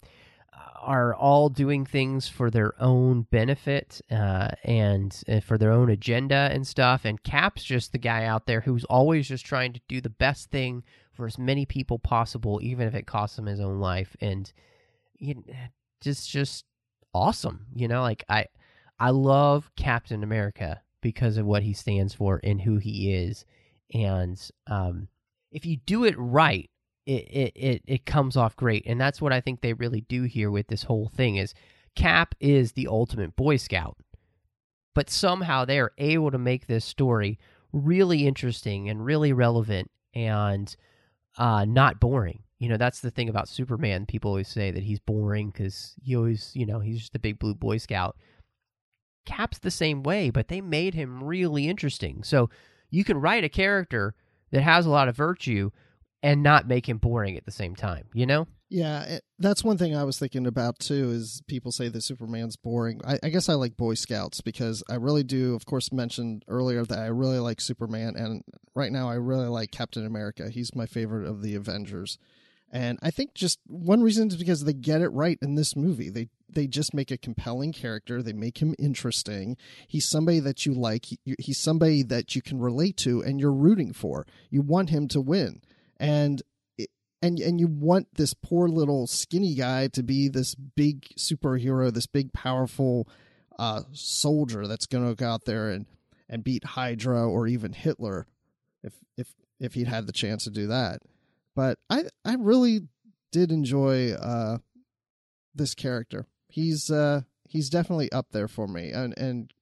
are 0.83 1.15
all 1.15 1.49
doing 1.49 1.85
things 1.85 2.27
for 2.27 2.51
their 2.51 2.73
own 2.81 3.23
benefit 3.31 4.01
uh, 4.11 4.49
and 4.63 5.23
uh, 5.27 5.39
for 5.39 5.57
their 5.57 5.71
own 5.71 5.89
agenda 5.89 6.49
and 6.51 6.67
stuff. 6.67 7.05
And 7.05 7.23
Cap's 7.23 7.63
just 7.63 7.91
the 7.91 7.97
guy 7.97 8.25
out 8.25 8.45
there 8.45 8.61
who's 8.61 8.83
always 8.85 9.27
just 9.27 9.45
trying 9.45 9.73
to 9.73 9.81
do 9.87 10.01
the 10.01 10.09
best 10.09 10.51
thing 10.51 10.83
for 11.13 11.25
as 11.25 11.37
many 11.37 11.65
people 11.65 11.99
possible, 11.99 12.59
even 12.61 12.87
if 12.87 12.95
it 12.95 13.07
costs 13.07 13.37
him 13.37 13.45
his 13.45 13.59
own 13.59 13.79
life. 13.79 14.15
And 14.19 14.51
you 15.17 15.35
know, 15.35 15.43
just 16.01 16.29
just 16.29 16.65
awesome, 17.13 17.67
you 17.73 17.87
know. 17.87 18.01
Like 18.01 18.23
I 18.27 18.47
I 18.99 19.09
love 19.09 19.71
Captain 19.75 20.23
America 20.23 20.81
because 21.01 21.37
of 21.37 21.45
what 21.45 21.63
he 21.63 21.73
stands 21.73 22.13
for 22.13 22.39
and 22.43 22.61
who 22.61 22.77
he 22.77 23.13
is. 23.13 23.45
And 23.93 24.39
um, 24.67 25.07
if 25.51 25.65
you 25.65 25.77
do 25.85 26.05
it 26.05 26.15
right, 26.17 26.69
it, 27.05 27.27
it, 27.29 27.51
it, 27.55 27.81
it 27.85 28.05
comes 28.05 28.37
off 28.37 28.55
great. 28.55 28.83
And 28.85 28.99
that's 28.99 29.21
what 29.21 29.33
I 29.33 29.41
think 29.41 29.61
they 29.61 29.73
really 29.73 30.01
do 30.01 30.23
here 30.23 30.49
with 30.49 30.67
this 30.67 30.83
whole 30.83 31.09
thing 31.09 31.35
is 31.35 31.53
Cap 31.95 32.35
is 32.39 32.71
the 32.71 32.87
ultimate 32.87 33.35
Boy 33.35 33.57
Scout. 33.57 33.97
But 34.95 35.09
somehow 35.09 35.65
they 35.65 35.79
are 35.79 35.91
able 35.97 36.31
to 36.31 36.37
make 36.37 36.67
this 36.67 36.85
story 36.85 37.39
really 37.71 38.27
interesting 38.27 38.89
and 38.89 39.03
really 39.03 39.33
relevant 39.33 39.89
and 40.13 40.75
uh, 41.37 41.65
not 41.65 41.99
boring. 41.99 42.43
You 42.59 42.69
know, 42.69 42.77
that's 42.77 43.01
the 43.01 43.11
thing 43.11 43.27
about 43.27 43.49
Superman. 43.49 44.05
People 44.05 44.29
always 44.29 44.47
say 44.47 44.71
that 44.71 44.83
he's 44.83 44.99
boring 44.99 45.49
because 45.49 45.95
he 46.01 46.15
always, 46.15 46.51
you 46.53 46.65
know, 46.65 46.79
he's 46.79 46.99
just 46.99 47.15
a 47.15 47.19
big 47.19 47.39
blue 47.39 47.55
Boy 47.55 47.77
Scout. 47.77 48.15
Cap's 49.25 49.59
the 49.59 49.71
same 49.71 50.03
way, 50.03 50.29
but 50.29 50.47
they 50.47 50.61
made 50.61 50.93
him 50.93 51.23
really 51.23 51.67
interesting. 51.67 52.23
So 52.23 52.49
you 52.89 53.03
can 53.03 53.19
write 53.19 53.43
a 53.43 53.49
character 53.49 54.15
that 54.51 54.61
has 54.61 54.85
a 54.85 54.89
lot 54.89 55.07
of 55.07 55.15
virtue 55.15 55.71
and 56.21 56.41
not 56.41 56.67
make 56.67 56.87
him 56.87 56.97
boring 56.97 57.35
at 57.37 57.45
the 57.45 57.51
same 57.51 57.75
time, 57.75 58.05
you 58.13 58.25
know? 58.25 58.47
Yeah, 58.69 59.19
that's 59.37 59.63
one 59.63 59.77
thing 59.77 59.95
I 59.95 60.03
was 60.03 60.17
thinking 60.17 60.47
about 60.47 60.79
too. 60.79 61.11
Is 61.11 61.43
people 61.47 61.71
say 61.71 61.89
that 61.89 62.01
Superman's 62.01 62.55
boring? 62.55 63.01
I, 63.05 63.19
I, 63.21 63.29
guess 63.29 63.47
I 63.47 63.53
like 63.53 63.77
Boy 63.77 63.93
Scouts 63.93 64.41
because 64.41 64.81
I 64.89 64.95
really 64.95 65.21
do. 65.21 65.53
Of 65.53 65.65
course, 65.67 65.91
mentioned 65.91 66.43
earlier 66.47 66.83
that 66.83 66.97
I 66.97 67.05
really 67.05 67.37
like 67.37 67.61
Superman, 67.61 68.15
and 68.15 68.41
right 68.73 68.91
now 68.91 69.07
I 69.07 69.13
really 69.13 69.47
like 69.47 69.69
Captain 69.69 70.07
America. 70.07 70.49
He's 70.49 70.73
my 70.73 70.87
favorite 70.87 71.27
of 71.27 71.43
the 71.43 71.53
Avengers, 71.53 72.17
and 72.73 72.99
I 73.01 73.11
think 73.11 73.33
just 73.33 73.59
one 73.67 74.01
reason 74.01 74.27
is 74.27 74.35
because 74.35 74.65
they 74.65 74.73
get 74.73 75.01
it 75.01 75.09
right 75.09 75.37
in 75.41 75.55
this 75.55 75.75
movie. 75.75 76.09
They 76.09 76.27
they 76.49 76.67
just 76.67 76.93
make 76.93 77.11
a 77.11 77.17
compelling 77.17 77.71
character. 77.71 78.21
They 78.21 78.33
make 78.33 78.57
him 78.57 78.75
interesting. 78.77 79.55
He's 79.87 80.09
somebody 80.09 80.39
that 80.41 80.65
you 80.65 80.73
like. 80.73 81.05
He, 81.05 81.19
he's 81.39 81.57
somebody 81.57 82.03
that 82.03 82.35
you 82.35 82.41
can 82.41 82.59
relate 82.59 82.97
to, 82.97 83.21
and 83.21 83.39
you're 83.39 83.53
rooting 83.53 83.93
for. 83.93 84.25
You 84.49 84.61
want 84.61 84.89
him 84.89 85.07
to 85.09 85.21
win 85.21 85.61
and 85.97 86.41
and 87.21 87.39
and 87.39 87.59
you 87.59 87.67
want 87.67 88.07
this 88.15 88.33
poor 88.33 88.67
little 88.67 89.07
skinny 89.07 89.55
guy 89.55 89.87
to 89.87 90.03
be 90.03 90.27
this 90.27 90.55
big 90.55 91.07
superhero, 91.17 91.91
this 91.91 92.05
big 92.05 92.33
powerful 92.33 93.07
uh, 93.57 93.83
soldier 93.93 94.67
that's 94.67 94.85
going 94.85 95.07
to 95.07 95.15
go 95.15 95.27
out 95.27 95.45
there 95.45 95.69
and 95.69 95.85
and 96.27 96.43
beat 96.43 96.63
Hydra 96.63 97.25
or 97.27 97.47
even 97.47 97.71
Hitler, 97.71 98.27
if 98.83 98.93
if 99.15 99.33
if 99.59 99.73
he'd 99.75 99.87
had 99.87 100.05
the 100.05 100.11
chance 100.11 100.43
to 100.43 100.49
do 100.49 100.67
that. 100.67 101.01
But 101.55 101.77
I 101.89 102.05
I 102.25 102.35
really 102.35 102.87
did 103.31 103.51
enjoy 103.51 104.11
uh, 104.13 104.57
this 105.53 105.75
character. 105.75 106.27
He's 106.47 106.89
uh, 106.89 107.21
he's 107.47 107.69
definitely 107.69 108.11
up 108.11 108.27
there 108.31 108.47
for 108.47 108.67
me, 108.67 108.91
and 108.91 109.17
and 109.17 109.53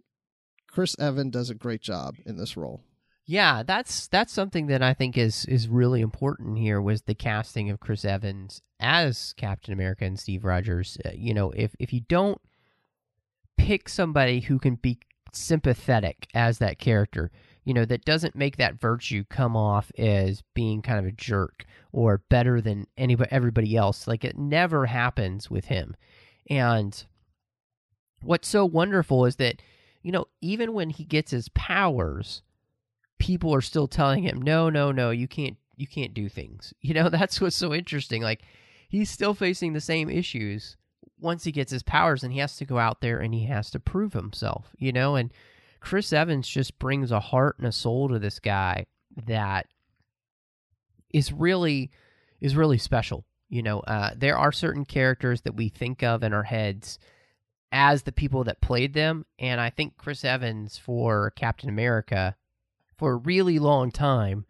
Chris 0.67 0.95
Evan 0.99 1.29
does 1.29 1.49
a 1.49 1.55
great 1.55 1.81
job 1.81 2.15
in 2.25 2.37
this 2.37 2.55
role. 2.55 2.81
Yeah, 3.25 3.63
that's 3.63 4.07
that's 4.07 4.33
something 4.33 4.67
that 4.67 4.81
I 4.81 4.93
think 4.93 5.17
is 5.17 5.45
is 5.45 5.67
really 5.67 6.01
important 6.01 6.57
here 6.57 6.81
was 6.81 7.03
the 7.03 7.15
casting 7.15 7.69
of 7.69 7.79
Chris 7.79 8.03
Evans 8.03 8.61
as 8.79 9.33
Captain 9.37 9.73
America 9.73 10.05
and 10.05 10.19
Steve 10.19 10.43
Rogers. 10.43 10.97
Uh, 11.05 11.11
you 11.13 11.33
know, 11.33 11.51
if 11.51 11.75
if 11.79 11.93
you 11.93 12.01
don't 12.01 12.41
pick 13.57 13.87
somebody 13.87 14.41
who 14.41 14.59
can 14.59 14.75
be 14.75 14.99
sympathetic 15.33 16.27
as 16.33 16.57
that 16.57 16.79
character, 16.79 17.31
you 17.63 17.73
know, 17.73 17.85
that 17.85 18.05
doesn't 18.05 18.35
make 18.35 18.57
that 18.57 18.79
virtue 18.79 19.23
come 19.29 19.55
off 19.55 19.91
as 19.97 20.41
being 20.53 20.81
kind 20.81 20.99
of 20.99 21.05
a 21.05 21.11
jerk 21.11 21.65
or 21.91 22.23
better 22.29 22.59
than 22.59 22.87
anybody 22.97 23.31
everybody 23.31 23.75
else. 23.75 24.07
Like 24.07 24.23
it 24.23 24.37
never 24.37 24.87
happens 24.87 25.49
with 25.49 25.65
him. 25.65 25.95
And 26.49 27.03
what's 28.21 28.47
so 28.47 28.65
wonderful 28.65 29.25
is 29.25 29.35
that, 29.37 29.61
you 30.01 30.11
know, 30.11 30.25
even 30.41 30.73
when 30.73 30.89
he 30.89 31.03
gets 31.03 31.31
his 31.31 31.49
powers, 31.49 32.41
people 33.19 33.53
are 33.53 33.61
still 33.61 33.87
telling 33.87 34.23
him, 34.23 34.41
"No, 34.41 34.69
no, 34.69 34.91
no, 34.91 35.11
you 35.11 35.27
can't 35.27 35.57
you 35.75 35.87
can't 35.87 36.13
do 36.13 36.29
things." 36.29 36.73
You 36.81 36.95
know, 36.95 37.09
that's 37.09 37.39
what's 37.39 37.55
so 37.55 37.73
interesting. 37.73 38.23
Like 38.23 38.41
he's 38.89 39.11
still 39.11 39.35
facing 39.35 39.73
the 39.73 39.81
same 39.81 40.09
issues 40.09 40.77
once 41.19 41.43
he 41.43 41.51
gets 41.51 41.71
his 41.71 41.83
powers 41.83 42.23
and 42.23 42.33
he 42.33 42.39
has 42.39 42.57
to 42.57 42.65
go 42.65 42.79
out 42.79 43.01
there 43.01 43.19
and 43.19 43.33
he 43.33 43.45
has 43.45 43.69
to 43.71 43.79
prove 43.79 44.13
himself, 44.13 44.75
you 44.77 44.91
know, 44.91 45.15
and 45.15 45.31
Chris 45.81 46.13
Evans 46.13 46.47
just 46.47 46.79
brings 46.79 47.11
a 47.11 47.19
heart 47.19 47.57
and 47.57 47.67
a 47.67 47.71
soul 47.71 48.07
to 48.07 48.19
this 48.19 48.39
guy 48.39 48.85
that 49.25 49.67
is 51.09 51.33
really 51.33 51.91
is 52.39 52.55
really 52.55 52.77
special. 52.77 53.25
You 53.49 53.63
know, 53.63 53.79
uh, 53.81 54.11
there 54.15 54.37
are 54.37 54.53
certain 54.53 54.85
characters 54.85 55.41
that 55.41 55.55
we 55.55 55.67
think 55.67 56.03
of 56.03 56.23
in 56.23 56.33
our 56.33 56.43
heads 56.43 56.97
as 57.73 58.03
the 58.03 58.11
people 58.11 58.43
that 58.45 58.61
played 58.61 58.93
them, 58.93 59.25
and 59.39 59.59
I 59.59 59.69
think 59.69 59.97
Chris 59.97 60.23
Evans 60.23 60.77
for 60.77 61.31
Captain 61.35 61.69
America 61.69 62.35
for 62.97 63.13
a 63.13 63.17
really 63.17 63.59
long 63.59 63.91
time, 63.91 64.45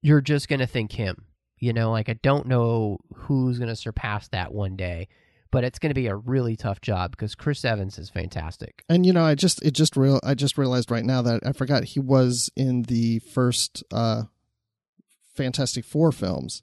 you're 0.00 0.20
just 0.20 0.48
to 0.60 0.66
think 0.66 0.92
him. 0.92 1.26
You 1.58 1.72
know, 1.72 1.92
like 1.92 2.08
I 2.08 2.14
don't 2.14 2.46
know 2.46 2.98
who's 3.14 3.58
to 3.68 3.76
surpass 3.76 4.26
that 4.28 4.52
one 4.52 4.74
day, 4.74 5.08
but 5.52 5.62
it's 5.62 5.78
going 5.78 5.90
to 5.90 5.94
be 5.94 6.08
a 6.08 6.16
really 6.16 6.56
tough 6.56 6.80
job 6.80 7.12
because 7.12 7.36
Chris 7.36 7.64
Evans 7.64 7.98
is 7.98 8.10
fantastic. 8.10 8.84
And 8.88 9.06
you 9.06 9.12
know, 9.12 9.24
I 9.24 9.36
just 9.36 9.62
it 9.62 9.72
just 9.72 9.96
real 9.96 10.18
I 10.24 10.34
just 10.34 10.58
realized 10.58 10.90
right 10.90 11.04
now 11.04 11.22
that 11.22 11.46
I 11.46 11.52
forgot 11.52 11.84
he 11.84 12.00
was 12.00 12.50
in 12.56 12.82
the 12.82 13.20
first 13.20 13.84
uh 13.92 14.24
Fantastic 15.36 15.84
Four 15.84 16.10
films. 16.10 16.62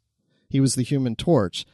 He 0.49 0.59
was 0.59 0.75
the 0.75 0.83
Human 0.83 1.15
Torch. 1.15 1.65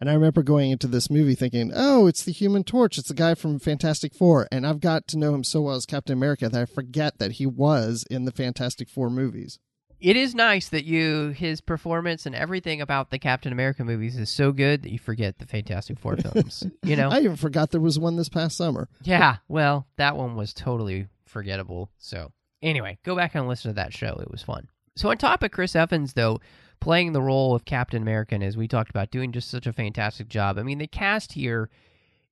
And 0.00 0.08
I 0.08 0.14
remember 0.14 0.44
going 0.44 0.70
into 0.70 0.86
this 0.86 1.10
movie 1.10 1.34
thinking, 1.34 1.72
oh, 1.74 2.06
it's 2.06 2.22
the 2.22 2.30
Human 2.30 2.62
Torch. 2.62 2.98
It's 2.98 3.08
the 3.08 3.14
guy 3.14 3.34
from 3.34 3.58
Fantastic 3.58 4.14
Four. 4.14 4.46
And 4.52 4.64
I've 4.64 4.80
got 4.80 5.08
to 5.08 5.18
know 5.18 5.34
him 5.34 5.42
so 5.42 5.62
well 5.62 5.74
as 5.74 5.86
Captain 5.86 6.12
America 6.12 6.48
that 6.48 6.62
I 6.62 6.66
forget 6.66 7.18
that 7.18 7.32
he 7.32 7.46
was 7.46 8.04
in 8.08 8.24
the 8.24 8.30
Fantastic 8.30 8.88
Four 8.88 9.10
movies. 9.10 9.58
It 10.00 10.16
is 10.16 10.34
nice 10.34 10.68
that 10.68 10.84
you, 10.84 11.28
his 11.28 11.60
performance 11.60 12.24
and 12.24 12.34
everything 12.34 12.80
about 12.80 13.10
the 13.10 13.18
Captain 13.18 13.52
America 13.52 13.84
movies 13.84 14.16
is 14.16 14.30
so 14.30 14.52
good 14.52 14.82
that 14.82 14.92
you 14.92 14.98
forget 14.98 15.38
the 15.38 15.46
Fantastic 15.46 15.98
Four 15.98 16.16
films. 16.18 16.64
You 16.84 16.96
know? 16.96 17.10
I 17.10 17.20
even 17.20 17.36
forgot 17.36 17.70
there 17.70 17.80
was 17.80 17.98
one 17.98 18.16
this 18.16 18.28
past 18.28 18.56
summer. 18.56 18.88
Yeah, 19.02 19.38
well, 19.48 19.86
that 19.96 20.16
one 20.16 20.36
was 20.36 20.52
totally 20.52 21.08
forgettable. 21.26 21.90
So, 21.98 22.32
anyway, 22.62 22.98
go 23.04 23.16
back 23.16 23.34
and 23.34 23.48
listen 23.48 23.70
to 23.70 23.74
that 23.74 23.92
show. 23.92 24.18
It 24.20 24.30
was 24.30 24.42
fun. 24.42 24.68
So, 24.96 25.10
on 25.10 25.18
top 25.18 25.42
of 25.42 25.50
Chris 25.50 25.74
Evans, 25.74 26.12
though, 26.12 26.40
playing 26.80 27.12
the 27.12 27.22
role 27.22 27.54
of 27.54 27.64
Captain 27.64 28.00
America, 28.00 28.36
and 28.36 28.44
as 28.44 28.56
we 28.56 28.68
talked 28.68 28.90
about, 28.90 29.10
doing 29.10 29.32
just 29.32 29.50
such 29.50 29.66
a 29.66 29.72
fantastic 29.72 30.28
job. 30.28 30.58
I 30.58 30.62
mean, 30.62 30.78
the 30.78 30.86
cast 30.86 31.32
here 31.32 31.70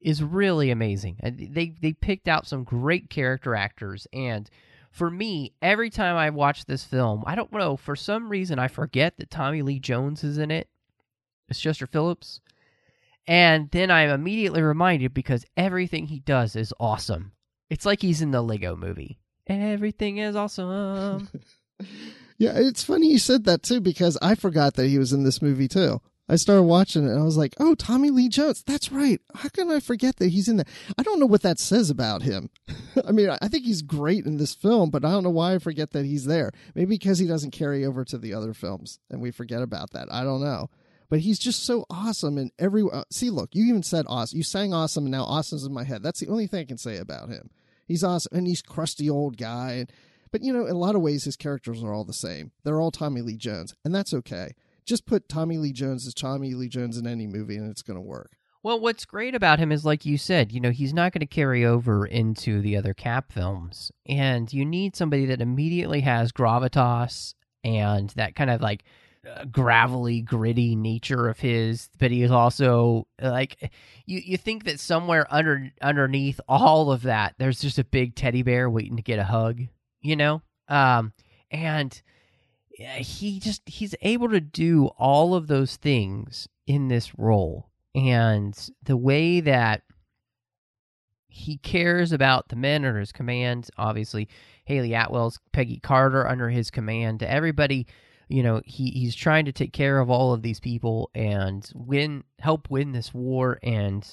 is 0.00 0.22
really 0.22 0.70
amazing. 0.70 1.16
They 1.22 1.74
they 1.81 1.92
picked 1.92 2.29
out 2.29 2.46
some 2.46 2.62
great 2.62 3.11
character 3.11 3.55
actors, 3.57 4.07
and 4.12 4.48
for 4.96 5.11
me, 5.11 5.52
every 5.61 5.90
time 5.90 6.16
I 6.16 6.30
watch 6.30 6.64
this 6.64 6.82
film, 6.82 7.22
I 7.26 7.35
don't 7.35 7.52
know 7.52 7.76
for 7.76 7.94
some 7.94 8.30
reason 8.30 8.59
I 8.59 8.68
forget 8.68 9.18
that 9.18 9.30
Tommy 9.30 9.61
Lee 9.61 9.78
Jones 9.78 10.24
is 10.24 10.38
in 10.38 10.50
it. 10.50 10.70
It's 11.50 11.61
Chester 11.61 11.87
Phillips. 11.87 12.40
And 13.26 13.70
then 13.72 13.90
I'm 13.90 14.09
immediately 14.09 14.62
reminded 14.62 15.12
because 15.12 15.44
everything 15.54 16.06
he 16.06 16.20
does 16.20 16.56
is 16.56 16.72
awesome. 16.80 17.32
It's 17.68 17.85
like 17.85 18.00
he's 18.00 18.22
in 18.22 18.30
the 18.30 18.40
Lego 18.40 18.74
movie. 18.74 19.18
Everything 19.46 20.16
is 20.16 20.35
awesome. 20.35 21.28
Yeah, 22.38 22.52
it's 22.56 22.85
funny 22.85 23.11
you 23.11 23.18
said 23.18 23.44
that 23.44 23.62
too 23.62 23.80
because 23.80 24.18
I 24.20 24.35
forgot 24.35 24.74
that 24.74 24.88
he 24.88 24.98
was 24.98 25.14
in 25.14 25.24
this 25.24 25.40
movie 25.40 25.68
too. 25.68 26.02
I 26.28 26.36
started 26.36 26.64
watching 26.64 27.04
it 27.04 27.10
and 27.10 27.20
I 27.20 27.24
was 27.24 27.36
like, 27.36 27.54
oh, 27.60 27.76
Tommy 27.76 28.10
Lee 28.10 28.28
Jones. 28.28 28.64
That's 28.66 28.90
right. 28.90 29.20
How 29.34 29.48
can 29.48 29.70
I 29.70 29.78
forget 29.78 30.16
that 30.16 30.30
he's 30.30 30.48
in 30.48 30.56
there? 30.56 30.66
I 30.98 31.02
don't 31.04 31.20
know 31.20 31.26
what 31.26 31.42
that 31.42 31.60
says 31.60 31.88
about 31.88 32.22
him. 32.22 32.50
I 33.06 33.12
mean, 33.12 33.30
I 33.30 33.46
think 33.46 33.64
he's 33.64 33.82
great 33.82 34.26
in 34.26 34.36
this 34.36 34.54
film, 34.54 34.90
but 34.90 35.04
I 35.04 35.10
don't 35.10 35.22
know 35.22 35.30
why 35.30 35.54
I 35.54 35.58
forget 35.58 35.92
that 35.92 36.04
he's 36.04 36.24
there. 36.24 36.50
Maybe 36.74 36.96
because 36.96 37.20
he 37.20 37.28
doesn't 37.28 37.52
carry 37.52 37.84
over 37.86 38.04
to 38.04 38.18
the 38.18 38.34
other 38.34 38.54
films 38.54 38.98
and 39.08 39.20
we 39.20 39.30
forget 39.30 39.62
about 39.62 39.92
that. 39.92 40.12
I 40.12 40.24
don't 40.24 40.42
know. 40.42 40.68
But 41.08 41.20
he's 41.20 41.38
just 41.38 41.64
so 41.64 41.86
awesome 41.88 42.36
in 42.36 42.50
every. 42.58 42.82
Uh, 42.82 43.04
see, 43.12 43.30
look, 43.30 43.54
you 43.54 43.66
even 43.66 43.84
said 43.84 44.06
awesome. 44.08 44.36
You 44.36 44.42
sang 44.42 44.74
awesome, 44.74 45.04
and 45.04 45.12
now 45.12 45.22
awesome's 45.22 45.64
in 45.64 45.72
my 45.72 45.84
head. 45.84 46.02
That's 46.02 46.18
the 46.18 46.26
only 46.26 46.48
thing 46.48 46.62
I 46.62 46.64
can 46.64 46.78
say 46.78 46.96
about 46.96 47.28
him. 47.28 47.50
He's 47.86 48.02
awesome, 48.02 48.36
and 48.36 48.44
he's 48.44 48.60
crusty 48.60 49.08
old 49.08 49.36
guy. 49.36 49.86
But 50.32 50.42
you 50.42 50.52
know, 50.52 50.66
in 50.66 50.72
a 50.72 50.78
lot 50.78 50.96
of 50.96 51.02
ways, 51.02 51.22
his 51.22 51.36
characters 51.36 51.80
are 51.84 51.94
all 51.94 52.02
the 52.02 52.12
same. 52.12 52.50
They're 52.64 52.80
all 52.80 52.90
Tommy 52.90 53.20
Lee 53.20 53.36
Jones, 53.36 53.72
and 53.84 53.94
that's 53.94 54.12
okay 54.14 54.56
just 54.87 55.07
put 55.07 55.29
Tommy 55.29 55.59
Lee 55.59 55.72
Jones 55.72 56.07
as 56.07 56.14
Tommy 56.14 56.55
Lee 56.55 56.68
Jones 56.68 56.96
in 56.96 57.07
any 57.07 57.27
movie 57.27 57.57
and 57.57 57.70
it's 57.70 57.83
going 57.83 57.96
to 57.96 58.01
work. 58.01 58.37
Well, 58.62 58.81
what's 58.81 59.05
great 59.05 59.37
about 59.37 59.61
him 59.61 59.70
is, 59.70 59.85
like 59.85 60.05
you 60.05 60.18
said, 60.18 60.51
you 60.51 60.59
know, 60.59 60.70
he's 60.70 60.92
not 60.92 61.12
going 61.12 61.20
to 61.20 61.27
carry 61.27 61.64
over 61.64 62.05
into 62.05 62.61
the 62.61 62.77
other 62.77 62.94
Cap 62.94 63.31
films. 63.31 63.92
And 64.07 64.53
you 64.53 64.64
need 64.64 64.96
somebody 64.96 65.27
that 65.27 65.40
immediately 65.40 66.01
has 66.01 66.33
gravitas 66.33 67.35
and 67.62 68.11
that 68.11 68.35
kind 68.35 68.51
of 68.51 68.61
like 68.61 68.83
uh, 69.25 69.44
gravelly, 69.44 70.20
gritty 70.20 70.75
nature 70.75 71.29
of 71.29 71.38
his. 71.38 71.88
But 71.99 72.11
he 72.11 72.22
is 72.22 72.33
also 72.33 73.07
like, 73.22 73.70
you, 74.05 74.20
you 74.25 74.37
think 74.37 74.64
that 74.64 74.81
somewhere 74.81 75.29
under 75.31 75.70
underneath 75.81 76.40
all 76.49 76.90
of 76.90 77.03
that, 77.03 77.37
there's 77.38 77.61
just 77.61 77.79
a 77.79 77.85
big 77.85 78.16
teddy 78.16 78.42
bear 78.42 78.68
waiting 78.68 78.96
to 78.96 79.03
get 79.03 79.20
a 79.20 79.25
hug, 79.25 79.61
you 80.01 80.16
know? 80.16 80.42
Um, 80.66 81.12
and 81.53 82.03
Eh, 82.78 82.98
he 82.98 83.40
just 83.40 83.62
he's 83.66 83.94
able 84.02 84.28
to 84.28 84.40
do 84.40 84.86
all 84.98 85.34
of 85.34 85.46
those 85.46 85.76
things 85.76 86.48
in 86.66 86.88
this 86.88 87.18
role. 87.18 87.70
And 87.94 88.56
the 88.82 88.96
way 88.96 89.40
that 89.40 89.82
he 91.28 91.58
cares 91.58 92.12
about 92.12 92.48
the 92.48 92.56
men 92.56 92.84
under 92.84 92.98
his 92.98 93.12
command 93.12 93.68
obviously 93.76 94.28
Hayley 94.64 94.94
Atwell's 94.94 95.38
peggy 95.52 95.78
carter 95.78 96.26
under 96.26 96.48
his 96.48 96.70
command—to 96.70 97.30
everybody 97.30 97.86
you 98.28 98.42
know 98.42 98.60
he, 98.64 98.90
he's 98.90 99.14
trying 99.14 99.44
to 99.44 99.52
take 99.52 99.72
care 99.72 99.98
of 99.98 100.10
all 100.10 100.32
of 100.32 100.42
these 100.42 100.60
people 100.60 101.10
and 101.14 101.70
win 101.74 102.24
help 102.38 102.70
win 102.70 102.92
this 102.92 103.12
war. 103.14 103.58
And 103.62 104.06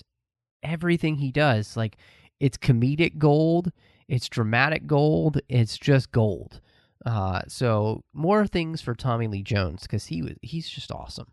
everything 0.63 1.15
he 1.15 1.31
does 1.31 1.75
like 1.75 1.97
it's 2.39 2.57
comedic 2.57 3.17
gold 3.17 3.71
it's 4.07 4.29
dramatic 4.29 4.87
gold 4.87 5.41
it's 5.49 5.77
just 5.77 6.11
gold 6.11 6.61
uh, 7.05 7.41
so 7.47 8.03
more 8.13 8.47
things 8.47 8.81
for 8.81 8.95
Tommy 8.95 9.27
Lee 9.27 9.43
Jones 9.43 9.83
because 9.83 10.05
he 10.05 10.21
was 10.21 10.33
he's 10.41 10.69
just 10.69 10.91
awesome. 10.91 11.27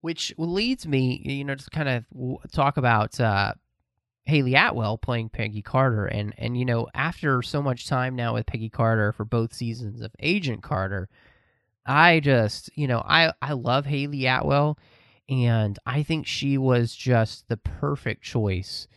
Which 0.00 0.34
leads 0.36 0.86
me, 0.86 1.22
you 1.24 1.44
know, 1.44 1.54
to 1.54 1.70
kind 1.70 1.88
of 1.88 2.50
talk 2.52 2.76
about 2.76 3.18
uh, 3.18 3.54
Hayley 4.26 4.54
Atwell 4.54 4.98
playing 4.98 5.30
Peggy 5.30 5.62
Carter, 5.62 6.06
and 6.06 6.34
and 6.38 6.58
you 6.58 6.64
know, 6.64 6.88
after 6.94 7.42
so 7.42 7.62
much 7.62 7.86
time 7.86 8.16
now 8.16 8.34
with 8.34 8.46
Peggy 8.46 8.70
Carter 8.70 9.12
for 9.12 9.24
both 9.24 9.54
seasons 9.54 10.00
of 10.00 10.12
Agent 10.20 10.62
Carter, 10.62 11.08
I 11.86 12.20
just, 12.20 12.70
you 12.74 12.86
know, 12.86 13.02
I 13.04 13.32
I 13.42 13.52
love 13.52 13.86
Hayley 13.86 14.26
Atwell, 14.26 14.78
and 15.28 15.78
I 15.84 16.02
think 16.02 16.26
she 16.26 16.56
was 16.58 16.94
just 16.94 17.48
the 17.48 17.56
perfect 17.58 18.22
choice 18.22 18.88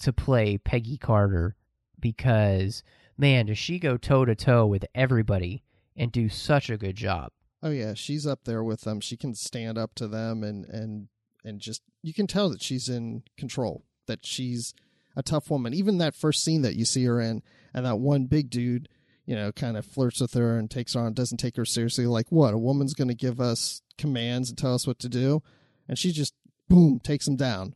to 0.00 0.12
play 0.12 0.56
Peggy 0.56 0.96
Carter 0.96 1.56
because 1.98 2.82
man, 3.20 3.46
does 3.46 3.58
she 3.58 3.78
go 3.78 3.96
toe 3.96 4.24
to 4.24 4.34
toe 4.34 4.66
with 4.66 4.84
everybody 4.94 5.62
and 6.00 6.10
do 6.10 6.28
such 6.28 6.70
a 6.70 6.78
good 6.78 6.96
job. 6.96 7.30
Oh 7.62 7.70
yeah, 7.70 7.92
she's 7.94 8.26
up 8.26 8.44
there 8.44 8.64
with 8.64 8.80
them. 8.82 9.00
She 9.00 9.18
can 9.18 9.34
stand 9.34 9.76
up 9.76 9.94
to 9.96 10.08
them 10.08 10.42
and 10.42 10.64
and 10.64 11.08
and 11.44 11.60
just 11.60 11.82
you 12.02 12.14
can 12.14 12.26
tell 12.26 12.48
that 12.50 12.62
she's 12.62 12.88
in 12.88 13.22
control. 13.36 13.84
That 14.06 14.24
she's 14.24 14.74
a 15.14 15.22
tough 15.22 15.50
woman. 15.50 15.74
Even 15.74 15.98
that 15.98 16.14
first 16.14 16.42
scene 16.42 16.62
that 16.62 16.74
you 16.74 16.86
see 16.86 17.04
her 17.04 17.20
in, 17.20 17.42
and 17.74 17.84
that 17.84 17.98
one 17.98 18.24
big 18.24 18.48
dude, 18.48 18.88
you 19.26 19.36
know, 19.36 19.52
kind 19.52 19.76
of 19.76 19.84
flirts 19.84 20.20
with 20.20 20.32
her 20.34 20.56
and 20.56 20.70
takes 20.70 20.94
her 20.94 21.00
on, 21.00 21.12
doesn't 21.12 21.38
take 21.38 21.56
her 21.56 21.66
seriously. 21.66 22.06
Like 22.06 22.26
what? 22.30 22.54
A 22.54 22.58
woman's 22.58 22.94
going 22.94 23.08
to 23.08 23.14
give 23.14 23.40
us 23.40 23.82
commands 23.98 24.48
and 24.48 24.56
tell 24.56 24.74
us 24.74 24.86
what 24.86 24.98
to 25.00 25.08
do, 25.08 25.42
and 25.86 25.98
she 25.98 26.12
just 26.12 26.32
boom 26.68 26.98
takes 26.98 27.28
him 27.28 27.36
down. 27.36 27.74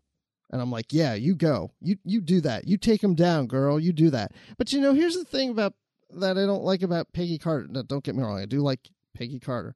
And 0.54 0.62
I'm 0.62 0.70
like, 0.70 0.92
yeah, 0.92 1.14
you 1.14 1.34
go. 1.34 1.72
You 1.80 1.96
you 2.04 2.20
do 2.20 2.40
that. 2.42 2.68
You 2.68 2.78
take 2.78 3.02
him 3.02 3.16
down, 3.16 3.48
girl. 3.48 3.80
You 3.80 3.92
do 3.92 4.08
that. 4.10 4.30
But 4.56 4.72
you 4.72 4.80
know, 4.80 4.94
here's 4.94 5.16
the 5.16 5.24
thing 5.24 5.50
about 5.50 5.74
that 6.10 6.38
I 6.38 6.46
don't 6.46 6.62
like 6.62 6.82
about 6.82 7.12
Peggy 7.12 7.38
Carter. 7.38 7.66
No, 7.68 7.82
don't 7.82 8.04
get 8.04 8.14
me 8.14 8.22
wrong. 8.22 8.38
I 8.38 8.46
do 8.46 8.60
like 8.60 8.88
Peggy 9.14 9.40
Carter. 9.40 9.74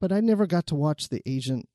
But 0.00 0.12
I 0.12 0.20
never 0.20 0.46
got 0.46 0.68
to 0.68 0.76
watch 0.76 1.08
the 1.08 1.22
Agent 1.26 1.68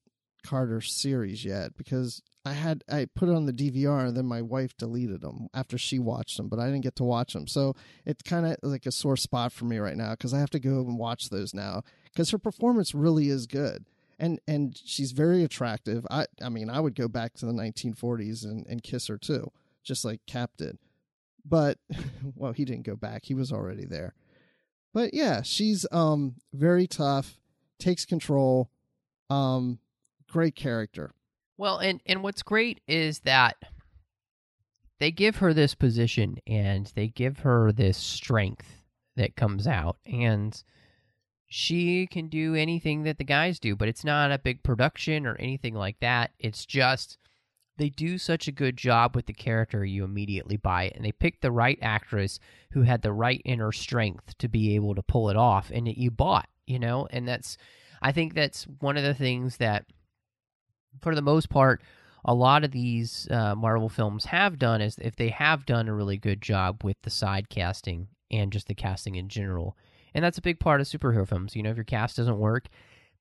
Carter 0.46 0.80
series 0.80 1.44
yet 1.44 1.76
because 1.76 2.22
I 2.46 2.54
had 2.54 2.86
I 2.90 3.08
put 3.14 3.28
it 3.28 3.36
on 3.36 3.48
the 3.48 3.52
DVR 3.52 4.08
and 4.08 4.16
then 4.16 4.26
my 4.26 4.42
wife 4.42 4.78
deleted 4.78 5.20
them 5.20 5.50
after 5.54 5.78
she 5.78 6.00
watched 6.00 6.38
them, 6.38 6.48
but 6.48 6.58
I 6.58 6.68
didn't 6.68 6.84
get 6.84 6.96
to 6.96 7.04
watch 7.04 7.34
them. 7.34 7.48
So 7.48 7.76
it's 8.06 8.24
kind 8.24 8.46
of 8.46 8.56
like 8.62 8.86
a 8.86 8.94
sore 8.94 9.18
spot 9.18 9.52
for 9.52 9.66
me 9.66 9.78
right 9.78 9.98
now 9.98 10.12
because 10.12 10.34
I 10.34 10.40
have 10.40 10.52
to 10.52 10.60
go 10.60 10.80
and 10.80 10.98
watch 10.98 11.30
those 11.30 11.54
now 11.54 11.84
because 12.06 12.32
her 12.32 12.38
performance 12.38 12.96
really 12.96 13.28
is 13.28 13.46
good 13.46 13.88
and 14.20 14.40
and 14.48 14.80
she's 14.84 15.12
very 15.12 15.44
attractive. 15.44 16.06
I 16.10 16.26
I 16.42 16.50
mean, 16.50 16.70
I 16.70 16.80
would 16.80 16.96
go 16.96 17.08
back 17.08 17.34
to 17.36 17.46
the 17.46 17.52
1940s 17.52 18.44
and 18.44 18.66
and 18.68 18.84
kiss 18.84 19.08
her 19.08 19.18
too, 19.18 19.52
just 19.84 20.06
like 20.06 20.22
Cap 20.28 20.52
did. 20.58 20.78
But 21.46 21.78
well, 22.36 22.54
he 22.54 22.66
didn't 22.66 22.86
go 22.86 22.96
back. 22.96 23.26
He 23.26 23.34
was 23.34 23.52
already 23.52 23.86
there. 23.86 24.14
But 24.94 25.14
yeah, 25.14 25.42
she's 25.42 25.86
um 25.92 26.36
very 26.54 26.88
tough, 26.88 27.40
takes 27.80 28.06
control, 28.06 28.70
um 29.30 29.80
great 30.30 30.56
character. 30.56 31.12
Well, 31.58 31.78
and 31.80 32.02
and 32.06 32.24
what's 32.24 32.44
great 32.44 32.82
is 32.88 33.20
that 33.20 33.58
they 35.00 35.12
give 35.12 35.38
her 35.38 35.54
this 35.54 35.76
position 35.76 36.38
and 36.48 36.92
they 36.96 37.08
give 37.08 37.40
her 37.40 37.72
this 37.72 37.98
strength 37.98 38.82
that 39.16 39.36
comes 39.36 39.68
out 39.68 39.98
and 40.06 40.64
she 41.48 42.08
can 42.08 42.28
do 42.28 42.56
anything 42.56 43.04
that 43.04 43.18
the 43.18 43.24
guys 43.24 43.60
do, 43.60 43.76
but 43.76 43.88
it's 43.88 44.04
not 44.04 44.32
a 44.32 44.40
big 44.40 44.64
production 44.64 45.26
or 45.26 45.36
anything 45.36 45.74
like 45.74 46.00
that. 46.02 46.32
It's 46.40 46.66
just 46.66 47.18
they 47.78 47.90
do 47.90 48.18
such 48.18 48.48
a 48.48 48.52
good 48.52 48.76
job 48.76 49.16
with 49.16 49.28
the 49.28 49.34
character, 49.34 49.86
you 49.86 50.04
immediately 50.04 50.58
buy 50.58 50.86
it. 50.86 50.96
And 50.96 51.06
they 51.06 51.12
picked 51.12 51.42
the 51.42 51.52
right 51.52 51.80
actress 51.82 52.40
who 52.72 52.82
had 52.82 53.02
the 53.02 53.14
right 53.14 53.42
inner 53.46 53.72
strength 53.72 54.38
to 54.40 54.48
be 54.50 54.76
able 54.76 54.96
to 54.96 55.02
pull 55.02 55.30
it 55.30 55.38
off, 55.38 55.72
and 55.74 55.88
it, 55.88 55.98
you 55.98 56.12
bought, 56.12 56.50
you 56.66 56.80
know? 56.80 57.08
And 57.12 57.28
that's, 57.28 57.58
I 58.02 58.12
think 58.12 58.34
that's 58.34 58.64
one 58.80 58.98
of 58.98 59.04
the 59.04 59.14
things 59.14 59.58
that, 59.58 59.86
for 61.02 61.16
the 61.16 61.22
most 61.22 61.50
part, 61.50 61.82
a 62.26 62.34
lot 62.34 62.66
of 62.66 62.72
these 62.72 63.28
uh, 63.32 63.56
Marvel 63.56 63.90
films 63.90 64.26
have 64.26 64.60
done 64.60 64.82
is 64.82 64.98
if 65.00 65.16
they 65.16 65.30
have 65.30 65.66
done 65.66 65.88
a 65.88 65.94
really 65.94 66.18
good 66.18 66.42
job 66.42 66.84
with 66.84 66.98
the 67.04 67.10
side 67.10 67.48
casting 67.48 68.08
and 68.30 68.52
just 68.52 68.68
the 68.68 68.76
casting 68.76 69.16
in 69.16 69.30
general 69.30 69.78
and 70.18 70.24
that's 70.24 70.40
a 70.40 70.42
big 70.42 70.60
part 70.60 70.82
of 70.82 70.88
superhero 70.88 71.28
films. 71.28 71.56
You 71.56 71.62
know, 71.62 71.70
if 71.70 71.78
your 71.78 71.84
cast 71.84 72.18
doesn't 72.18 72.40
work, 72.40 72.70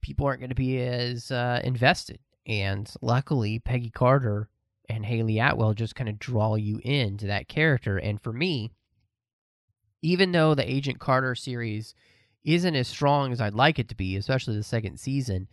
people 0.01 0.25
aren't 0.25 0.41
going 0.41 0.49
to 0.49 0.55
be 0.55 0.81
as 0.81 1.31
uh, 1.31 1.61
invested. 1.63 2.21
And 2.47 2.91
luckily, 3.03 3.59
Peggy 3.59 3.91
Carter 3.91 4.49
and 4.89 5.05
Hayley 5.05 5.39
Atwell 5.39 5.75
just 5.75 5.95
kind 5.95 6.09
of 6.09 6.19
draw 6.19 6.55
you 6.55 6.81
into 6.83 7.27
that 7.27 7.49
character. 7.49 7.99
And 7.99 8.19
for 8.19 8.33
me, 8.33 8.71
even 10.01 10.33
though 10.33 10.55
the 10.55 10.69
Agent 10.69 10.99
Carter 10.99 11.35
series 11.35 11.95
isn't 12.45 12.75
as 12.75 12.89
strong 12.89 13.31
as 13.31 13.43
I'd 13.43 13.53
like 13.53 13.79
it 13.79 13.91
to 13.91 13.95
be, 13.95 14.17
especially 14.17 14.57
the 14.57 14.63
second 14.63 14.99
season, 14.99 15.49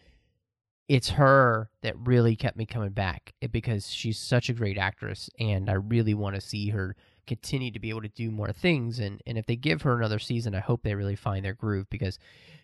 it's 0.87 1.09
her 1.09 1.69
that 1.81 1.97
really 2.07 2.37
kept 2.37 2.55
me 2.55 2.65
coming 2.65 2.91
back 2.91 3.33
because 3.51 3.91
she's 3.91 4.17
such 4.17 4.47
a 4.47 4.53
great 4.53 4.77
actress 4.77 5.29
and 5.41 5.69
I 5.69 5.73
really 5.73 6.13
want 6.13 6.35
to 6.35 6.41
see 6.41 6.69
her 6.69 6.95
continue 7.27 7.71
to 7.71 7.79
be 7.79 7.89
able 7.89 8.01
to 8.01 8.09
do 8.09 8.31
more 8.31 8.51
things. 8.51 8.99
And, 8.99 9.21
and 9.25 9.37
if 9.37 9.45
they 9.45 9.55
give 9.55 9.81
her 9.83 9.97
another 9.97 10.19
season, 10.19 10.55
I 10.55 10.59
hope 10.59 10.83
they 10.83 10.95
really 10.95 11.15
find 11.15 11.45
their 11.45 11.53
groove 11.53 11.89
because 11.89 12.19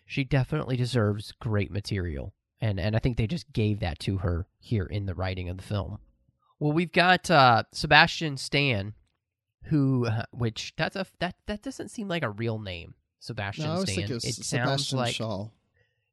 she 0.06 0.24
definitely 0.24 0.76
deserves 0.76 1.32
great 1.40 1.70
material. 1.70 2.34
And, 2.60 2.78
and 2.78 2.94
I 2.94 2.98
think 2.98 3.16
they 3.16 3.26
just 3.26 3.52
gave 3.52 3.80
that 3.80 3.98
to 4.00 4.18
her 4.18 4.46
here 4.58 4.84
in 4.84 5.06
the 5.06 5.14
writing 5.14 5.48
of 5.48 5.56
the 5.56 5.62
film. 5.62 5.98
Well, 6.58 6.72
we've 6.72 6.92
got 6.92 7.30
uh, 7.30 7.64
Sebastian 7.72 8.36
Stan, 8.36 8.94
who, 9.64 10.06
uh, 10.06 10.24
which 10.30 10.74
that's 10.76 10.96
a 10.96 11.06
that 11.20 11.34
that 11.46 11.62
doesn't 11.62 11.90
seem 11.90 12.06
like 12.06 12.22
a 12.22 12.30
real 12.30 12.58
name. 12.58 12.94
Sebastian 13.18 13.64
no, 13.64 13.84
Stan. 13.84 14.04
It, 14.04 14.24
it 14.24 14.34
sounds 14.44 14.92
like 14.92 15.14
Shaw. 15.14 15.48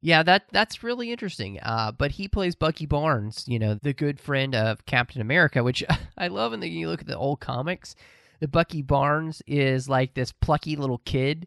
Yeah, 0.00 0.22
that 0.22 0.44
that's 0.52 0.82
really 0.82 1.10
interesting. 1.10 1.58
Uh, 1.60 1.92
but 1.92 2.12
he 2.12 2.28
plays 2.28 2.54
Bucky 2.54 2.86
Barnes, 2.86 3.44
you 3.46 3.58
know, 3.58 3.74
the 3.74 3.92
good 3.92 4.20
friend 4.20 4.54
of 4.54 4.86
Captain 4.86 5.20
America, 5.20 5.64
which 5.64 5.84
I 6.18 6.28
love. 6.28 6.52
And 6.52 6.62
then 6.62 6.70
you 6.70 6.88
look 6.88 7.00
at 7.00 7.06
the 7.06 7.16
old 7.16 7.40
comics, 7.40 7.94
that 8.40 8.52
Bucky 8.52 8.82
Barnes 8.82 9.42
is 9.46 9.88
like 9.88 10.14
this 10.14 10.32
plucky 10.32 10.76
little 10.76 10.98
kid 10.98 11.46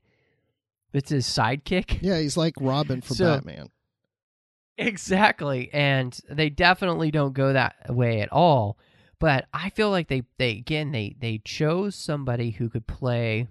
that's 0.91 1.09
his 1.09 1.25
sidekick. 1.25 1.99
Yeah, 2.01 2.19
he's 2.19 2.37
like 2.37 2.53
Robin 2.59 3.01
for 3.01 3.13
So- 3.13 3.35
Batman. 3.35 3.69
Exactly. 4.77 5.69
And 5.73 6.17
they 6.29 6.49
definitely 6.49 7.11
don't 7.11 7.33
go 7.33 7.53
that 7.53 7.75
way 7.93 8.21
at 8.21 8.31
all. 8.31 8.77
But 9.19 9.45
I 9.53 9.69
feel 9.69 9.91
like 9.91 10.07
they, 10.07 10.23
they 10.39 10.51
again 10.57 10.91
they 10.91 11.15
they 11.19 11.37
chose 11.45 11.95
somebody 11.95 12.51
who 12.51 12.69
could 12.69 12.87
play 12.87 13.47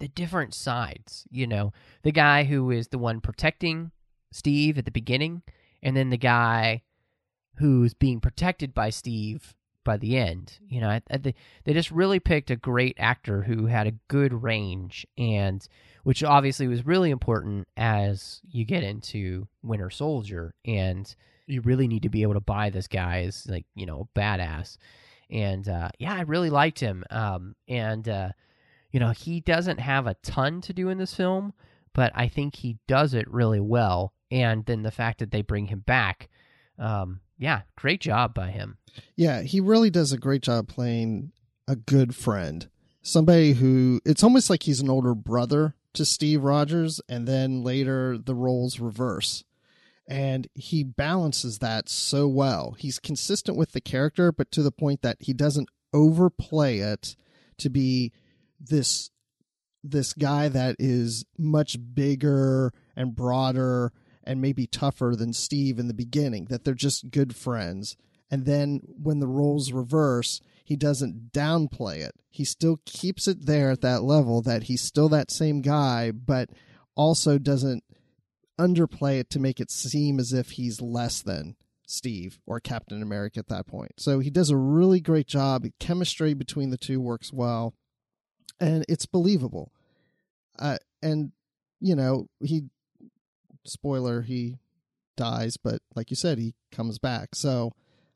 the 0.00 0.08
different 0.08 0.54
sides, 0.54 1.26
you 1.30 1.46
know. 1.46 1.72
The 2.02 2.12
guy 2.12 2.44
who 2.44 2.70
is 2.70 2.88
the 2.88 2.98
one 2.98 3.20
protecting 3.20 3.90
Steve 4.32 4.78
at 4.78 4.86
the 4.86 4.90
beginning 4.90 5.42
and 5.82 5.94
then 5.94 6.08
the 6.08 6.16
guy 6.16 6.82
who's 7.56 7.92
being 7.92 8.20
protected 8.20 8.72
by 8.72 8.88
Steve 8.88 9.54
by 9.84 9.96
the 9.96 10.16
end. 10.16 10.58
You 10.68 10.80
know, 10.80 10.88
I, 10.88 11.02
I, 11.10 11.16
they 11.18 11.34
they 11.64 11.72
just 11.72 11.90
really 11.90 12.20
picked 12.20 12.50
a 12.50 12.56
great 12.56 12.96
actor 12.98 13.42
who 13.42 13.66
had 13.66 13.86
a 13.86 13.94
good 14.08 14.42
range, 14.42 15.06
and 15.16 15.66
which 16.04 16.22
obviously 16.22 16.68
was 16.68 16.86
really 16.86 17.10
important 17.10 17.68
as 17.76 18.40
you 18.50 18.64
get 18.64 18.82
into 18.82 19.48
Winter 19.62 19.90
Soldier, 19.90 20.54
and 20.64 21.14
you 21.46 21.60
really 21.60 21.88
need 21.88 22.02
to 22.02 22.08
be 22.08 22.22
able 22.22 22.34
to 22.34 22.40
buy 22.40 22.70
this 22.70 22.88
guy 22.88 23.22
as 23.22 23.46
like 23.48 23.66
you 23.74 23.86
know 23.86 24.08
badass. 24.14 24.78
And 25.30 25.68
uh, 25.68 25.88
yeah, 25.98 26.14
I 26.14 26.22
really 26.22 26.50
liked 26.50 26.78
him. 26.78 27.04
Um, 27.10 27.56
and 27.66 28.06
uh, 28.08 28.30
you 28.92 29.00
know, 29.00 29.10
he 29.10 29.40
doesn't 29.40 29.80
have 29.80 30.06
a 30.06 30.14
ton 30.22 30.60
to 30.62 30.72
do 30.72 30.90
in 30.90 30.98
this 30.98 31.14
film, 31.14 31.54
but 31.94 32.12
I 32.14 32.28
think 32.28 32.56
he 32.56 32.78
does 32.86 33.14
it 33.14 33.30
really 33.30 33.60
well. 33.60 34.12
And 34.30 34.64
then 34.66 34.82
the 34.82 34.90
fact 34.90 35.18
that 35.18 35.30
they 35.30 35.42
bring 35.42 35.66
him 35.66 35.80
back, 35.80 36.28
um, 36.78 37.20
yeah, 37.42 37.62
great 37.76 38.00
job 38.00 38.34
by 38.34 38.50
him. 38.50 38.78
Yeah, 39.16 39.42
he 39.42 39.60
really 39.60 39.90
does 39.90 40.12
a 40.12 40.18
great 40.18 40.42
job 40.42 40.68
playing 40.68 41.32
a 41.66 41.74
good 41.74 42.14
friend. 42.14 42.68
Somebody 43.02 43.54
who 43.54 44.00
it's 44.04 44.22
almost 44.22 44.48
like 44.48 44.62
he's 44.62 44.80
an 44.80 44.88
older 44.88 45.14
brother 45.14 45.74
to 45.94 46.04
Steve 46.04 46.44
Rogers, 46.44 47.00
and 47.08 47.26
then 47.26 47.64
later 47.64 48.16
the 48.16 48.34
roles 48.34 48.78
reverse. 48.78 49.42
And 50.08 50.46
he 50.54 50.84
balances 50.84 51.58
that 51.58 51.88
so 51.88 52.28
well. 52.28 52.76
He's 52.78 53.00
consistent 53.00 53.58
with 53.58 53.72
the 53.72 53.80
character, 53.80 54.30
but 54.30 54.52
to 54.52 54.62
the 54.62 54.72
point 54.72 55.02
that 55.02 55.16
he 55.20 55.32
doesn't 55.32 55.68
overplay 55.92 56.78
it 56.78 57.16
to 57.58 57.70
be 57.70 58.12
this 58.60 59.10
this 59.82 60.12
guy 60.12 60.48
that 60.48 60.76
is 60.78 61.24
much 61.36 61.76
bigger 61.92 62.72
and 62.94 63.16
broader 63.16 63.92
and 64.24 64.40
maybe 64.40 64.66
tougher 64.66 65.14
than 65.16 65.32
Steve 65.32 65.78
in 65.78 65.88
the 65.88 65.94
beginning, 65.94 66.46
that 66.46 66.64
they're 66.64 66.74
just 66.74 67.10
good 67.10 67.34
friends. 67.34 67.96
And 68.30 68.46
then 68.46 68.80
when 68.86 69.20
the 69.20 69.26
roles 69.26 69.72
reverse, 69.72 70.40
he 70.64 70.76
doesn't 70.76 71.32
downplay 71.32 71.98
it. 71.98 72.14
He 72.30 72.44
still 72.44 72.80
keeps 72.86 73.28
it 73.28 73.46
there 73.46 73.70
at 73.70 73.82
that 73.82 74.02
level 74.02 74.40
that 74.42 74.64
he's 74.64 74.82
still 74.82 75.08
that 75.10 75.30
same 75.30 75.60
guy, 75.60 76.10
but 76.12 76.48
also 76.94 77.38
doesn't 77.38 77.84
underplay 78.58 79.18
it 79.18 79.28
to 79.30 79.40
make 79.40 79.60
it 79.60 79.70
seem 79.70 80.18
as 80.18 80.32
if 80.32 80.52
he's 80.52 80.80
less 80.80 81.20
than 81.20 81.56
Steve 81.86 82.38
or 82.46 82.60
Captain 82.60 83.02
America 83.02 83.38
at 83.38 83.48
that 83.48 83.66
point. 83.66 83.92
So 83.98 84.20
he 84.20 84.30
does 84.30 84.50
a 84.50 84.56
really 84.56 85.00
great 85.00 85.26
job. 85.26 85.66
Chemistry 85.78 86.32
between 86.32 86.70
the 86.70 86.78
two 86.78 87.00
works 87.00 87.32
well, 87.32 87.74
and 88.60 88.84
it's 88.88 89.06
believable. 89.06 89.72
Uh, 90.58 90.78
and 91.02 91.32
you 91.80 91.96
know, 91.96 92.28
he 92.40 92.64
spoiler 93.64 94.22
he 94.22 94.58
dies, 95.16 95.56
but 95.56 95.80
like 95.94 96.10
you 96.10 96.16
said, 96.16 96.38
he 96.38 96.54
comes 96.70 96.98
back. 96.98 97.34
So, 97.34 97.72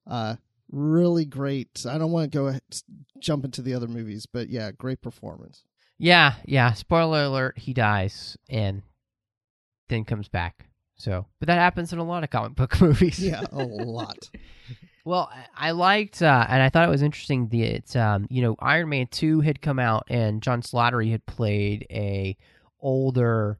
uh, 0.06 0.36
really 0.70 1.24
great. 1.24 1.84
I 1.88 1.98
don't 1.98 2.12
want 2.12 2.30
to 2.30 2.38
go 2.38 2.46
ahead, 2.48 2.62
jump 3.18 3.44
into 3.44 3.62
the 3.62 3.74
other 3.74 3.88
movies, 3.88 4.26
but 4.26 4.48
yeah, 4.48 4.70
great 4.72 5.00
performance. 5.02 5.64
Yeah, 5.98 6.34
yeah. 6.44 6.72
Spoiler 6.72 7.24
alert: 7.24 7.58
he 7.58 7.72
dies 7.72 8.36
and 8.48 8.82
then 9.88 10.04
comes 10.04 10.28
back. 10.28 10.68
So, 10.96 11.26
but 11.38 11.48
that 11.48 11.58
happens 11.58 11.92
in 11.92 11.98
a 11.98 12.04
lot 12.04 12.24
of 12.24 12.30
comic 12.30 12.54
book 12.54 12.80
movies. 12.80 13.18
Yeah, 13.18 13.42
a 13.52 13.64
lot. 13.64 14.30
well, 15.04 15.30
I 15.56 15.72
liked, 15.72 16.22
uh, 16.22 16.46
and 16.48 16.62
I 16.62 16.68
thought 16.70 16.88
it 16.88 16.90
was 16.90 17.02
interesting 17.02 17.48
that 17.48 17.96
um, 17.96 18.26
you 18.30 18.42
know 18.42 18.56
Iron 18.60 18.88
Man 18.88 19.06
two 19.06 19.40
had 19.40 19.62
come 19.62 19.78
out, 19.78 20.04
and 20.08 20.42
John 20.42 20.62
Slattery 20.62 21.10
had 21.10 21.24
played 21.26 21.86
a 21.90 22.36
older 22.80 23.58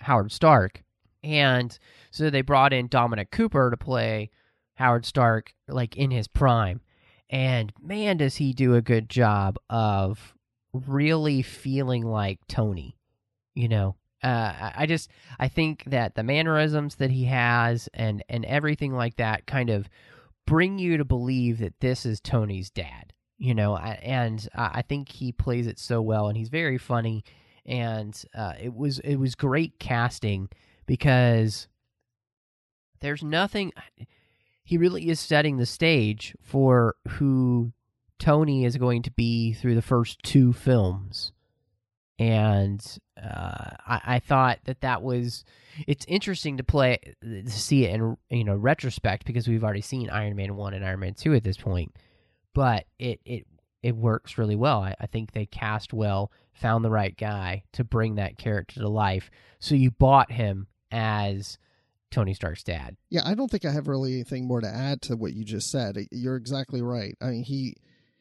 Howard 0.00 0.32
Stark, 0.32 0.82
and 1.26 1.78
so 2.10 2.30
they 2.30 2.42
brought 2.42 2.72
in 2.72 2.86
Dominic 2.86 3.30
Cooper 3.30 3.70
to 3.70 3.76
play 3.76 4.30
Howard 4.74 5.04
Stark 5.04 5.52
like 5.68 5.96
in 5.96 6.10
his 6.10 6.28
prime. 6.28 6.80
And 7.28 7.72
man, 7.82 8.16
does 8.16 8.36
he 8.36 8.52
do 8.52 8.74
a 8.74 8.82
good 8.82 9.10
job 9.10 9.58
of 9.68 10.36
really 10.86 11.42
feeling 11.42 12.04
like 12.04 12.40
Tony. 12.48 12.96
You 13.54 13.68
know, 13.68 13.96
uh, 14.22 14.72
I 14.76 14.86
just 14.86 15.10
I 15.38 15.48
think 15.48 15.84
that 15.86 16.14
the 16.14 16.22
mannerisms 16.22 16.96
that 16.96 17.10
he 17.10 17.24
has 17.24 17.88
and 17.94 18.22
and 18.28 18.44
everything 18.44 18.92
like 18.92 19.16
that 19.16 19.46
kind 19.46 19.70
of 19.70 19.88
bring 20.46 20.78
you 20.78 20.98
to 20.98 21.04
believe 21.04 21.58
that 21.58 21.80
this 21.80 22.06
is 22.06 22.20
Tony's 22.20 22.70
dad. 22.70 23.12
You 23.38 23.54
know, 23.54 23.76
and 23.76 24.48
I 24.54 24.80
think 24.80 25.10
he 25.10 25.30
plays 25.30 25.66
it 25.66 25.78
so 25.78 26.00
well, 26.00 26.28
and 26.28 26.38
he's 26.38 26.48
very 26.48 26.78
funny. 26.78 27.22
And 27.66 28.18
uh, 28.34 28.54
it 28.60 28.74
was 28.74 28.98
it 29.00 29.16
was 29.16 29.34
great 29.34 29.78
casting 29.78 30.48
because 30.86 31.68
there's 33.00 33.22
nothing 33.22 33.72
he 34.66 34.78
really 34.78 35.08
is 35.08 35.20
setting 35.20 35.56
the 35.56 35.66
stage 35.66 36.34
for 36.42 36.96
who 37.08 37.72
Tony 38.18 38.64
is 38.64 38.76
going 38.76 39.02
to 39.02 39.12
be 39.12 39.52
through 39.52 39.76
the 39.76 39.82
first 39.82 40.22
two 40.24 40.52
films. 40.52 41.32
And 42.18 42.84
uh, 43.22 43.76
I, 43.86 44.00
I, 44.06 44.18
thought 44.18 44.58
that 44.64 44.80
that 44.80 45.02
was 45.02 45.44
it's 45.86 46.06
interesting 46.08 46.56
to 46.56 46.64
play 46.64 46.98
to 47.22 47.50
see 47.50 47.84
it 47.84 47.94
in 47.94 48.16
you 48.30 48.42
know 48.42 48.54
retrospect 48.54 49.26
because 49.26 49.46
we've 49.46 49.62
already 49.62 49.82
seen 49.82 50.08
Iron 50.08 50.34
Man 50.34 50.56
one 50.56 50.72
and 50.72 50.84
Iron 50.84 51.00
Man 51.00 51.12
two 51.12 51.34
at 51.34 51.44
this 51.44 51.58
point, 51.58 51.94
but 52.54 52.86
it 52.98 53.20
it 53.26 53.46
it 53.82 53.94
works 53.94 54.38
really 54.38 54.56
well. 54.56 54.80
I, 54.80 54.94
I 54.98 55.06
think 55.06 55.32
they 55.32 55.44
cast 55.44 55.92
well, 55.92 56.32
found 56.54 56.84
the 56.84 56.90
right 56.90 57.16
guy 57.16 57.64
to 57.72 57.84
bring 57.84 58.14
that 58.14 58.38
character 58.38 58.80
to 58.80 58.88
life. 58.88 59.30
So 59.58 59.74
you 59.74 59.90
bought 59.90 60.32
him 60.32 60.68
as 60.90 61.58
Tony 62.10 62.34
Stark's 62.34 62.62
dad. 62.62 62.96
Yeah, 63.10 63.22
I 63.24 63.34
don't 63.34 63.50
think 63.50 63.64
I 63.64 63.72
have 63.72 63.88
really 63.88 64.14
anything 64.14 64.46
more 64.46 64.60
to 64.60 64.68
add 64.68 65.02
to 65.02 65.16
what 65.16 65.34
you 65.34 65.44
just 65.44 65.70
said. 65.70 65.96
You're 66.10 66.36
exactly 66.36 66.82
right. 66.82 67.14
I 67.20 67.26
mean, 67.26 67.44
he 67.44 67.74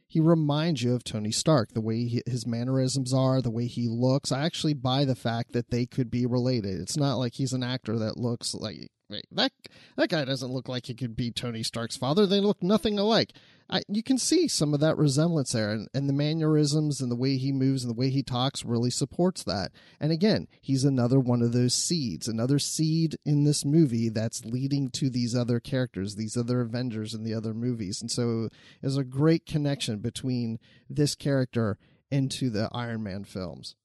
he 0.07 0.19
reminds 0.19 0.83
you 0.83 0.93
of 0.93 1.03
Tony 1.03 1.31
Stark, 1.31 1.73
the 1.73 1.81
way 1.81 2.05
he, 2.05 2.21
his 2.25 2.45
mannerisms 2.45 3.13
are, 3.13 3.41
the 3.41 3.51
way 3.51 3.65
he 3.65 3.87
looks. 3.87 4.31
I 4.31 4.45
actually 4.45 4.73
buy 4.73 5.03
the 5.05 5.15
fact 5.15 5.53
that 5.53 5.71
they 5.71 5.85
could 5.85 6.11
be 6.11 6.25
related. 6.25 6.79
It's 6.79 6.97
not 6.97 7.15
like 7.15 7.33
he's 7.33 7.53
an 7.53 7.63
actor 7.63 7.97
that 7.99 8.17
looks 8.17 8.53
like 8.53 8.91
that 9.31 9.51
that 9.97 10.09
guy 10.09 10.25
doesn't 10.25 10.51
look 10.51 10.67
like 10.67 10.87
he 10.87 10.93
could 10.93 11.15
be 11.15 11.31
Tony 11.31 11.63
Stark's 11.63 11.97
father. 11.97 12.25
They 12.25 12.39
look 12.39 12.63
nothing 12.63 12.97
alike. 12.97 13.33
I, 13.67 13.81
you 13.87 14.03
can 14.03 14.19
see 14.19 14.47
some 14.47 14.75
of 14.75 14.79
that 14.81 14.97
resemblance 14.97 15.51
there, 15.51 15.71
and, 15.71 15.87
and 15.93 16.07
the 16.07 16.13
mannerisms 16.13 17.01
and 17.01 17.11
the 17.11 17.15
way 17.15 17.37
he 17.37 17.51
moves 17.51 17.83
and 17.83 17.89
the 17.89 17.99
way 17.99 18.09
he 18.11 18.21
talks 18.21 18.63
really 18.63 18.91
supports 18.91 19.43
that. 19.43 19.71
And 19.99 20.11
again, 20.11 20.47
he's 20.61 20.83
another 20.83 21.19
one 21.19 21.41
of 21.41 21.51
those 21.51 21.73
seeds, 21.73 22.27
another 22.27 22.59
seed 22.59 23.17
in 23.25 23.43
this 23.43 23.65
movie 23.65 24.09
that's 24.09 24.45
leading 24.45 24.91
to 24.91 25.09
these 25.09 25.35
other 25.35 25.59
characters, 25.59 26.15
these 26.15 26.37
other 26.37 26.61
Avengers 26.61 27.15
in 27.15 27.23
the 27.23 27.33
other 27.33 27.55
movies. 27.55 28.01
And 28.01 28.11
so 28.11 28.49
there's 28.81 28.97
a 28.97 29.03
great 29.03 29.47
connection 29.47 29.97
between 29.97 30.59
this 30.87 31.15
character 31.15 31.79
into 32.11 32.51
the 32.51 32.69
Iron 32.71 33.01
Man 33.01 33.23
films. 33.23 33.75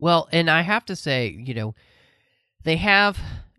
Well, 0.00 0.28
and 0.32 0.50
I 0.50 0.62
have 0.62 0.84
to 0.86 0.96
say, 0.96 1.28
you 1.28 1.54
know, 1.54 1.76
they 2.64 2.76
have 2.76 3.18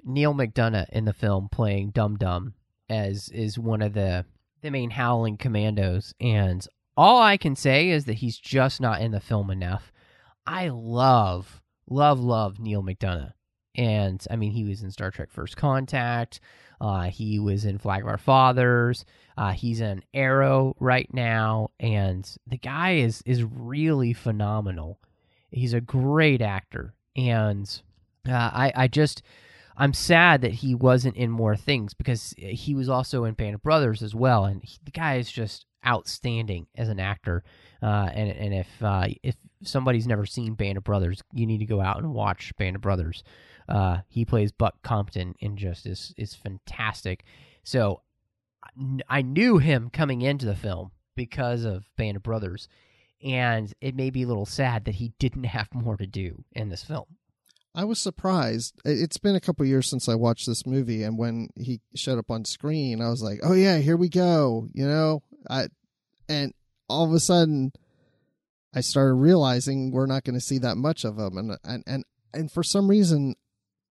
Neal 0.10 0.34
McDonough 0.34 0.90
in 0.90 1.06
the 1.06 1.14
film 1.14 1.50
playing 1.50 1.92
Dum 1.92 2.18
Dum 2.18 2.54
as 2.90 3.30
is 3.30 3.60
one 3.60 3.82
of 3.82 3.94
the 3.94 4.26
the 4.62 4.72
main 4.72 4.90
Howling 4.90 5.38
Commandos, 5.38 6.14
and 6.20 6.68
all 6.98 7.22
I 7.22 7.38
can 7.38 7.56
say 7.56 7.90
is 7.90 8.06
that 8.06 8.16
he's 8.16 8.38
just 8.38 8.82
not 8.82 9.02
in 9.02 9.12
the 9.12 9.22
film 9.22 9.50
enough. 9.50 9.94
I 10.46 10.68
love, 10.68 11.62
love, 11.90 12.20
love 12.20 12.60
Neal 12.60 12.84
McDonough. 12.84 13.32
And 13.76 14.22
I 14.30 14.36
mean, 14.36 14.52
he 14.52 14.66
was 14.66 14.84
in 14.84 14.92
Star 14.92 15.12
Trek 15.12 15.30
First 15.32 15.56
Contact. 15.56 16.42
Uh, 16.82 17.04
he 17.04 17.40
was 17.40 17.64
in 17.64 17.78
Flag 17.78 18.02
of 18.02 18.10
Our 18.10 18.18
Fathers. 18.18 19.06
Uh, 19.38 19.52
he's 19.52 19.80
in 19.80 20.04
Arrow 20.14 20.76
right 20.80 21.08
now, 21.14 21.72
and 21.80 22.30
the 22.48 22.58
guy 22.58 22.96
is 22.96 23.22
is 23.26 23.44
really 23.44 24.12
phenomenal. 24.12 25.00
He's 25.52 25.74
a 25.74 25.82
great 25.82 26.42
actor, 26.42 26.94
and 27.16 27.82
uh, 28.28 28.34
I 28.34 28.74
I 28.76 28.88
just 28.88 29.22
I'm 29.80 29.94
sad 29.94 30.42
that 30.42 30.52
he 30.52 30.76
wasn't 30.76 31.16
in 31.16 31.32
more 31.32 31.56
things 31.56 31.94
because 31.94 32.34
he 32.38 32.76
was 32.76 32.90
also 32.90 33.24
in 33.24 33.34
Band 33.34 33.56
of 33.56 33.64
Brothers 33.64 34.04
as 34.04 34.14
well, 34.14 34.44
and 34.44 34.62
he, 34.62 34.78
the 34.84 34.92
guy 34.92 35.16
is 35.16 35.32
just 35.32 35.66
outstanding 35.88 36.68
as 36.76 36.90
an 36.90 37.00
actor. 37.00 37.44
Uh, 37.82 38.10
and 38.14 38.30
and 38.30 38.54
if 38.54 38.68
uh, 38.84 39.08
if 39.24 39.38
somebody's 39.64 40.06
never 40.06 40.26
seen 40.26 40.54
Band 40.56 40.78
of 40.78 40.84
Brothers, 40.84 41.22
you 41.32 41.46
need 41.46 41.60
to 41.60 41.66
go 41.66 41.80
out 41.80 41.98
and 41.98 42.14
watch 42.14 42.54
Band 42.58 42.76
of 42.76 42.82
Brothers. 42.82 43.24
Uh, 43.70 44.00
he 44.10 44.26
plays 44.26 44.52
Buck 44.52 44.76
Compton 44.84 45.34
and 45.42 45.58
just 45.58 45.86
is 45.86 46.14
is 46.18 46.36
fantastic. 46.36 47.24
So 47.64 48.02
I 49.08 49.22
knew 49.22 49.60
him 49.60 49.90
coming 49.90 50.22
into 50.22 50.46
the 50.46 50.56
film 50.56 50.92
because 51.16 51.64
of 51.64 51.90
Band 51.96 52.18
of 52.18 52.24
Brothers, 52.24 52.68
and 53.24 53.74
it 53.80 53.96
may 53.96 54.10
be 54.10 54.24
a 54.24 54.28
little 54.28 54.46
sad 54.46 54.84
that 54.86 54.96
he 54.96 55.14
didn't 55.20 55.44
have 55.46 55.74
more 55.74 55.96
to 55.96 56.08
do 56.08 56.44
in 56.52 56.68
this 56.68 56.84
film. 56.84 57.06
I 57.80 57.86
was 57.86 57.98
surprised. 57.98 58.82
It's 58.84 59.20
been 59.20 59.38
a 59.38 59.40
couple 59.40 59.66
years 59.66 59.88
since 59.88 60.10
I 60.10 60.16
watched 60.16 60.46
this 60.46 60.66
movie, 60.66 61.02
and 61.04 61.18
when 61.18 61.48
he 61.56 61.80
showed 61.96 62.20
up 62.20 62.30
on 62.30 62.44
screen, 62.44 63.00
I 63.00 63.08
was 63.08 63.24
like, 63.24 63.40
"Oh 63.42 63.54
yeah, 63.54 63.78
here 63.78 63.96
we 63.96 64.10
go!" 64.10 64.68
You 64.74 64.86
know, 64.86 65.24
I 65.50 65.70
and 66.28 66.54
all 66.90 67.06
of 67.06 67.14
a 67.14 67.22
sudden, 67.22 67.72
I 68.74 68.82
started 68.82 69.14
realizing 69.14 69.92
we're 69.92 70.08
not 70.08 70.26
going 70.26 70.34
to 70.34 70.46
see 70.46 70.58
that 70.58 70.76
much 70.76 71.06
of 71.06 71.18
him, 71.18 71.38
and 71.38 71.58
and 71.64 71.84
and 71.88 72.04
and 72.34 72.52
for 72.52 72.64
some 72.64 72.90
reason, 72.90 73.36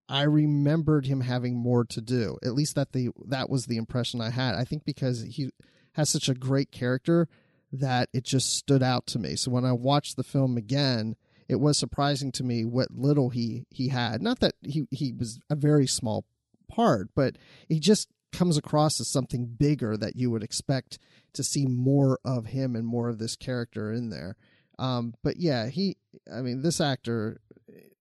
I 0.07 0.24
remembered 0.24 1.07
him 1.07 1.22
having 1.22 1.57
more 1.57 1.86
to 1.86 2.03
do. 2.03 2.36
At 2.45 2.53
least 2.53 2.74
that 2.74 2.93
the 2.93 3.09
that 3.24 3.49
was 3.49 3.64
the 3.64 3.78
impression 3.78 4.20
I 4.20 4.28
had. 4.28 4.55
I 4.55 4.64
think 4.64 4.84
because 4.84 5.22
he 5.22 5.49
has 5.95 6.11
such 6.11 6.28
a 6.28 6.34
great 6.34 6.70
character 6.72 7.26
that 7.72 8.11
it 8.12 8.24
just 8.24 8.55
stood 8.55 8.82
out 8.82 9.07
to 9.07 9.18
me. 9.18 9.34
So 9.34 9.51
when 9.51 9.64
I 9.64 9.72
watched 9.72 10.16
the 10.16 10.24
film 10.24 10.59
again, 10.59 11.16
it 11.49 11.57
was 11.57 11.79
surprising 11.79 12.31
to 12.33 12.45
me 12.45 12.65
what 12.65 12.91
little 12.91 13.31
he 13.31 13.67
he 13.71 13.89
had. 13.89 14.23
Not 14.23 14.41
that 14.41 14.55
he 14.63 14.87
he 14.91 15.13
was 15.13 15.39
a 15.51 15.57
very 15.57 15.87
small 15.87 16.25
part, 16.69 17.09
but 17.15 17.37
he 17.69 17.81
just 17.81 18.09
comes 18.33 18.57
across 18.57 19.01
as 19.01 19.09
something 19.09 19.47
bigger 19.47 19.97
that 19.97 20.17
you 20.17 20.31
would 20.31 20.43
expect 20.43 20.99
to 21.33 21.43
see 21.43 21.67
more 21.67 22.19
of 22.25 22.47
him 22.47 22.77
and 22.77 22.87
more 22.87 23.09
of 23.09 23.19
this 23.19 23.37
character 23.37 23.93
in 23.93 24.11
there. 24.11 24.37
Um, 24.79 25.15
but 25.25 25.39
yeah, 25.39 25.69
he, 25.69 25.97
I 26.33 26.41
mean, 26.41 26.63
this 26.63 26.81
actor, 26.81 27.41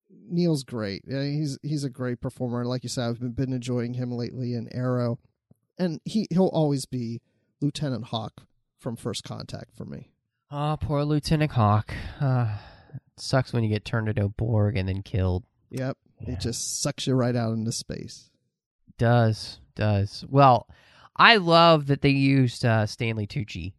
Neal's 0.09 0.63
great. 0.63 1.03
He's 1.07 1.57
he's 1.63 1.83
a 1.83 1.89
great 1.89 2.21
performer. 2.21 2.65
Like 2.65 2.83
you 2.83 2.89
said, 2.89 3.07
I've 3.07 3.19
been, 3.19 3.31
been 3.31 3.53
enjoying 3.53 3.95
him 3.95 4.11
lately 4.11 4.53
in 4.53 4.67
Arrow, 4.73 5.19
and 5.77 5.99
he 6.05 6.27
he'll 6.29 6.47
always 6.47 6.85
be 6.85 7.21
Lieutenant 7.61 8.05
Hawk 8.05 8.43
from 8.77 8.95
First 8.95 9.23
Contact 9.23 9.75
for 9.75 9.85
me. 9.85 10.11
Oh, 10.51 10.77
poor 10.79 11.03
Lieutenant 11.03 11.51
Hawk. 11.51 11.93
Uh, 12.21 12.57
sucks 13.19 13.53
when 13.53 13.63
you 13.63 13.69
get 13.69 13.85
turned 13.85 14.09
into 14.09 14.25
a 14.25 14.29
Borg 14.29 14.77
and 14.77 14.87
then 14.87 15.01
killed. 15.01 15.43
Yep, 15.71 15.97
Yeah. 16.21 16.33
it 16.33 16.39
just 16.39 16.81
sucks 16.81 17.07
you 17.07 17.13
right 17.15 17.35
out 17.35 17.53
into 17.53 17.71
space. 17.71 18.29
Does 18.97 19.59
does 19.75 20.25
well. 20.29 20.67
I 21.15 21.37
love 21.37 21.87
that 21.87 22.01
they 22.01 22.09
used 22.09 22.63
uh, 22.65 22.85
Stanley 22.85 23.27
Tucci 23.27 23.73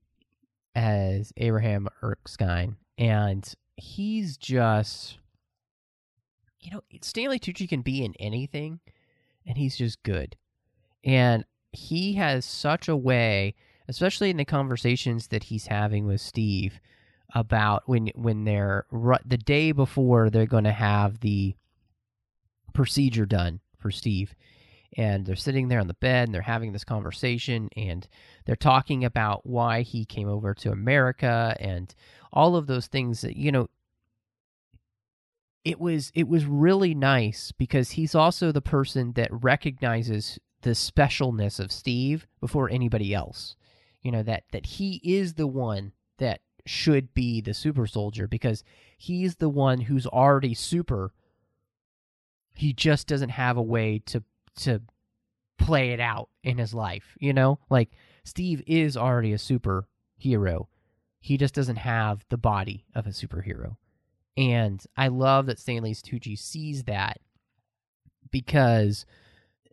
as 0.74 1.32
Abraham 1.36 1.88
Erskine, 2.02 2.76
and 2.96 3.52
he's 3.76 4.36
just, 4.36 5.18
you 6.60 6.70
know, 6.70 6.82
Stanley 7.02 7.38
Tucci 7.38 7.68
can 7.68 7.82
be 7.82 8.04
in 8.04 8.14
anything, 8.20 8.80
and 9.46 9.56
he's 9.56 9.76
just 9.76 10.02
good, 10.02 10.36
and 11.04 11.44
he 11.72 12.14
has 12.14 12.44
such 12.44 12.88
a 12.88 12.96
way, 12.96 13.54
especially 13.88 14.30
in 14.30 14.36
the 14.36 14.44
conversations 14.44 15.28
that 15.28 15.44
he's 15.44 15.66
having 15.66 16.06
with 16.06 16.20
Steve 16.20 16.80
about 17.34 17.82
when 17.86 18.10
when 18.14 18.44
they're 18.44 18.86
the 19.24 19.38
day 19.38 19.72
before 19.72 20.30
they're 20.30 20.46
going 20.46 20.64
to 20.64 20.72
have 20.72 21.20
the 21.20 21.54
procedure 22.72 23.26
done 23.26 23.60
for 23.78 23.90
Steve. 23.90 24.34
And 24.96 25.26
they're 25.26 25.36
sitting 25.36 25.68
there 25.68 25.80
on 25.80 25.86
the 25.86 25.94
bed 25.94 26.28
and 26.28 26.34
they're 26.34 26.42
having 26.42 26.72
this 26.72 26.84
conversation 26.84 27.68
and 27.76 28.08
they're 28.46 28.56
talking 28.56 29.04
about 29.04 29.44
why 29.44 29.82
he 29.82 30.06
came 30.06 30.28
over 30.28 30.54
to 30.54 30.72
America 30.72 31.54
and 31.60 31.94
all 32.32 32.56
of 32.56 32.66
those 32.66 32.86
things 32.86 33.20
that 33.20 33.36
you 33.36 33.52
know 33.52 33.68
it 35.64 35.78
was 35.78 36.10
it 36.14 36.26
was 36.26 36.46
really 36.46 36.94
nice 36.94 37.52
because 37.52 37.90
he's 37.90 38.14
also 38.14 38.50
the 38.50 38.62
person 38.62 39.12
that 39.12 39.28
recognizes 39.30 40.38
the 40.62 40.70
specialness 40.70 41.60
of 41.60 41.70
Steve 41.70 42.26
before 42.40 42.70
anybody 42.70 43.14
else. 43.14 43.56
You 44.02 44.12
know 44.12 44.22
that 44.22 44.44
that 44.52 44.64
he 44.64 45.00
is 45.04 45.34
the 45.34 45.46
one 45.46 45.92
that 46.16 46.40
should 46.66 47.14
be 47.14 47.40
the 47.40 47.54
super 47.54 47.86
soldier 47.86 48.26
because 48.26 48.62
he's 48.96 49.36
the 49.36 49.48
one 49.48 49.80
who's 49.82 50.06
already 50.06 50.54
super 50.54 51.12
he 52.58 52.72
just 52.72 53.06
doesn't 53.06 53.28
have 53.28 53.56
a 53.56 53.62
way 53.62 54.00
to 54.04 54.22
to 54.56 54.82
play 55.58 55.90
it 55.90 56.00
out 56.00 56.28
in 56.42 56.58
his 56.58 56.74
life, 56.74 57.16
you 57.20 57.32
know? 57.32 57.60
Like 57.70 57.90
Steve 58.24 58.62
is 58.66 58.96
already 58.96 59.32
a 59.32 59.36
superhero. 59.36 60.66
He 61.20 61.36
just 61.36 61.54
doesn't 61.54 61.76
have 61.76 62.24
the 62.30 62.36
body 62.36 62.84
of 62.94 63.06
a 63.06 63.10
superhero. 63.10 63.76
And 64.36 64.84
I 64.96 65.08
love 65.08 65.46
that 65.46 65.58
Stanley 65.58 65.94
Tucci 65.94 66.36
sees 66.38 66.84
that 66.84 67.18
because 68.30 69.06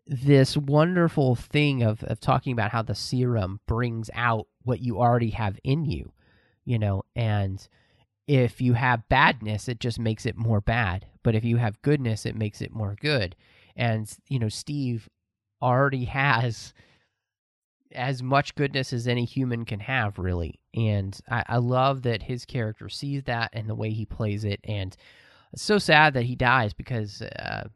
this 0.05 0.55
wonderful 0.55 1.35
thing 1.35 1.81
of, 1.81 2.03
of 2.03 2.19
talking 2.19 2.53
about 2.53 2.71
how 2.71 2.83
the 2.83 2.95
serum 2.95 3.59
brings 3.67 4.09
out 4.13 4.47
what 4.63 4.79
you 4.79 4.99
already 4.99 5.31
have 5.31 5.57
in 5.63 5.85
you, 5.85 6.13
you 6.65 6.79
know, 6.79 7.03
and 7.15 7.67
if 8.27 8.59
you 8.59 8.73
have 8.73 9.07
badness, 9.07 9.67
it 9.67 9.79
just 9.79 9.99
makes 9.99 10.25
it 10.25 10.35
more 10.35 10.61
bad. 10.61 11.05
But 11.23 11.35
if 11.35 11.43
you 11.43 11.57
have 11.57 11.81
goodness, 11.81 12.25
it 12.25 12.35
makes 12.35 12.61
it 12.61 12.73
more 12.73 12.95
good. 12.99 13.35
And, 13.75 14.11
you 14.27 14.39
know, 14.39 14.49
Steve 14.49 15.09
already 15.61 16.05
has 16.05 16.73
as 17.93 18.21
much 18.21 18.55
goodness 18.55 18.91
as 18.91 19.07
any 19.07 19.25
human 19.25 19.63
can 19.63 19.79
have, 19.79 20.17
really. 20.19 20.59
And 20.73 21.17
I, 21.29 21.43
I 21.47 21.57
love 21.57 22.01
that 22.03 22.23
his 22.23 22.45
character 22.45 22.89
sees 22.89 23.23
that 23.23 23.51
and 23.53 23.69
the 23.69 23.75
way 23.75 23.91
he 23.91 24.05
plays 24.05 24.43
it. 24.43 24.59
And 24.63 24.95
it's 25.53 25.63
so 25.63 25.77
sad 25.77 26.13
that 26.15 26.23
he 26.23 26.35
dies 26.35 26.73
because 26.73 27.21
uh, 27.21 27.67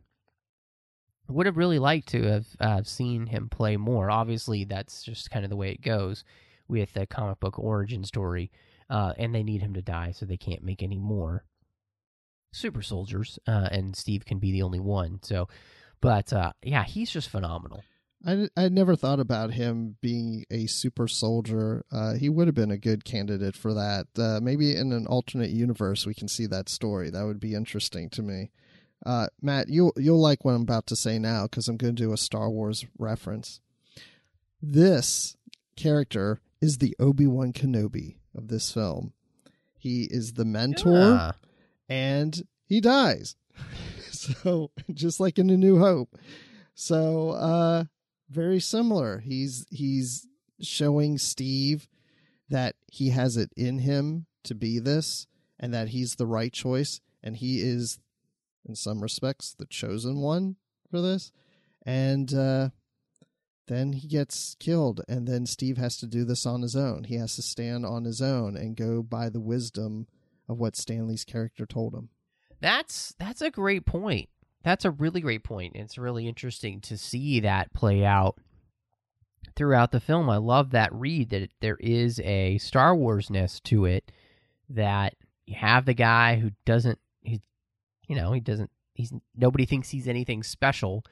I 1.29 1.31
would 1.31 1.45
have 1.45 1.57
really 1.57 1.79
liked 1.79 2.09
to 2.09 2.23
have 2.23 2.47
uh, 2.59 2.83
seen 2.83 3.27
him 3.27 3.49
play 3.49 3.77
more. 3.77 4.09
Obviously, 4.09 4.63
that's 4.63 5.03
just 5.03 5.29
kind 5.29 5.45
of 5.45 5.49
the 5.49 5.55
way 5.55 5.71
it 5.71 5.81
goes 5.81 6.23
with 6.67 6.95
a 6.97 7.05
comic 7.05 7.39
book 7.39 7.57
origin 7.59 8.03
story. 8.03 8.51
Uh, 8.89 9.13
and 9.17 9.35
they 9.35 9.43
need 9.43 9.61
him 9.61 9.73
to 9.75 9.81
die, 9.81 10.11
so 10.11 10.25
they 10.25 10.37
can't 10.37 10.63
make 10.63 10.81
any 10.81 10.97
more 10.97 11.43
super 12.51 12.81
soldiers. 12.81 13.37
Uh, 13.47 13.69
and 13.71 13.95
Steve 13.95 14.25
can 14.25 14.39
be 14.39 14.51
the 14.51 14.63
only 14.63 14.79
one. 14.79 15.19
So, 15.21 15.47
but 16.01 16.33
uh, 16.33 16.53
yeah, 16.63 16.83
he's 16.83 17.11
just 17.11 17.29
phenomenal. 17.29 17.83
I 18.25 18.49
I 18.57 18.69
never 18.69 18.95
thought 18.95 19.19
about 19.19 19.53
him 19.53 19.95
being 20.01 20.45
a 20.51 20.67
super 20.67 21.07
soldier. 21.07 21.85
Uh, 21.91 22.15
he 22.15 22.29
would 22.29 22.47
have 22.47 22.55
been 22.55 22.71
a 22.71 22.77
good 22.77 23.05
candidate 23.05 23.55
for 23.55 23.73
that. 23.73 24.07
Uh, 24.17 24.39
maybe 24.41 24.75
in 24.75 24.91
an 24.91 25.07
alternate 25.07 25.51
universe, 25.51 26.05
we 26.05 26.13
can 26.13 26.27
see 26.27 26.45
that 26.47 26.67
story. 26.67 27.09
That 27.09 27.25
would 27.25 27.39
be 27.39 27.53
interesting 27.53 28.09
to 28.11 28.21
me. 28.21 28.51
Uh, 29.05 29.27
Matt, 29.41 29.69
you'll 29.69 29.93
you'll 29.95 30.19
like 30.19 30.43
what 30.43 30.53
I'm 30.53 30.63
about 30.63 30.87
to 30.87 30.95
say 30.95 31.17
now 31.17 31.43
because 31.43 31.67
I'm 31.67 31.77
going 31.77 31.95
to 31.95 32.03
do 32.03 32.11
a 32.11 32.17
Star 32.17 32.49
Wars 32.49 32.85
reference. 32.97 33.61
This 34.61 35.37
character 35.77 36.41
is 36.61 36.79
the 36.79 36.95
Obi 36.99 37.25
Wan 37.25 37.53
Kenobi 37.53 38.18
of 38.35 38.47
this 38.47 38.71
film. 38.71 39.13
He 39.77 40.03
is 40.03 40.33
the 40.33 40.45
mentor, 40.45 40.97
Yeah. 40.97 41.31
and 41.87 42.41
he 42.65 42.81
dies. 42.81 43.35
so 44.11 44.71
just 44.93 45.19
like 45.19 45.37
in 45.39 45.49
A 45.49 45.57
New 45.57 45.79
Hope. 45.79 46.17
So 46.75 47.31
uh 47.31 47.83
very 48.29 48.59
similar. 48.59 49.19
He's 49.19 49.65
he's 49.69 50.27
showing 50.61 51.17
Steve 51.17 51.87
that 52.49 52.75
he 52.87 53.09
has 53.09 53.37
it 53.37 53.51
in 53.55 53.79
him 53.79 54.25
to 54.43 54.55
be 54.55 54.79
this 54.79 55.27
and 55.59 55.73
that 55.73 55.89
he's 55.89 56.15
the 56.15 56.25
right 56.27 56.51
choice 56.53 56.99
and 57.23 57.35
he 57.37 57.59
is 57.61 57.99
in 58.67 58.75
some 58.75 59.01
respects 59.01 59.53
the 59.53 59.65
chosen 59.65 60.19
one 60.19 60.55
for 60.89 61.01
this. 61.01 61.31
And 61.85 62.33
uh 62.33 62.69
then 63.69 63.93
he 63.93 64.07
gets 64.07 64.55
killed 64.59 65.01
and 65.07 65.27
then 65.27 65.45
Steve 65.45 65.77
has 65.77 65.95
to 65.97 66.07
do 66.07 66.25
this 66.25 66.45
on 66.45 66.61
his 66.61 66.75
own. 66.75 67.05
He 67.05 67.15
has 67.15 67.35
to 67.37 67.41
stand 67.41 67.85
on 67.85 68.03
his 68.03 68.21
own 68.21 68.57
and 68.57 68.75
go 68.75 69.01
by 69.01 69.29
the 69.29 69.39
wisdom 69.39 70.07
of 70.49 70.59
what 70.59 70.75
Stanley's 70.75 71.23
character 71.23 71.65
told 71.65 71.93
him. 71.93 72.09
That's 72.59 73.13
that's 73.17 73.41
a 73.41 73.51
great 73.51 73.85
point. 73.85 74.27
That's 74.63 74.83
a 74.83 74.91
really 74.91 75.21
great 75.21 75.43
point. 75.43 75.75
It's 75.75 75.97
really 75.97 76.27
interesting 76.27 76.81
to 76.81 76.97
see 76.97 77.39
that 77.39 77.73
play 77.73 78.03
out 78.03 78.35
throughout 79.55 79.91
the 79.91 80.01
film. 80.01 80.29
I 80.29 80.37
love 80.37 80.71
that 80.71 80.93
read 80.93 81.29
that 81.29 81.51
there 81.61 81.77
is 81.79 82.19
a 82.19 82.57
Star 82.57 82.93
Warsness 82.93 83.61
to 83.63 83.85
it. 83.85 84.11
That 84.69 85.15
you 85.45 85.55
have 85.55 85.85
the 85.85 85.93
guy 85.93 86.35
who 86.35 86.51
doesn't, 86.65 86.99
he, 87.21 87.41
you 88.07 88.15
know, 88.15 88.33
he 88.33 88.39
doesn't. 88.39 88.69
He's 88.93 89.13
nobody 89.35 89.65
thinks 89.65 89.89
he's 89.89 90.07
anything 90.07 90.43
special, 90.43 91.05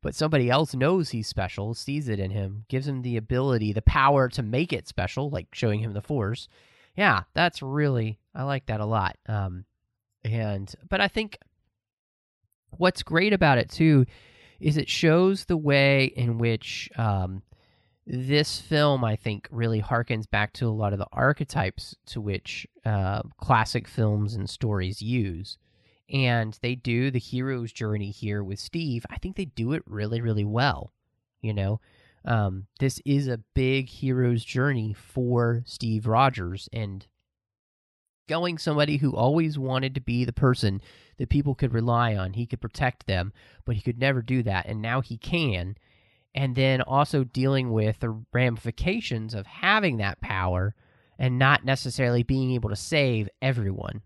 but 0.00 0.14
somebody 0.14 0.50
else 0.50 0.74
knows 0.74 1.10
he's 1.10 1.26
special, 1.26 1.74
sees 1.74 2.08
it 2.08 2.20
in 2.20 2.30
him, 2.30 2.64
gives 2.68 2.88
him 2.88 3.02
the 3.02 3.16
ability, 3.16 3.72
the 3.72 3.82
power 3.82 4.28
to 4.28 4.42
make 4.42 4.72
it 4.72 4.88
special, 4.88 5.30
like 5.30 5.48
showing 5.52 5.80
him 5.80 5.92
the 5.92 6.02
Force. 6.02 6.48
Yeah, 6.96 7.22
that's 7.34 7.62
really 7.62 8.18
I 8.34 8.42
like 8.44 8.66
that 8.66 8.80
a 8.80 8.86
lot. 8.86 9.16
Um, 9.26 9.64
and 10.24 10.72
but 10.88 11.00
I 11.00 11.08
think 11.08 11.38
what's 12.70 13.02
great 13.02 13.32
about 13.32 13.58
it 13.58 13.70
too 13.70 14.06
is 14.60 14.76
it 14.76 14.88
shows 14.88 15.44
the 15.44 15.56
way 15.56 16.04
in 16.04 16.38
which 16.38 16.90
um, 16.96 17.42
this 18.06 18.58
film 18.60 19.04
I 19.04 19.16
think 19.16 19.48
really 19.50 19.82
harkens 19.82 20.28
back 20.28 20.52
to 20.54 20.66
a 20.66 20.70
lot 20.70 20.92
of 20.92 20.98
the 20.98 21.06
archetypes 21.12 21.94
to 22.06 22.20
which 22.20 22.66
uh, 22.84 23.22
classic 23.38 23.86
films 23.86 24.34
and 24.34 24.48
stories 24.48 25.02
use. 25.02 25.58
And 26.10 26.58
they 26.62 26.74
do 26.74 27.10
the 27.10 27.18
hero's 27.18 27.72
journey 27.72 28.10
here 28.10 28.42
with 28.42 28.58
Steve. 28.58 29.04
I 29.10 29.18
think 29.18 29.36
they 29.36 29.44
do 29.44 29.72
it 29.72 29.82
really, 29.86 30.20
really 30.20 30.44
well. 30.44 30.92
You 31.42 31.54
know, 31.54 31.80
um, 32.24 32.66
this 32.80 33.00
is 33.04 33.28
a 33.28 33.40
big 33.54 33.88
hero's 33.88 34.44
journey 34.44 34.94
for 34.94 35.62
Steve 35.66 36.06
Rogers, 36.06 36.68
and 36.72 37.06
going 38.28 38.58
somebody 38.58 38.98
who 38.98 39.14
always 39.16 39.58
wanted 39.58 39.94
to 39.94 40.00
be 40.00 40.24
the 40.24 40.32
person 40.32 40.80
that 41.16 41.30
people 41.30 41.54
could 41.54 41.72
rely 41.72 42.14
on. 42.14 42.34
He 42.34 42.46
could 42.46 42.60
protect 42.60 43.06
them, 43.06 43.32
but 43.64 43.76
he 43.76 43.82
could 43.82 43.98
never 43.98 44.22
do 44.22 44.42
that, 44.44 44.66
and 44.66 44.82
now 44.82 45.00
he 45.00 45.16
can. 45.16 45.76
And 46.34 46.54
then 46.54 46.82
also 46.82 47.24
dealing 47.24 47.72
with 47.72 48.00
the 48.00 48.22
ramifications 48.32 49.34
of 49.34 49.46
having 49.46 49.96
that 49.96 50.20
power 50.20 50.74
and 51.18 51.38
not 51.38 51.64
necessarily 51.64 52.22
being 52.22 52.52
able 52.52 52.70
to 52.70 52.76
save 52.76 53.28
everyone, 53.42 54.02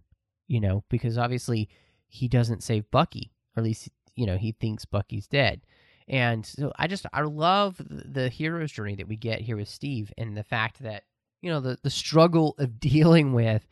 you 0.47 0.61
know, 0.61 0.85
because 0.89 1.19
obviously 1.19 1.69
he 2.13 2.29
doesn't 2.29 2.63
save 2.63 2.91
Bucky, 2.91 3.33
or 3.57 3.61
at 3.61 3.65
least 3.65 3.89
you 4.15 4.27
know 4.27 4.37
he 4.37 4.53
thinks 4.53 4.85
Bucky's 4.85 5.27
dead. 5.27 5.63
And 6.07 6.45
so 6.45 6.73
I 6.77 6.87
just 6.89 7.07
I 7.13 7.23
love 7.23 7.81
the 7.89 8.29
hero's 8.29 8.71
journey 8.71 8.97
that 8.97 9.09
we 9.09 9.17
get 9.17 9.41
here 9.41 9.57
with 9.57 9.69
Steve 9.69 10.13
and 10.19 10.37
the 10.37 10.45
fact 10.45 10.83
that 10.83 11.05
you 11.41 11.51
know 11.51 11.61
the 11.61 11.79
the 11.83 11.91
struggle 11.91 12.55
of 12.59 12.79
dealing 12.81 13.33
with 13.33 13.67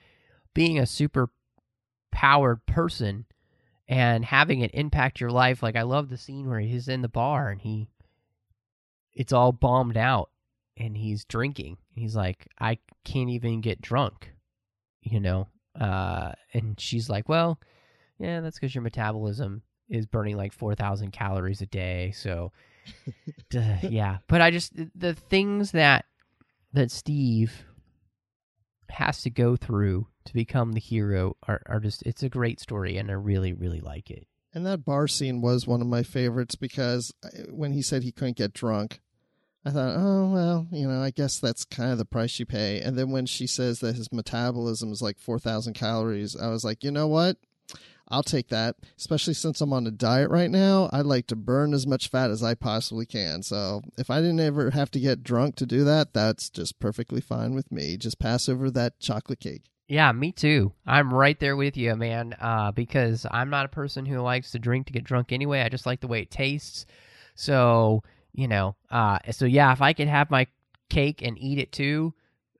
being 0.54 0.78
a 0.78 0.86
super 0.86 1.30
powered 2.10 2.64
person 2.64 3.26
and 3.86 4.24
having 4.24 4.60
it 4.60 4.70
impact 4.72 5.20
your 5.20 5.30
life. 5.30 5.62
Like 5.62 5.76
I 5.76 5.82
love 5.82 6.08
the 6.08 6.16
scene 6.16 6.48
where 6.48 6.60
he's 6.60 6.88
in 6.88 7.02
the 7.02 7.08
bar 7.08 7.50
and 7.50 7.60
he 7.60 7.88
it's 9.12 9.34
all 9.34 9.52
bombed 9.52 9.98
out 9.98 10.30
and 10.78 10.96
he's 10.96 11.26
drinking. 11.26 11.76
He's 11.94 12.16
like, 12.16 12.48
I 12.58 12.78
can't 13.04 13.28
even 13.28 13.60
get 13.60 13.82
drunk, 13.82 14.32
you 15.02 15.20
know? 15.20 15.48
Uh, 15.78 16.32
and 16.54 16.80
she's 16.80 17.10
like, 17.10 17.28
well, 17.28 17.60
yeah, 18.20 18.40
that's 18.40 18.58
because 18.58 18.74
your 18.74 18.82
metabolism 18.82 19.62
is 19.88 20.06
burning 20.06 20.36
like 20.36 20.52
4,000 20.52 21.10
calories 21.10 21.62
a 21.62 21.66
day. 21.66 22.12
So, 22.14 22.52
duh, 23.50 23.78
yeah. 23.82 24.18
But 24.28 24.42
I 24.42 24.50
just, 24.50 24.72
the 24.94 25.14
things 25.14 25.72
that, 25.72 26.04
that 26.72 26.90
Steve 26.90 27.64
has 28.90 29.22
to 29.22 29.30
go 29.30 29.56
through 29.56 30.06
to 30.26 30.34
become 30.34 30.72
the 30.72 30.80
hero 30.80 31.36
are, 31.48 31.62
are 31.66 31.80
just, 31.80 32.02
it's 32.02 32.22
a 32.22 32.28
great 32.28 32.60
story 32.60 32.98
and 32.98 33.10
I 33.10 33.14
really, 33.14 33.54
really 33.54 33.80
like 33.80 34.10
it. 34.10 34.26
And 34.52 34.66
that 34.66 34.84
bar 34.84 35.08
scene 35.08 35.40
was 35.40 35.66
one 35.66 35.80
of 35.80 35.86
my 35.86 36.02
favorites 36.02 36.56
because 36.56 37.14
uh, 37.24 37.28
when 37.50 37.72
he 37.72 37.82
said 37.82 38.02
he 38.02 38.12
couldn't 38.12 38.36
get 38.36 38.52
drunk, 38.52 39.00
I 39.64 39.70
thought, 39.70 39.94
oh, 39.96 40.30
well, 40.30 40.66
you 40.72 40.88
know, 40.88 41.02
I 41.02 41.10
guess 41.10 41.38
that's 41.38 41.64
kind 41.64 41.92
of 41.92 41.98
the 41.98 42.04
price 42.04 42.38
you 42.38 42.46
pay. 42.46 42.80
And 42.80 42.98
then 42.98 43.10
when 43.10 43.26
she 43.26 43.46
says 43.46 43.80
that 43.80 43.96
his 43.96 44.12
metabolism 44.12 44.90
is 44.90 45.02
like 45.02 45.18
4,000 45.18 45.74
calories, 45.74 46.36
I 46.36 46.48
was 46.48 46.64
like, 46.64 46.82
you 46.82 46.90
know 46.90 47.06
what? 47.06 47.36
I'll 48.10 48.22
take 48.22 48.48
that, 48.48 48.76
especially 48.98 49.34
since 49.34 49.60
I'm 49.60 49.72
on 49.72 49.86
a 49.86 49.90
diet 49.90 50.30
right 50.30 50.50
now. 50.50 50.90
I'd 50.92 51.06
like 51.06 51.26
to 51.28 51.36
burn 51.36 51.72
as 51.72 51.86
much 51.86 52.08
fat 52.08 52.30
as 52.30 52.42
I 52.42 52.54
possibly 52.54 53.06
can. 53.06 53.42
So 53.42 53.82
if 53.96 54.10
I 54.10 54.20
didn't 54.20 54.40
ever 54.40 54.70
have 54.70 54.90
to 54.92 55.00
get 55.00 55.22
drunk 55.22 55.56
to 55.56 55.66
do 55.66 55.84
that, 55.84 56.12
that's 56.12 56.50
just 56.50 56.80
perfectly 56.80 57.20
fine 57.20 57.54
with 57.54 57.70
me. 57.70 57.96
Just 57.96 58.18
pass 58.18 58.48
over 58.48 58.70
that 58.70 58.98
chocolate 59.00 59.40
cake. 59.40 59.64
Yeah, 59.88 60.12
me 60.12 60.32
too. 60.32 60.72
I'm 60.86 61.12
right 61.12 61.38
there 61.38 61.56
with 61.56 61.76
you, 61.76 61.96
man. 61.96 62.34
Uh, 62.40 62.70
because 62.70 63.26
I'm 63.30 63.50
not 63.50 63.66
a 63.66 63.70
person 63.70 64.06
who 64.06 64.20
likes 64.20 64.52
to 64.52 64.58
drink 64.58 64.86
to 64.86 64.92
get 64.92 65.04
drunk 65.04 65.32
anyway. 65.32 65.62
I 65.62 65.68
just 65.68 65.86
like 65.86 66.00
the 66.00 66.08
way 66.08 66.20
it 66.22 66.30
tastes. 66.30 66.86
So 67.34 68.02
you 68.32 68.48
know 68.48 68.76
uh 68.90 69.18
so 69.30 69.44
yeah 69.44 69.72
if 69.72 69.82
i 69.82 69.92
could 69.92 70.08
have 70.08 70.30
my 70.30 70.46
cake 70.88 71.22
and 71.22 71.38
eat 71.38 71.58
it 71.58 71.72
too 71.72 72.14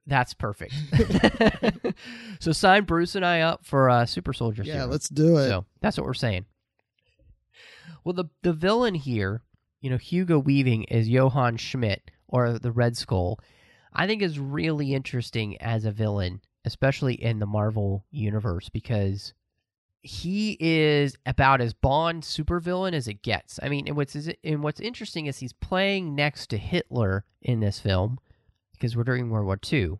that's 0.07 0.33
perfect 0.33 0.73
so 2.39 2.51
sign 2.51 2.83
bruce 2.83 3.15
and 3.15 3.25
i 3.25 3.41
up 3.41 3.63
for 3.65 3.89
uh 3.89 4.05
super 4.05 4.33
soldier 4.33 4.63
Yeah, 4.63 4.73
serum. 4.75 4.89
let's 4.91 5.09
do 5.09 5.37
it. 5.37 5.47
so 5.47 5.65
that's 5.81 5.97
what 5.97 6.05
we're 6.05 6.13
saying 6.13 6.45
well 8.03 8.13
the 8.13 8.25
the 8.41 8.53
villain 8.53 8.95
here 8.95 9.41
you 9.79 9.89
know 9.89 9.97
hugo 9.97 10.39
weaving 10.39 10.83
is 10.85 11.07
johann 11.07 11.57
schmidt 11.57 12.09
or 12.27 12.57
the 12.57 12.71
red 12.71 12.97
skull 12.97 13.39
i 13.93 14.07
think 14.07 14.21
is 14.21 14.39
really 14.39 14.93
interesting 14.93 15.59
as 15.61 15.85
a 15.85 15.91
villain 15.91 16.41
especially 16.65 17.13
in 17.13 17.39
the 17.39 17.45
marvel 17.45 18.05
universe 18.11 18.69
because 18.69 19.33
he 20.03 20.57
is 20.59 21.15
about 21.27 21.61
as 21.61 21.75
Bond 21.75 22.23
supervillain 22.23 22.93
as 22.93 23.07
it 23.07 23.21
gets. 23.21 23.59
I 23.61 23.69
mean, 23.69 23.87
and 23.87 23.95
what's 23.95 24.15
and 24.43 24.63
what's 24.63 24.79
interesting 24.79 25.27
is 25.27 25.37
he's 25.37 25.53
playing 25.53 26.15
next 26.15 26.47
to 26.49 26.57
Hitler 26.57 27.23
in 27.39 27.59
this 27.59 27.79
film 27.79 28.17
because 28.81 28.97
we're 28.97 29.03
during 29.03 29.29
World 29.29 29.45
War 29.45 29.59
II, 29.71 29.99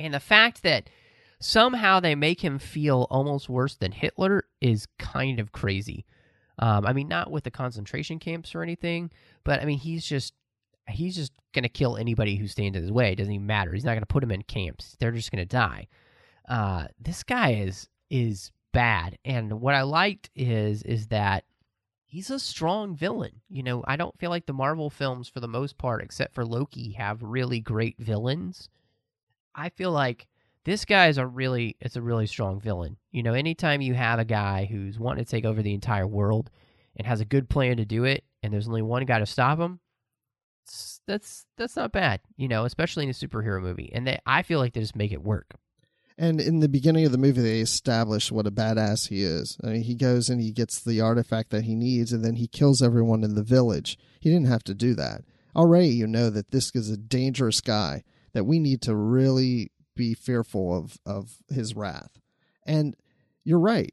and 0.00 0.12
the 0.12 0.20
fact 0.20 0.64
that 0.64 0.90
somehow 1.40 2.00
they 2.00 2.16
make 2.16 2.40
him 2.40 2.58
feel 2.58 3.06
almost 3.10 3.48
worse 3.48 3.76
than 3.76 3.92
Hitler 3.92 4.44
is 4.60 4.88
kind 4.98 5.38
of 5.38 5.52
crazy. 5.52 6.04
Um, 6.58 6.84
I 6.84 6.92
mean, 6.92 7.06
not 7.06 7.30
with 7.30 7.44
the 7.44 7.52
concentration 7.52 8.18
camps 8.18 8.56
or 8.56 8.62
anything, 8.62 9.12
but 9.44 9.62
I 9.62 9.64
mean, 9.64 9.78
he's 9.78 10.04
just 10.04 10.34
he's 10.88 11.14
just 11.14 11.32
gonna 11.54 11.68
kill 11.68 11.96
anybody 11.96 12.34
who 12.34 12.48
stands 12.48 12.76
in 12.76 12.82
his 12.82 12.90
way. 12.90 13.12
It 13.12 13.16
doesn't 13.16 13.32
even 13.32 13.46
matter. 13.46 13.72
He's 13.72 13.84
not 13.84 13.94
gonna 13.94 14.06
put 14.06 14.20
them 14.20 14.32
in 14.32 14.42
camps. 14.42 14.96
They're 14.98 15.12
just 15.12 15.30
gonna 15.30 15.46
die. 15.46 15.86
Uh, 16.48 16.88
this 17.00 17.22
guy 17.22 17.52
is 17.52 17.88
is 18.10 18.50
bad. 18.72 19.16
And 19.24 19.60
what 19.60 19.74
I 19.74 19.82
liked 19.82 20.30
is 20.34 20.82
is 20.82 21.06
that 21.08 21.44
he's 22.08 22.30
a 22.30 22.40
strong 22.40 22.96
villain. 22.96 23.40
You 23.48 23.62
know, 23.62 23.84
I 23.86 23.96
don't 23.96 24.18
feel 24.18 24.30
like 24.30 24.46
the 24.46 24.52
Marvel 24.52 24.90
films 24.90 25.28
for 25.28 25.40
the 25.40 25.46
most 25.46 25.78
part 25.78 26.02
except 26.02 26.34
for 26.34 26.44
Loki 26.44 26.92
have 26.92 27.22
really 27.22 27.60
great 27.60 27.96
villains. 27.98 28.68
I 29.54 29.68
feel 29.68 29.92
like 29.92 30.26
this 30.64 30.84
guy 30.84 31.08
is 31.08 31.18
a 31.18 31.26
really 31.26 31.76
it's 31.80 31.96
a 31.96 32.02
really 32.02 32.26
strong 32.26 32.60
villain. 32.60 32.96
You 33.12 33.22
know, 33.22 33.34
anytime 33.34 33.80
you 33.80 33.94
have 33.94 34.18
a 34.18 34.24
guy 34.24 34.64
who's 34.64 34.98
wanting 34.98 35.24
to 35.24 35.30
take 35.30 35.44
over 35.44 35.62
the 35.62 35.74
entire 35.74 36.06
world 36.06 36.50
and 36.96 37.06
has 37.06 37.20
a 37.20 37.26
good 37.26 37.48
plan 37.48 37.76
to 37.76 37.84
do 37.84 38.04
it 38.04 38.24
and 38.42 38.52
there's 38.52 38.68
only 38.68 38.82
one 38.82 39.04
guy 39.04 39.18
to 39.18 39.26
stop 39.26 39.58
him, 39.58 39.80
that's 41.06 41.46
that's 41.56 41.76
not 41.76 41.92
bad, 41.92 42.20
you 42.36 42.48
know, 42.48 42.64
especially 42.64 43.04
in 43.04 43.10
a 43.10 43.14
superhero 43.14 43.62
movie. 43.62 43.90
And 43.94 44.06
they 44.06 44.18
I 44.26 44.42
feel 44.42 44.58
like 44.58 44.72
they 44.72 44.80
just 44.80 44.96
make 44.96 45.12
it 45.12 45.22
work. 45.22 45.54
And 46.20 46.40
in 46.40 46.58
the 46.58 46.68
beginning 46.68 47.06
of 47.06 47.12
the 47.12 47.18
movie, 47.18 47.42
they 47.42 47.60
establish 47.60 48.32
what 48.32 48.46
a 48.46 48.50
badass 48.50 49.08
he 49.08 49.22
is. 49.22 49.56
I 49.62 49.68
mean, 49.68 49.82
he 49.82 49.94
goes 49.94 50.28
and 50.28 50.40
he 50.40 50.50
gets 50.50 50.80
the 50.80 51.00
artifact 51.00 51.50
that 51.50 51.62
he 51.62 51.76
needs, 51.76 52.12
and 52.12 52.24
then 52.24 52.34
he 52.34 52.48
kills 52.48 52.82
everyone 52.82 53.22
in 53.22 53.36
the 53.36 53.42
village. 53.44 53.96
He 54.18 54.28
didn't 54.28 54.48
have 54.48 54.64
to 54.64 54.74
do 54.74 54.94
that. 54.94 55.22
Already, 55.54 55.88
you 55.88 56.08
know 56.08 56.28
that 56.28 56.50
this 56.50 56.72
is 56.74 56.90
a 56.90 56.96
dangerous 56.96 57.60
guy 57.60 58.02
that 58.32 58.44
we 58.44 58.58
need 58.58 58.82
to 58.82 58.96
really 58.96 59.70
be 59.94 60.12
fearful 60.14 60.76
of 60.76 60.98
of 61.06 61.36
his 61.48 61.76
wrath. 61.76 62.18
And 62.66 62.96
you're 63.44 63.60
right. 63.60 63.92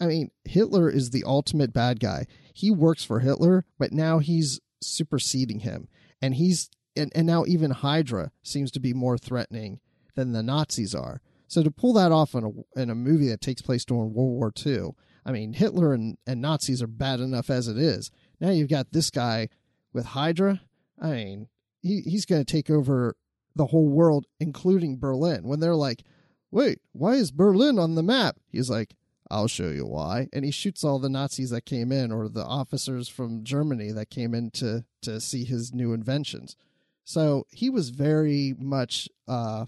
I 0.00 0.06
mean, 0.06 0.30
Hitler 0.44 0.88
is 0.88 1.10
the 1.10 1.24
ultimate 1.24 1.72
bad 1.72 1.98
guy. 1.98 2.26
He 2.52 2.70
works 2.70 3.04
for 3.04 3.20
Hitler, 3.20 3.64
but 3.78 3.92
now 3.92 4.20
he's 4.20 4.60
superseding 4.80 5.60
him, 5.60 5.88
and 6.22 6.36
he's 6.36 6.70
and, 6.96 7.10
and 7.16 7.26
now 7.26 7.44
even 7.46 7.72
Hydra 7.72 8.30
seems 8.44 8.70
to 8.72 8.80
be 8.80 8.92
more 8.92 9.18
threatening 9.18 9.80
than 10.14 10.32
the 10.32 10.42
Nazis 10.42 10.94
are. 10.94 11.20
So 11.54 11.62
to 11.62 11.70
pull 11.70 11.92
that 11.92 12.10
off 12.10 12.34
in 12.34 12.42
a 12.42 12.80
in 12.80 12.90
a 12.90 12.96
movie 12.96 13.28
that 13.28 13.40
takes 13.40 13.62
place 13.62 13.84
during 13.84 14.12
World 14.12 14.32
War 14.32 14.52
II, 14.66 14.96
I 15.24 15.30
mean 15.30 15.52
Hitler 15.52 15.94
and, 15.94 16.18
and 16.26 16.42
Nazis 16.42 16.82
are 16.82 16.88
bad 16.88 17.20
enough 17.20 17.48
as 17.48 17.68
it 17.68 17.78
is. 17.78 18.10
Now 18.40 18.50
you've 18.50 18.68
got 18.68 18.90
this 18.90 19.08
guy 19.08 19.50
with 19.92 20.04
Hydra. 20.04 20.62
I 21.00 21.10
mean, 21.10 21.48
he, 21.80 22.00
he's 22.00 22.26
going 22.26 22.44
to 22.44 22.52
take 22.52 22.70
over 22.70 23.14
the 23.54 23.66
whole 23.66 23.88
world, 23.88 24.26
including 24.40 24.98
Berlin. 24.98 25.44
When 25.44 25.60
they're 25.60 25.76
like, 25.76 26.02
"Wait, 26.50 26.80
why 26.90 27.12
is 27.12 27.30
Berlin 27.30 27.78
on 27.78 27.94
the 27.94 28.02
map?" 28.02 28.36
He's 28.50 28.68
like, 28.68 28.96
"I'll 29.30 29.46
show 29.46 29.68
you 29.68 29.86
why." 29.86 30.26
And 30.32 30.44
he 30.44 30.50
shoots 30.50 30.82
all 30.82 30.98
the 30.98 31.08
Nazis 31.08 31.50
that 31.50 31.66
came 31.66 31.92
in, 31.92 32.10
or 32.10 32.28
the 32.28 32.44
officers 32.44 33.08
from 33.08 33.44
Germany 33.44 33.92
that 33.92 34.10
came 34.10 34.34
in 34.34 34.50
to 34.54 34.86
to 35.02 35.20
see 35.20 35.44
his 35.44 35.72
new 35.72 35.92
inventions. 35.92 36.56
So 37.04 37.46
he 37.52 37.70
was 37.70 37.90
very 37.90 38.56
much 38.58 39.08
uh, 39.28 39.66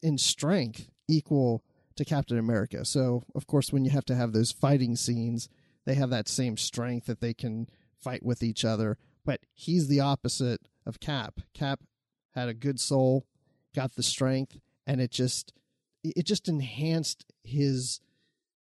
in 0.00 0.16
strength 0.16 0.90
equal 1.08 1.64
to 1.96 2.04
Captain 2.04 2.38
America. 2.38 2.84
So, 2.84 3.24
of 3.34 3.46
course, 3.46 3.72
when 3.72 3.84
you 3.84 3.90
have 3.90 4.04
to 4.06 4.14
have 4.14 4.32
those 4.32 4.52
fighting 4.52 4.96
scenes, 4.96 5.48
they 5.84 5.94
have 5.94 6.10
that 6.10 6.28
same 6.28 6.56
strength 6.56 7.06
that 7.06 7.20
they 7.20 7.34
can 7.34 7.68
fight 7.98 8.24
with 8.24 8.42
each 8.42 8.64
other. 8.64 8.98
But 9.24 9.40
he's 9.52 9.88
the 9.88 10.00
opposite 10.00 10.60
of 10.86 11.00
Cap. 11.00 11.40
Cap 11.54 11.80
had 12.34 12.48
a 12.48 12.54
good 12.54 12.78
soul, 12.78 13.26
got 13.74 13.94
the 13.94 14.02
strength, 14.02 14.58
and 14.86 15.00
it 15.00 15.10
just 15.10 15.52
it 16.04 16.24
just 16.24 16.48
enhanced 16.48 17.24
his 17.42 18.00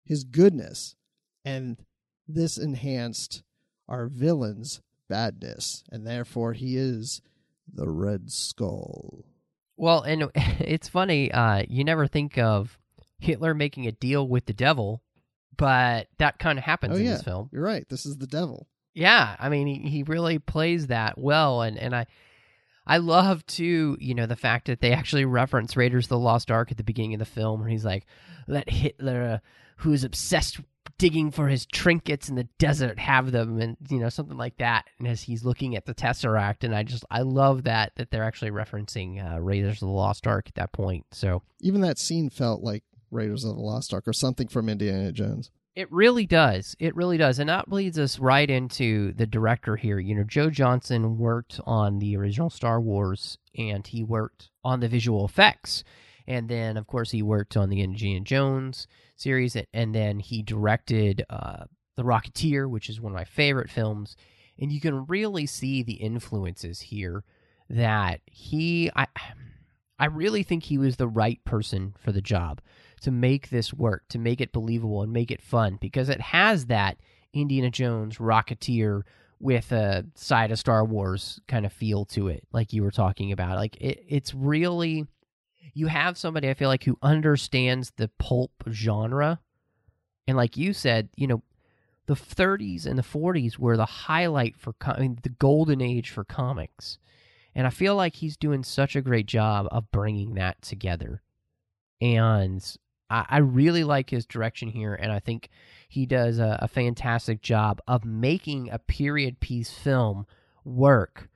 his 0.05 0.23
goodness. 0.23 0.95
And 1.43 1.77
this 2.27 2.57
enhanced 2.57 3.43
our 3.87 4.07
villain's 4.07 4.81
badness, 5.09 5.83
and 5.91 6.05
therefore 6.05 6.53
he 6.53 6.77
is 6.77 7.21
the 7.71 7.89
Red 7.89 8.31
Skull. 8.31 9.25
Well, 9.77 10.01
and 10.01 10.29
it's 10.35 10.87
funny. 10.87 11.31
Uh, 11.31 11.63
you 11.67 11.83
never 11.83 12.07
think 12.07 12.37
of 12.37 12.77
Hitler 13.19 13.53
making 13.53 13.87
a 13.87 13.91
deal 13.91 14.27
with 14.27 14.45
the 14.45 14.53
devil, 14.53 15.01
but 15.57 16.07
that 16.17 16.39
kind 16.39 16.57
of 16.57 16.65
happens 16.65 16.95
oh, 16.95 16.97
in 16.97 17.05
yeah. 17.05 17.11
this 17.13 17.23
film. 17.23 17.49
You're 17.51 17.63
right. 17.63 17.87
This 17.89 18.05
is 18.05 18.17
the 18.17 18.27
devil. 18.27 18.67
Yeah, 18.93 19.35
I 19.39 19.49
mean, 19.49 19.67
he, 19.67 19.89
he 19.89 20.03
really 20.03 20.37
plays 20.39 20.87
that 20.87 21.17
well, 21.17 21.61
and 21.61 21.77
and 21.77 21.95
I. 21.95 22.05
I 22.85 22.97
love 22.97 23.45
too, 23.45 23.95
you 24.01 24.13
know, 24.13 24.25
the 24.25 24.35
fact 24.35 24.67
that 24.67 24.81
they 24.81 24.91
actually 24.91 25.23
reference 25.23 25.77
Raiders 25.77 26.03
of 26.03 26.09
the 26.09 26.19
Lost 26.19 26.51
Ark 26.51 26.69
at 26.69 26.75
the 26.75 26.83
beginning 26.83 27.13
of 27.13 27.19
the 27.19 27.25
film, 27.25 27.61
where 27.61 27.69
he's 27.69 27.85
like, 27.85 28.05
"Let 28.45 28.69
Hitler, 28.69 29.23
uh, 29.23 29.37
who's 29.77 30.03
obsessed 30.03 30.59
digging 31.03 31.31
for 31.31 31.49
his 31.49 31.65
trinkets 31.65 32.29
in 32.29 32.35
the 32.35 32.47
desert, 32.57 32.97
have 32.97 33.33
them," 33.33 33.59
and 33.59 33.75
you 33.89 33.99
know, 33.99 34.07
something 34.07 34.37
like 34.37 34.57
that. 34.57 34.85
And 34.99 35.07
as 35.07 35.21
he's 35.21 35.43
looking 35.43 35.75
at 35.75 35.85
the 35.85 35.93
Tesseract, 35.93 36.63
and 36.63 36.73
I 36.73 36.83
just, 36.83 37.03
I 37.11 37.23
love 37.23 37.65
that 37.65 37.91
that 37.97 38.09
they're 38.09 38.23
actually 38.23 38.51
referencing 38.51 39.19
uh, 39.21 39.41
Raiders 39.41 39.81
of 39.81 39.87
the 39.87 39.93
Lost 39.93 40.25
Ark 40.25 40.45
at 40.47 40.55
that 40.55 40.71
point. 40.71 41.05
So 41.11 41.41
Even 41.59 41.81
that 41.81 41.99
scene 41.99 42.29
felt 42.29 42.63
like 42.63 42.85
Raiders 43.11 43.43
of 43.43 43.55
the 43.55 43.61
Lost 43.61 43.93
Ark 43.93 44.07
or 44.07 44.13
something 44.13 44.47
from 44.47 44.69
Indiana 44.69 45.11
Jones. 45.11 45.51
It 45.75 45.91
really 45.91 46.25
does. 46.25 46.75
It 46.79 46.95
really 46.95 47.17
does. 47.17 47.39
And 47.39 47.49
that 47.49 47.71
leads 47.71 47.99
us 47.99 48.19
right 48.19 48.49
into 48.49 49.11
the 49.13 49.25
director 49.25 49.75
here. 49.75 49.99
You 49.99 50.15
know, 50.15 50.23
Joe 50.23 50.49
Johnston 50.51 51.17
worked 51.17 51.59
on 51.65 51.99
the 51.99 52.15
original 52.15 52.49
Star 52.49 52.79
Wars 52.79 53.39
and 53.57 53.85
he 53.85 54.03
worked 54.03 54.51
on 54.63 54.79
the 54.79 54.87
visual 54.87 55.25
effects. 55.25 55.83
And 56.27 56.47
then, 56.49 56.77
of 56.77 56.87
course, 56.87 57.11
he 57.11 57.21
worked 57.21 57.57
on 57.57 57.69
the 57.69 57.81
Indiana 57.81 58.21
Jones 58.21 58.87
series. 59.15 59.57
And 59.73 59.93
then 59.93 60.19
he 60.19 60.41
directed 60.41 61.25
uh, 61.29 61.65
The 61.95 62.03
Rocketeer, 62.03 62.69
which 62.69 62.89
is 62.89 63.01
one 63.01 63.11
of 63.11 63.17
my 63.17 63.25
favorite 63.25 63.69
films, 63.69 64.15
and 64.59 64.71
you 64.71 64.79
can 64.79 65.05
really 65.07 65.45
see 65.45 65.83
the 65.83 65.93
influences 65.93 66.79
here 66.81 67.23
that 67.69 68.21
he 68.25 68.91
I 68.95 69.07
I 69.99 70.05
really 70.05 70.43
think 70.43 70.63
he 70.63 70.77
was 70.77 70.97
the 70.97 71.07
right 71.07 71.43
person 71.45 71.95
for 71.97 72.11
the 72.11 72.21
job 72.21 72.61
to 73.01 73.11
make 73.11 73.49
this 73.49 73.73
work, 73.73 74.03
to 74.09 74.19
make 74.19 74.41
it 74.41 74.51
believable 74.51 75.01
and 75.01 75.13
make 75.13 75.31
it 75.31 75.41
fun 75.41 75.77
because 75.79 76.09
it 76.09 76.21
has 76.21 76.65
that 76.65 76.97
Indiana 77.33 77.69
Jones 77.69 78.17
Rocketeer 78.17 79.01
with 79.39 79.71
a 79.71 80.05
side 80.15 80.51
of 80.51 80.59
Star 80.59 80.85
Wars 80.85 81.39
kind 81.47 81.65
of 81.65 81.73
feel 81.73 82.05
to 82.05 82.27
it, 82.27 82.47
like 82.53 82.73
you 82.73 82.83
were 82.83 82.91
talking 82.91 83.31
about. 83.31 83.57
Like 83.57 83.75
it, 83.77 84.03
it's 84.07 84.33
really 84.33 85.05
you 85.73 85.87
have 85.87 86.17
somebody 86.17 86.49
I 86.49 86.53
feel 86.53 86.69
like 86.69 86.83
who 86.83 86.97
understands 87.01 87.91
the 87.97 88.09
pulp 88.19 88.51
genre, 88.69 89.39
and 90.27 90.37
like 90.37 90.57
you 90.57 90.73
said, 90.73 91.09
you 91.15 91.27
know, 91.27 91.43
the 92.05 92.15
30s 92.15 92.85
and 92.85 92.97
the 92.97 93.03
40s 93.03 93.57
were 93.57 93.77
the 93.77 93.85
highlight 93.85 94.57
for 94.57 94.73
I 94.81 94.99
mean, 94.99 95.19
the 95.23 95.29
golden 95.29 95.81
age 95.81 96.09
for 96.09 96.23
comics, 96.23 96.97
and 97.55 97.65
I 97.65 97.69
feel 97.69 97.95
like 97.95 98.15
he's 98.15 98.37
doing 98.37 98.63
such 98.63 98.95
a 98.95 99.01
great 99.01 99.25
job 99.25 99.67
of 99.71 99.91
bringing 99.91 100.35
that 100.35 100.61
together, 100.61 101.21
and 102.01 102.63
I, 103.09 103.25
I 103.29 103.37
really 103.39 103.83
like 103.83 104.09
his 104.09 104.25
direction 104.25 104.69
here, 104.69 104.93
and 104.95 105.11
I 105.11 105.19
think 105.19 105.49
he 105.87 106.05
does 106.05 106.39
a, 106.39 106.59
a 106.61 106.67
fantastic 106.67 107.41
job 107.41 107.79
of 107.87 108.05
making 108.05 108.69
a 108.69 108.79
period 108.79 109.39
piece 109.39 109.71
film 109.71 110.25
work 110.65 111.29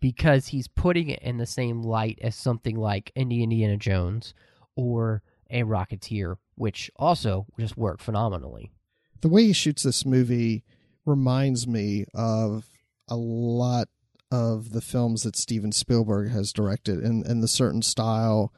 because 0.00 0.48
he's 0.48 0.68
putting 0.68 1.08
it 1.08 1.20
in 1.20 1.36
the 1.38 1.46
same 1.46 1.82
light 1.82 2.18
as 2.22 2.34
something 2.34 2.76
like 2.76 3.12
Indiana 3.14 3.76
Jones 3.76 4.34
or 4.74 5.22
a 5.50 5.62
Rocketeer, 5.62 6.36
which 6.54 6.90
also 6.96 7.46
just 7.58 7.76
work 7.76 8.00
phenomenally. 8.00 8.72
The 9.20 9.28
way 9.28 9.44
he 9.44 9.52
shoots 9.52 9.82
this 9.82 10.06
movie 10.06 10.64
reminds 11.04 11.66
me 11.66 12.06
of 12.14 12.66
a 13.08 13.16
lot 13.16 13.88
of 14.30 14.72
the 14.72 14.80
films 14.80 15.24
that 15.24 15.36
Steven 15.36 15.72
Spielberg 15.72 16.30
has 16.30 16.52
directed 16.52 17.00
and, 17.00 17.26
and 17.26 17.42
the 17.42 17.48
certain 17.48 17.82
style, 17.82 18.52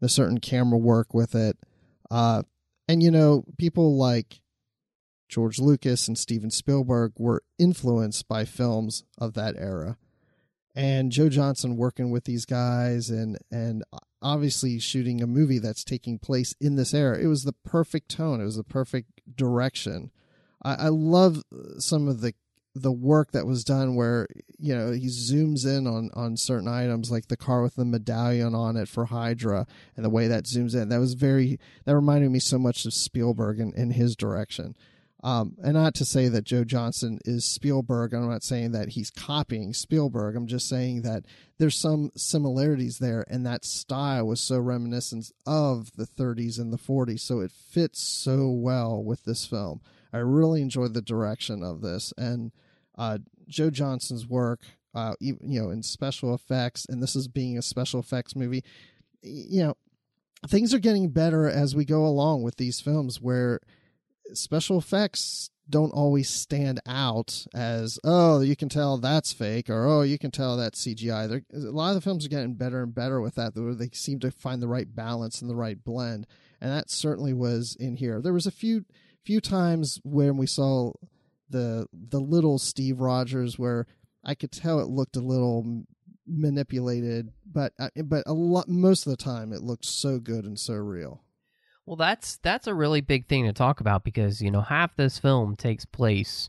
the 0.00 0.08
certain 0.08 0.38
camera 0.38 0.78
work 0.78 1.14
with 1.14 1.34
it. 1.34 1.56
Uh, 2.10 2.42
and, 2.86 3.02
you 3.02 3.10
know, 3.10 3.44
people 3.58 3.96
like 3.96 4.42
George 5.28 5.58
Lucas 5.58 6.06
and 6.06 6.18
Steven 6.18 6.50
Spielberg 6.50 7.12
were 7.16 7.42
influenced 7.58 8.28
by 8.28 8.44
films 8.44 9.04
of 9.18 9.32
that 9.34 9.54
era. 9.56 9.96
And 10.74 11.12
Joe 11.12 11.28
Johnston 11.28 11.76
working 11.76 12.10
with 12.10 12.24
these 12.24 12.44
guys 12.44 13.10
and 13.10 13.38
and 13.50 13.84
obviously 14.20 14.78
shooting 14.78 15.22
a 15.22 15.26
movie 15.26 15.58
that's 15.58 15.84
taking 15.84 16.18
place 16.18 16.54
in 16.60 16.76
this 16.76 16.94
era. 16.94 17.18
It 17.18 17.26
was 17.26 17.44
the 17.44 17.52
perfect 17.52 18.08
tone. 18.08 18.40
It 18.40 18.44
was 18.44 18.56
the 18.56 18.64
perfect 18.64 19.36
direction. 19.36 20.10
I, 20.62 20.74
I 20.74 20.88
love 20.88 21.42
some 21.78 22.08
of 22.08 22.20
the 22.20 22.34
the 22.74 22.92
work 22.92 23.30
that 23.30 23.46
was 23.46 23.62
done 23.62 23.94
where 23.94 24.26
you 24.58 24.74
know 24.74 24.90
he 24.90 25.06
zooms 25.06 25.64
in 25.64 25.86
on 25.86 26.10
on 26.14 26.36
certain 26.36 26.66
items 26.66 27.10
like 27.10 27.28
the 27.28 27.36
car 27.36 27.62
with 27.62 27.76
the 27.76 27.84
medallion 27.84 28.54
on 28.54 28.76
it 28.76 28.88
for 28.88 29.04
hydra 29.04 29.64
and 29.94 30.04
the 30.04 30.10
way 30.10 30.26
that 30.26 30.44
zooms 30.44 30.74
in 30.74 30.88
that 30.88 30.98
was 30.98 31.14
very 31.14 31.60
that 31.84 31.94
reminded 31.94 32.30
me 32.30 32.40
so 32.40 32.58
much 32.58 32.84
of 32.84 32.92
spielberg 32.92 33.60
and 33.60 33.72
in, 33.74 33.82
in 33.82 33.90
his 33.92 34.16
direction 34.16 34.74
um, 35.24 35.56
and 35.64 35.72
not 35.72 35.94
to 35.94 36.04
say 36.04 36.28
that 36.28 36.44
Joe 36.44 36.64
Johnston 36.64 37.18
is 37.24 37.46
Spielberg. 37.46 38.12
I'm 38.12 38.28
not 38.28 38.42
saying 38.42 38.72
that 38.72 38.90
he's 38.90 39.10
copying 39.10 39.72
Spielberg. 39.72 40.36
I'm 40.36 40.46
just 40.46 40.68
saying 40.68 41.00
that 41.02 41.24
there's 41.58 41.80
some 41.80 42.10
similarities 42.14 42.98
there, 42.98 43.24
and 43.30 43.46
that 43.46 43.64
style 43.64 44.26
was 44.26 44.42
so 44.42 44.58
reminiscent 44.58 45.32
of 45.46 45.96
the 45.96 46.04
30s 46.04 46.58
and 46.58 46.70
the 46.70 46.78
40s. 46.78 47.20
So 47.20 47.40
it 47.40 47.52
fits 47.52 48.02
so 48.02 48.50
well 48.50 49.02
with 49.02 49.24
this 49.24 49.46
film. 49.46 49.80
I 50.12 50.18
really 50.18 50.60
enjoyed 50.60 50.92
the 50.92 51.00
direction 51.00 51.62
of 51.62 51.80
this, 51.80 52.12
and 52.18 52.52
uh, 52.98 53.16
Joe 53.48 53.70
Johnston's 53.70 54.28
work, 54.28 54.60
uh, 54.94 55.14
you 55.20 55.38
know, 55.40 55.70
in 55.70 55.82
special 55.82 56.34
effects, 56.34 56.84
and 56.86 57.02
this 57.02 57.16
is 57.16 57.28
being 57.28 57.56
a 57.56 57.62
special 57.62 57.98
effects 57.98 58.36
movie. 58.36 58.62
You 59.22 59.64
know, 59.64 59.74
things 60.46 60.74
are 60.74 60.78
getting 60.78 61.08
better 61.08 61.48
as 61.48 61.74
we 61.74 61.86
go 61.86 62.04
along 62.04 62.42
with 62.42 62.56
these 62.56 62.82
films, 62.82 63.22
where 63.22 63.60
special 64.32 64.78
effects 64.78 65.50
don't 65.68 65.92
always 65.92 66.28
stand 66.28 66.78
out 66.86 67.46
as 67.54 67.98
oh 68.04 68.40
you 68.40 68.54
can 68.54 68.68
tell 68.68 68.98
that's 68.98 69.32
fake 69.32 69.70
or 69.70 69.86
oh 69.86 70.02
you 70.02 70.18
can 70.18 70.30
tell 70.30 70.56
that's 70.56 70.84
CGI. 70.84 71.28
They're, 71.28 71.42
a 71.54 71.70
lot 71.70 71.90
of 71.90 71.94
the 71.94 72.00
films 72.00 72.26
are 72.26 72.30
getting 72.30 72.54
better 72.54 72.82
and 72.82 72.94
better 72.94 73.20
with 73.20 73.34
that. 73.36 73.54
They 73.54 73.88
seem 73.92 74.20
to 74.20 74.30
find 74.30 74.60
the 74.60 74.68
right 74.68 74.94
balance 74.94 75.40
and 75.40 75.50
the 75.50 75.56
right 75.56 75.82
blend, 75.82 76.26
and 76.60 76.70
that 76.70 76.90
certainly 76.90 77.32
was 77.32 77.76
in 77.78 77.96
here. 77.96 78.20
There 78.20 78.32
was 78.32 78.46
a 78.46 78.52
few 78.52 78.84
few 79.24 79.40
times 79.40 80.00
when 80.04 80.36
we 80.36 80.46
saw 80.46 80.92
the 81.48 81.86
the 81.92 82.20
little 82.20 82.58
Steve 82.58 83.00
Rogers 83.00 83.58
where 83.58 83.86
I 84.24 84.34
could 84.34 84.52
tell 84.52 84.80
it 84.80 84.88
looked 84.88 85.16
a 85.16 85.20
little 85.20 85.84
manipulated, 86.26 87.32
but 87.50 87.72
uh, 87.78 87.88
but 88.04 88.24
a 88.26 88.32
lot 88.32 88.68
most 88.68 89.06
of 89.06 89.10
the 89.10 89.22
time 89.22 89.52
it 89.52 89.62
looked 89.62 89.86
so 89.86 90.18
good 90.18 90.44
and 90.44 90.58
so 90.58 90.74
real. 90.74 91.23
Well, 91.86 91.96
that's 91.96 92.36
that's 92.36 92.66
a 92.66 92.74
really 92.74 93.02
big 93.02 93.26
thing 93.26 93.44
to 93.44 93.52
talk 93.52 93.80
about 93.80 94.04
because 94.04 94.40
you 94.40 94.50
know 94.50 94.62
half 94.62 94.96
this 94.96 95.18
film 95.18 95.54
takes 95.54 95.84
place 95.84 96.48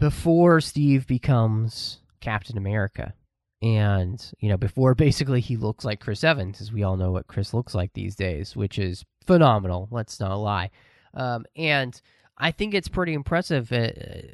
before 0.00 0.60
Steve 0.60 1.06
becomes 1.06 2.00
Captain 2.20 2.58
America, 2.58 3.14
and 3.60 4.20
you 4.40 4.48
know 4.48 4.56
before 4.56 4.94
basically 4.96 5.40
he 5.40 5.56
looks 5.56 5.84
like 5.84 6.00
Chris 6.00 6.24
Evans, 6.24 6.60
as 6.60 6.72
we 6.72 6.82
all 6.82 6.96
know 6.96 7.12
what 7.12 7.28
Chris 7.28 7.54
looks 7.54 7.74
like 7.74 7.92
these 7.92 8.16
days, 8.16 8.56
which 8.56 8.78
is 8.78 9.04
phenomenal. 9.24 9.88
Let's 9.92 10.18
not 10.18 10.34
lie, 10.34 10.70
um, 11.14 11.44
and 11.54 12.00
I 12.36 12.50
think 12.50 12.74
it's 12.74 12.88
pretty 12.88 13.14
impressive 13.14 13.70
uh, 13.72 13.90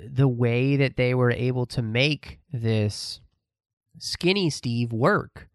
the 0.07 0.29
way 0.29 0.77
that 0.77 0.97
they 0.97 1.15
were 1.15 1.31
able 1.31 1.67
to 1.67 1.83
make 1.83 2.39
this 2.51 3.21
skinny 3.99 4.49
Steve 4.49 4.93
work. 4.95 5.49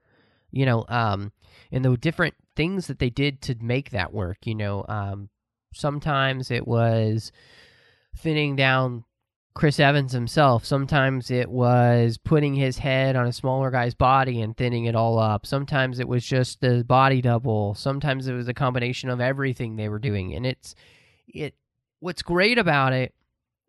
You 0.52 0.68
know, 0.68 0.86
um, 0.88 1.32
the 1.72 1.98
different 1.98 2.36
things 2.56 2.88
that 2.88 2.99
they 2.99 3.10
did 3.10 3.41
to 3.43 3.56
make 3.62 3.91
that 3.91 4.14
work. 4.14 4.38
You 4.45 4.56
know, 4.56 4.86
um, 4.88 5.30
sometimes 5.74 6.51
it 6.51 6.68
was 6.68 7.32
thinning 8.16 8.56
down 8.56 9.06
Chris 9.54 9.80
Evans 9.80 10.12
himself. 10.12 10.66
Sometimes 10.66 11.30
it 11.30 11.49
was 11.49 12.18
putting 12.18 12.56
his 12.56 12.80
head 12.80 13.16
on 13.16 13.28
a 13.28 13.34
smaller 13.34 13.70
guy's 13.70 13.93
body 13.93 14.41
and 14.41 14.58
thinning 14.58 14.86
it 14.86 14.95
all 14.95 15.20
up. 15.20 15.45
Sometimes 15.45 15.99
it 15.99 16.08
was 16.08 16.26
just 16.26 16.60
the 16.62 16.84
body 16.84 17.22
double. 17.22 17.76
Sometimes 17.76 18.28
it 18.28 18.34
was 18.34 18.47
a 18.47 18.54
combination 18.54 19.10
of 19.10 19.22
everything 19.22 19.76
they 19.76 19.89
were 19.89 19.99
doing. 19.99 20.34
And 20.34 20.45
it's 20.45 20.74
it 21.28 21.56
what's 21.99 22.24
great 22.24 22.58
about 22.58 22.93
it 22.93 23.14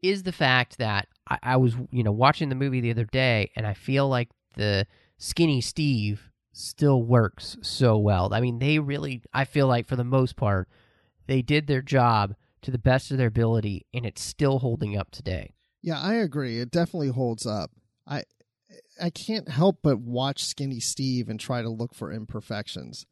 is 0.03 0.23
the 0.23 0.33
fact 0.33 0.79
that 0.79 1.09
I, 1.29 1.39
I 1.43 1.57
was, 1.57 1.75
you 1.91 2.03
know, 2.03 2.13
watching 2.13 2.49
the 2.49 2.55
movie 2.55 2.81
the 2.81 2.91
other 2.91 3.05
day 3.05 3.51
and 3.55 3.67
I 3.67 3.75
feel 3.75 4.09
like 4.09 4.31
the 4.57 4.87
skinny 5.19 5.61
Steve 5.61 6.31
still 6.55 7.03
works 7.03 7.57
so 7.63 7.99
well. 7.99 8.33
I 8.33 8.41
mean, 8.41 8.59
they 8.59 8.79
really, 8.79 9.23
I 9.33 9.45
feel 9.45 9.67
like 9.67 9.87
for 9.87 9.97
the 9.97 10.05
most 10.05 10.37
part, 10.37 10.69
they 11.27 11.43
did 11.43 11.67
their 11.67 11.83
job 11.83 12.35
to 12.63 12.71
the 12.71 12.79
best 12.79 13.11
of 13.11 13.19
their 13.19 13.29
ability, 13.29 13.87
and 13.93 14.07
it's 14.07 14.23
still 14.23 14.61
holding 14.61 14.97
up 14.97 15.11
today. 15.11 15.55
Yeah, 15.83 16.01
I 16.01 16.15
agree. 16.15 16.61
It 16.61 16.71
definitely 16.71 17.11
holds 17.11 17.47
up. 17.47 17.71
I 18.07 18.23
I 19.01 19.11
can't 19.11 19.49
help 19.49 19.81
but 19.83 19.99
watch 19.99 20.45
Skinny 20.45 20.81
Steve 20.81 21.29
and 21.29 21.39
try 21.39 21.63
to 21.63 21.69
look 21.69 21.95
for 21.95 22.13
imperfections. 22.13 23.07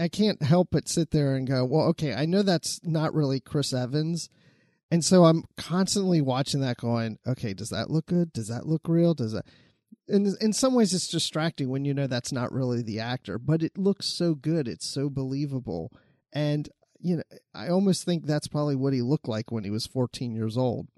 I 0.00 0.08
can't 0.08 0.42
help 0.42 0.68
but 0.70 0.88
sit 0.88 1.10
there 1.10 1.34
and 1.34 1.46
go, 1.46 1.64
well, 1.64 1.86
okay, 1.88 2.14
I 2.14 2.24
know 2.24 2.42
that's 2.42 2.80
not 2.82 3.14
really 3.14 3.40
Chris 3.40 3.74
Evans. 3.74 4.30
And 4.90 5.04
so 5.04 5.24
I'm 5.24 5.44
constantly 5.56 6.20
watching 6.20 6.60
that 6.60 6.78
going, 6.78 7.18
okay, 7.26 7.52
does 7.52 7.68
that 7.68 7.90
look 7.90 8.06
good? 8.06 8.32
Does 8.32 8.48
that 8.48 8.66
look 8.66 8.82
real? 8.88 9.14
Does 9.14 9.32
that 9.32 9.44
in 10.10 10.34
in 10.40 10.52
some 10.52 10.74
ways 10.74 10.92
it's 10.92 11.08
distracting 11.08 11.68
when 11.70 11.84
you 11.84 11.94
know 11.94 12.06
that's 12.06 12.32
not 12.32 12.52
really 12.52 12.82
the 12.82 13.00
actor, 13.00 13.38
but 13.38 13.62
it 13.62 13.78
looks 13.78 14.06
so 14.06 14.34
good, 14.34 14.68
it's 14.68 14.86
so 14.86 15.08
believable, 15.08 15.92
and 16.32 16.68
you 17.00 17.16
know 17.16 17.22
I 17.54 17.68
almost 17.68 18.04
think 18.04 18.26
that's 18.26 18.48
probably 18.48 18.76
what 18.76 18.92
he 18.92 19.02
looked 19.02 19.28
like 19.28 19.50
when 19.50 19.64
he 19.64 19.70
was 19.70 19.86
14 19.86 20.34
years 20.34 20.56
old. 20.56 20.88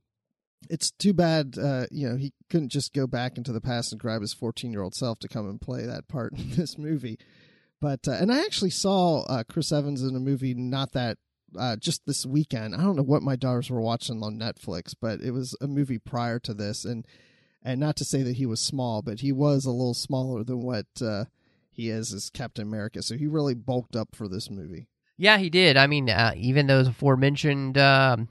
It's 0.70 0.92
too 0.92 1.12
bad, 1.12 1.58
uh, 1.58 1.86
you 1.90 2.08
know, 2.08 2.16
he 2.16 2.32
couldn't 2.48 2.70
just 2.70 2.92
go 2.92 3.08
back 3.08 3.36
into 3.36 3.52
the 3.52 3.60
past 3.60 3.90
and 3.90 4.00
grab 4.00 4.20
his 4.20 4.32
14 4.32 4.72
year 4.72 4.82
old 4.82 4.94
self 4.94 5.18
to 5.20 5.28
come 5.28 5.48
and 5.48 5.60
play 5.60 5.84
that 5.86 6.08
part 6.08 6.32
in 6.38 6.50
this 6.50 6.78
movie. 6.78 7.18
But 7.80 8.06
uh, 8.06 8.12
and 8.12 8.32
I 8.32 8.40
actually 8.40 8.70
saw 8.70 9.22
uh, 9.24 9.42
Chris 9.44 9.72
Evans 9.72 10.02
in 10.02 10.14
a 10.14 10.20
movie 10.20 10.54
not 10.54 10.92
that 10.92 11.18
uh, 11.58 11.76
just 11.76 12.06
this 12.06 12.24
weekend. 12.24 12.74
I 12.74 12.82
don't 12.82 12.96
know 12.96 13.02
what 13.02 13.22
my 13.22 13.36
daughters 13.36 13.70
were 13.70 13.80
watching 13.80 14.22
on 14.22 14.38
Netflix, 14.38 14.94
but 14.98 15.20
it 15.20 15.32
was 15.32 15.56
a 15.60 15.66
movie 15.66 15.98
prior 15.98 16.38
to 16.40 16.54
this, 16.54 16.84
and 16.84 17.06
and 17.64 17.80
not 17.80 17.96
to 17.96 18.04
say 18.04 18.22
that 18.22 18.36
he 18.36 18.46
was 18.46 18.60
small, 18.60 19.02
but 19.02 19.20
he 19.20 19.32
was 19.32 19.64
a 19.64 19.70
little 19.70 19.94
smaller 19.94 20.44
than 20.44 20.62
what 20.62 20.86
uh, 21.00 21.24
he 21.70 21.88
is 21.88 22.12
as 22.12 22.30
Captain 22.30 22.66
America. 22.66 23.02
So 23.02 23.16
he 23.16 23.26
really 23.26 23.54
bulked 23.54 23.96
up 23.96 24.14
for 24.14 24.28
this 24.28 24.50
movie. 24.50 24.88
Yeah, 25.16 25.38
he 25.38 25.50
did. 25.50 25.76
I 25.76 25.86
mean, 25.86 26.10
uh, 26.10 26.32
even 26.36 26.66
those 26.66 26.88
aforementioned 26.88 27.78
um, 27.78 28.28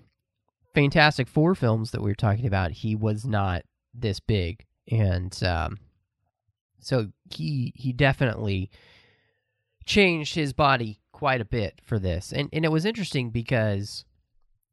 Fantastic 0.73 1.27
Four 1.27 1.55
films 1.55 1.91
that 1.91 2.01
we 2.01 2.11
were 2.11 2.15
talking 2.15 2.45
about, 2.45 2.71
he 2.71 2.95
was 2.95 3.25
not 3.25 3.63
this 3.93 4.19
big, 4.19 4.65
and 4.89 5.41
um, 5.43 5.77
so 6.79 7.07
he 7.29 7.73
he 7.75 7.93
definitely 7.93 8.69
changed 9.85 10.35
his 10.35 10.53
body 10.53 10.99
quite 11.11 11.41
a 11.41 11.45
bit 11.45 11.79
for 11.83 11.99
this. 11.99 12.33
And 12.33 12.49
and 12.51 12.65
it 12.65 12.71
was 12.71 12.85
interesting 12.85 13.29
because 13.29 14.05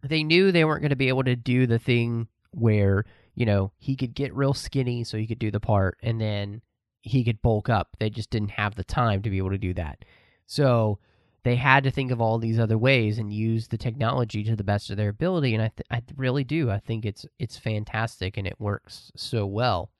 they 0.02 0.22
knew 0.22 0.50
they 0.50 0.64
weren't 0.64 0.82
going 0.82 0.90
to 0.90 0.96
be 0.96 1.08
able 1.08 1.24
to 1.24 1.36
do 1.36 1.66
the 1.66 1.78
thing 1.78 2.28
where 2.52 3.04
you 3.38 3.46
know 3.46 3.70
he 3.78 3.94
could 3.94 4.14
get 4.14 4.34
real 4.34 4.52
skinny 4.52 5.04
so 5.04 5.16
he 5.16 5.26
could 5.26 5.38
do 5.38 5.52
the 5.52 5.60
part 5.60 5.96
and 6.02 6.20
then 6.20 6.60
he 7.02 7.22
could 7.22 7.40
bulk 7.40 7.68
up. 7.68 7.96
They 8.00 8.10
just 8.10 8.30
didn't 8.30 8.50
have 8.50 8.74
the 8.74 8.82
time 8.82 9.22
to 9.22 9.30
be 9.30 9.38
able 9.38 9.50
to 9.50 9.58
do 9.58 9.72
that. 9.74 10.04
So 10.46 10.98
they 11.44 11.54
had 11.54 11.84
to 11.84 11.90
think 11.92 12.10
of 12.10 12.20
all 12.20 12.38
these 12.38 12.58
other 12.58 12.76
ways 12.76 13.16
and 13.16 13.32
use 13.32 13.68
the 13.68 13.78
technology 13.78 14.42
to 14.42 14.56
the 14.56 14.64
best 14.64 14.90
of 14.90 14.96
their 14.96 15.08
ability 15.08 15.54
and 15.54 15.62
i, 15.62 15.68
th- 15.68 15.86
I 15.88 16.02
really 16.16 16.42
do. 16.42 16.68
I 16.68 16.80
think 16.80 17.06
it's 17.06 17.24
it's 17.38 17.56
fantastic 17.56 18.36
and 18.36 18.46
it 18.46 18.58
works 18.58 19.12
so 19.14 19.46
well. 19.46 19.92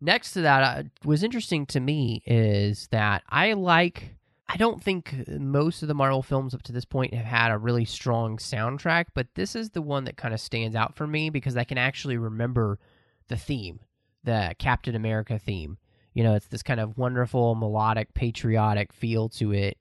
Next 0.00 0.32
to 0.34 0.42
that 0.42 0.78
uh, 0.78 0.82
was 1.04 1.24
interesting 1.24 1.66
to 1.66 1.80
me 1.80 2.22
is 2.24 2.86
that 2.92 3.24
i 3.28 3.52
like 3.52 4.14
I 4.52 4.56
don't 4.56 4.82
think 4.82 5.14
most 5.28 5.82
of 5.82 5.88
the 5.88 5.94
Marvel 5.94 6.22
films 6.22 6.54
up 6.54 6.62
to 6.62 6.72
this 6.72 6.84
point 6.84 7.14
have 7.14 7.24
had 7.24 7.52
a 7.52 7.58
really 7.58 7.84
strong 7.84 8.36
soundtrack, 8.36 9.06
but 9.14 9.28
this 9.36 9.54
is 9.54 9.70
the 9.70 9.80
one 9.80 10.04
that 10.04 10.16
kind 10.16 10.34
of 10.34 10.40
stands 10.40 10.74
out 10.74 10.96
for 10.96 11.06
me 11.06 11.30
because 11.30 11.56
I 11.56 11.62
can 11.62 11.78
actually 11.78 12.16
remember 12.16 12.80
the 13.28 13.36
theme, 13.36 13.78
the 14.24 14.56
Captain 14.58 14.96
America 14.96 15.38
theme. 15.38 15.78
You 16.14 16.24
know, 16.24 16.34
it's 16.34 16.48
this 16.48 16.64
kind 16.64 16.80
of 16.80 16.98
wonderful, 16.98 17.54
melodic, 17.54 18.12
patriotic 18.12 18.92
feel 18.92 19.28
to 19.28 19.52
it. 19.52 19.78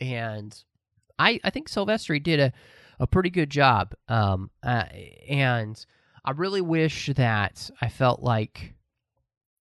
And 0.00 0.60
I, 1.16 1.38
I 1.44 1.50
think 1.50 1.68
Silvestri 1.68 2.20
did 2.20 2.40
a, 2.40 2.52
a 2.98 3.06
pretty 3.06 3.30
good 3.30 3.48
job. 3.48 3.94
Um, 4.08 4.50
uh, 4.60 4.86
and 5.28 5.86
I 6.24 6.32
really 6.32 6.62
wish 6.62 7.10
that 7.14 7.70
I 7.80 7.88
felt 7.88 8.24
like 8.24 8.74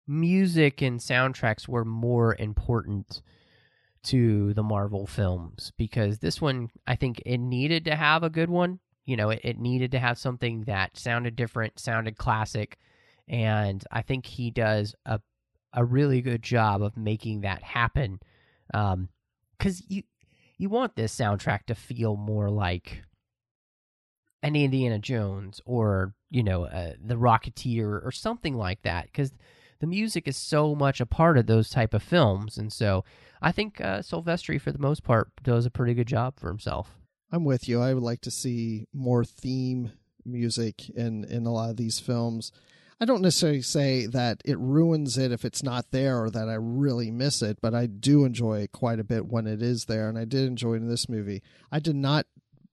music 0.09 0.83
and 0.83 0.99
soundtracks 0.99 1.69
were 1.69 1.85
more 1.85 2.35
important 2.37 3.23
to 4.05 4.55
the 4.55 4.63
Marvel 4.63 5.07
films 5.07 5.73
because 5.77 6.19
this 6.19 6.41
one, 6.41 6.69
I 6.87 6.97
think 6.97 7.23
it 7.25 7.39
needed 7.39 7.85
to 7.87 7.97
have 7.97 8.23
a 8.23 8.31
good 8.31 8.51
one. 8.51 8.81
You 9.05 9.17
know, 9.17 9.31
it, 9.31 9.41
it 9.45 9.59
needed 9.59 9.91
to 9.93 9.99
have 9.99 10.19
something 10.19 10.63
that 10.63 10.97
sounded 10.97 11.37
different, 11.37 11.79
sounded 11.79 12.17
classic, 12.17 12.79
and 13.29 13.85
I 13.91 14.03
think 14.03 14.27
he 14.27 14.51
does 14.51 14.95
a 15.05 15.21
a 15.75 15.85
really 15.85 16.23
good 16.23 16.43
job 16.43 16.83
of 16.83 16.97
making 16.97 17.41
that 17.41 17.63
happen. 17.63 18.21
Um, 18.73 19.09
because 19.59 19.83
you 19.89 20.03
you 20.57 20.69
want 20.69 20.97
this 20.97 21.15
soundtrack 21.15 21.65
to 21.67 21.75
feel 21.75 22.17
more 22.17 22.51
like 22.51 23.03
an 24.43 24.57
Indiana 24.57 24.99
Jones 24.99 25.61
or 25.65 26.15
you 26.31 26.43
know 26.43 26.65
uh, 26.65 26.93
the 27.03 27.17
Rocketeer 27.17 28.05
or 28.05 28.11
something 28.13 28.55
like 28.55 28.83
that 28.83 29.07
because 29.07 29.33
the 29.85 29.89
music 29.91 30.27
is 30.27 30.37
so 30.37 30.75
much 30.75 30.99
a 30.99 31.05
part 31.05 31.37
of 31.37 31.47
those 31.47 31.69
type 31.69 31.93
of 31.93 32.03
films 32.03 32.57
and 32.57 32.73
so 32.73 33.05
I 33.45 33.53
think 33.53 33.79
uh, 33.79 33.99
Silvestri, 33.99 34.59
for 34.59 34.73
the 34.73 34.79
most 34.79 35.05
part, 35.05 35.29
does 35.43 35.67
a 35.67 35.71
pretty 35.71 35.93
good 35.93 36.07
job 36.07 36.41
for 36.41 36.49
himself. 36.49 36.97
I'm 37.31 37.45
with 37.45 37.69
you. 37.69 37.83
I 37.83 37.93
would 37.93 38.03
like 38.03 38.23
to 38.23 38.31
see 38.31 38.87
more 38.95 39.23
theme 39.23 39.93
music 40.25 40.89
in 40.89 41.25
in 41.25 41.45
a 41.45 41.53
lot 41.53 41.69
of 41.69 41.77
these 41.77 42.01
films. 42.01 42.53
I 42.99 43.05
don't 43.05 43.21
necessarily 43.21 43.61
say 43.61 44.07
that 44.07 44.41
it 44.47 44.59
ruins 44.59 45.19
it 45.19 45.31
if 45.31 45.45
it's 45.45 45.63
not 45.63 45.91
there 45.91 46.23
or 46.23 46.31
that 46.31 46.49
I 46.49 46.55
really 46.55 47.11
miss 47.11 47.43
it, 47.43 47.59
but 47.61 47.75
I 47.75 47.85
do 47.85 48.25
enjoy 48.25 48.61
it 48.61 48.73
quite 48.73 48.99
a 48.99 49.05
bit 49.05 49.27
when 49.27 49.47
it 49.47 49.61
is 49.61 49.85
there, 49.85 50.09
and 50.09 50.17
I 50.17 50.25
did 50.25 50.47
enjoy 50.47 50.75
it 50.75 50.77
in 50.77 50.89
this 50.89 51.09
movie. 51.09 51.43
I 51.71 51.81
did 51.81 51.97
not. 51.97 52.25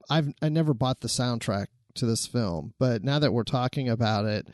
I've 0.09 0.33
I 0.41 0.47
never 0.47 0.73
bought 0.73 1.01
the 1.01 1.09
soundtrack 1.09 1.67
to 1.95 2.05
this 2.05 2.27
film, 2.27 2.75
but 2.79 3.03
now 3.03 3.19
that 3.19 3.33
we're 3.33 3.43
talking 3.43 3.89
about 3.89 4.23
it, 4.23 4.47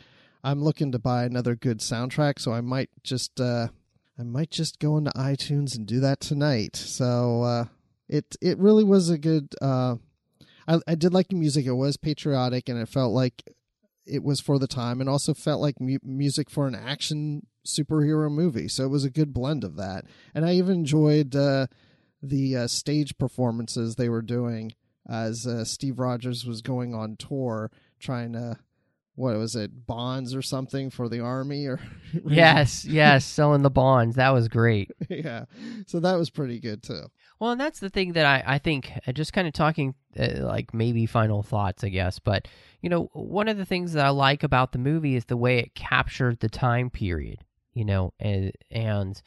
I'm 0.48 0.64
looking 0.64 0.94
to 0.94 1.00
buy 1.00 1.26
another 1.26 1.56
good 1.56 1.80
soundtrack, 1.80 2.40
so 2.40 2.54
I 2.54 2.62
might 2.62 2.90
just 3.04 3.42
uh, 3.42 3.68
I 4.18 4.24
might 4.24 4.50
just 4.50 4.80
go 4.80 4.98
into 4.98 5.12
iTunes 5.12 5.76
and 5.76 5.86
do 5.86 6.00
that 6.00 6.22
tonight. 6.22 6.78
So 6.78 7.42
uh, 7.42 7.66
it 8.08 8.38
it 8.42 8.58
really 8.58 8.86
was 8.86 9.10
a 9.10 9.18
good. 9.18 9.54
Uh, 9.62 9.98
I 10.66 10.80
I 10.88 10.96
did 10.96 11.14
like 11.14 11.28
the 11.28 11.36
music. 11.36 11.66
It 11.66 11.74
was 11.74 11.98
patriotic, 11.98 12.70
and 12.70 12.80
it 12.80 12.88
felt 12.88 13.12
like 13.12 13.44
it 14.06 14.24
was 14.24 14.40
for 14.40 14.58
the 14.58 14.68
time, 14.68 15.02
and 15.02 15.10
also 15.10 15.34
felt 15.34 15.60
like 15.60 15.82
mu- 15.82 16.00
music 16.02 16.50
for 16.50 16.66
an 16.66 16.76
action 16.76 17.46
superhero 17.66 18.32
movie. 18.32 18.70
So 18.70 18.86
it 18.86 18.90
was 18.90 19.04
a 19.04 19.10
good 19.10 19.34
blend 19.34 19.66
of 19.66 19.76
that. 19.76 20.06
And 20.34 20.46
I 20.46 20.54
even 20.54 20.76
enjoyed 20.76 21.36
uh, 21.36 21.68
the 22.24 22.56
uh, 22.56 22.68
stage 22.68 23.18
performances 23.18 23.96
they 23.98 24.08
were 24.08 24.22
doing 24.22 24.72
as 25.10 25.46
uh, 25.46 25.66
Steve 25.66 26.00
Rogers 26.00 26.46
was 26.46 26.62
going 26.62 26.96
on 26.96 27.18
tour, 27.18 27.70
trying 28.00 28.32
to 28.32 28.60
what 29.18 29.36
was 29.36 29.56
it 29.56 29.88
bonds 29.88 30.36
or 30.36 30.44
something 30.44 30.92
for 30.92 31.10
the 31.10 31.20
army 31.20 31.66
or 31.66 31.80
yes 32.26 32.86
yes 32.86 33.26
selling 33.26 33.64
the 33.64 33.70
bonds. 33.70 34.16
That 34.16 34.30
was 34.30 34.48
great. 34.48 34.92
Yeah 35.10 35.46
so 35.88 36.00
that 36.00 36.16
was 36.16 36.30
pretty 36.30 36.60
good 36.60 36.84
too. 36.84 37.04
Well 37.40 37.52
and 37.52 37.60
that's 37.60 37.80
the 37.80 37.90
thing 37.90 38.14
that 38.14 38.26
i, 38.26 38.44
I 38.56 38.58
think 38.60 38.92
uh, 39.08 39.12
just 39.12 39.34
kind 39.34 39.48
of 39.48 39.54
talking 39.54 39.96
uh, 40.18 40.44
like 40.44 40.74
maybe 40.74 41.06
final 41.06 41.44
thoughts 41.44 41.84
i 41.84 41.90
guess 41.90 42.20
but 42.20 42.48
you 42.82 42.90
know 42.90 43.10
one 43.14 43.48
of 43.48 43.58
the 43.58 43.66
things 43.66 43.94
that 43.94 44.06
i 44.06 44.10
like 44.10 44.44
about 44.44 44.72
the 44.72 44.80
movie 44.80 45.16
is 45.16 45.26
the 45.26 45.38
way 45.38 45.60
it 45.60 45.76
captured 45.76 46.40
the 46.40 46.50
time 46.50 46.90
period 46.90 47.40
you 47.74 47.86
know 47.86 48.14
and 48.20 48.52
and 48.72 49.22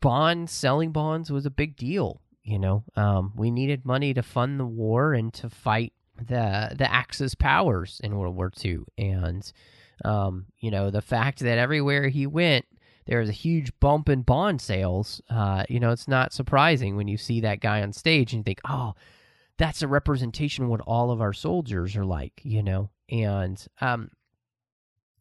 bonds 0.00 0.52
selling 0.52 0.92
bonds 0.92 1.30
was 1.30 1.46
a 1.46 1.50
big 1.50 1.76
deal 1.76 2.20
you 2.46 2.60
know? 2.60 2.84
Um, 2.94 3.32
we 3.34 3.50
needed 3.50 3.84
money 3.84 4.14
to 4.14 4.22
fund 4.22 4.58
the 4.58 4.64
war 4.64 5.12
and 5.12 5.34
to 5.34 5.50
fight 5.50 5.92
the 6.18 6.74
the 6.76 6.90
Axis 6.90 7.34
powers 7.34 8.00
in 8.02 8.16
World 8.16 8.36
War 8.36 8.52
II, 8.64 8.80
and 8.98 9.50
um, 10.04 10.46
you 10.58 10.70
know 10.70 10.90
the 10.90 11.02
fact 11.02 11.40
that 11.40 11.58
everywhere 11.58 12.08
he 12.08 12.26
went, 12.26 12.64
there 13.06 13.20
was 13.20 13.28
a 13.28 13.32
huge 13.32 13.72
bump 13.80 14.08
in 14.08 14.22
bond 14.22 14.60
sales. 14.60 15.20
Uh, 15.30 15.64
you 15.68 15.80
know, 15.80 15.90
it's 15.90 16.08
not 16.08 16.32
surprising 16.32 16.96
when 16.96 17.08
you 17.08 17.16
see 17.16 17.40
that 17.40 17.60
guy 17.60 17.82
on 17.82 17.92
stage 17.92 18.32
and 18.32 18.40
you 18.40 18.44
think, 18.44 18.60
oh, 18.68 18.94
that's 19.58 19.82
a 19.82 19.88
representation 19.88 20.64
of 20.64 20.70
what 20.70 20.80
all 20.82 21.10
of 21.10 21.20
our 21.20 21.32
soldiers 21.32 21.96
are 21.96 22.04
like. 22.04 22.40
You 22.42 22.62
know, 22.62 22.90
and 23.10 23.64
um, 23.80 24.10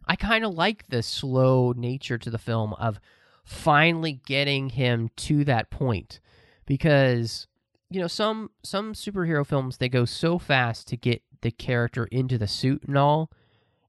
I 0.07 0.15
kind 0.15 0.43
of 0.43 0.53
like 0.53 0.87
the 0.87 1.03
slow 1.03 1.73
nature 1.75 2.17
to 2.17 2.29
the 2.29 2.37
film 2.37 2.73
of 2.73 2.99
finally 3.43 4.19
getting 4.25 4.69
him 4.69 5.09
to 5.15 5.45
that 5.45 5.69
point 5.69 6.19
because 6.65 7.47
you 7.89 7.99
know 7.99 8.07
some 8.07 8.49
some 8.63 8.93
superhero 8.93 9.45
films 9.45 9.77
they 9.77 9.89
go 9.89 10.05
so 10.05 10.38
fast 10.39 10.88
to 10.88 10.97
get 10.97 11.21
the 11.41 11.51
character 11.51 12.05
into 12.05 12.38
the 12.38 12.47
suit 12.47 12.83
and 12.88 12.97
all. 12.97 13.31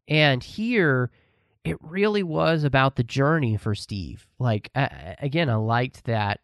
And 0.08 0.42
here 0.42 1.10
it 1.64 1.78
really 1.80 2.22
was 2.22 2.62
about 2.62 2.96
the 2.96 3.02
journey 3.02 3.56
for 3.56 3.74
steve. 3.74 4.28
Like 4.38 4.70
uh, 4.74 4.88
again 5.18 5.48
i 5.48 5.54
liked 5.56 6.04
that 6.04 6.40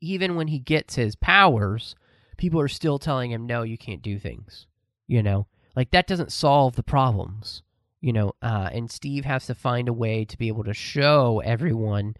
even 0.00 0.36
when 0.36 0.48
he 0.48 0.58
gets 0.58 0.94
his 0.94 1.16
powers 1.16 1.94
people 2.36 2.60
are 2.60 2.68
still 2.68 2.98
telling 2.98 3.30
him 3.30 3.46
no 3.46 3.62
you 3.62 3.76
can't 3.76 4.02
do 4.02 4.18
things 4.18 4.66
you 5.06 5.22
know? 5.22 5.46
Like 5.76 5.90
that 5.90 6.06
doesn't 6.06 6.32
solve 6.32 6.76
the 6.76 6.82
problems 6.82 7.62
you 8.00 8.12
know? 8.12 8.32
Uh, 8.40 8.70
and 8.72 8.90
steve 8.90 9.24
has 9.24 9.46
to 9.46 9.54
find 9.54 9.88
a 9.88 9.92
way 9.92 10.24
to 10.24 10.38
be 10.38 10.48
able 10.48 10.64
to 10.64 10.74
show 10.74 11.42
everyone 11.44 12.14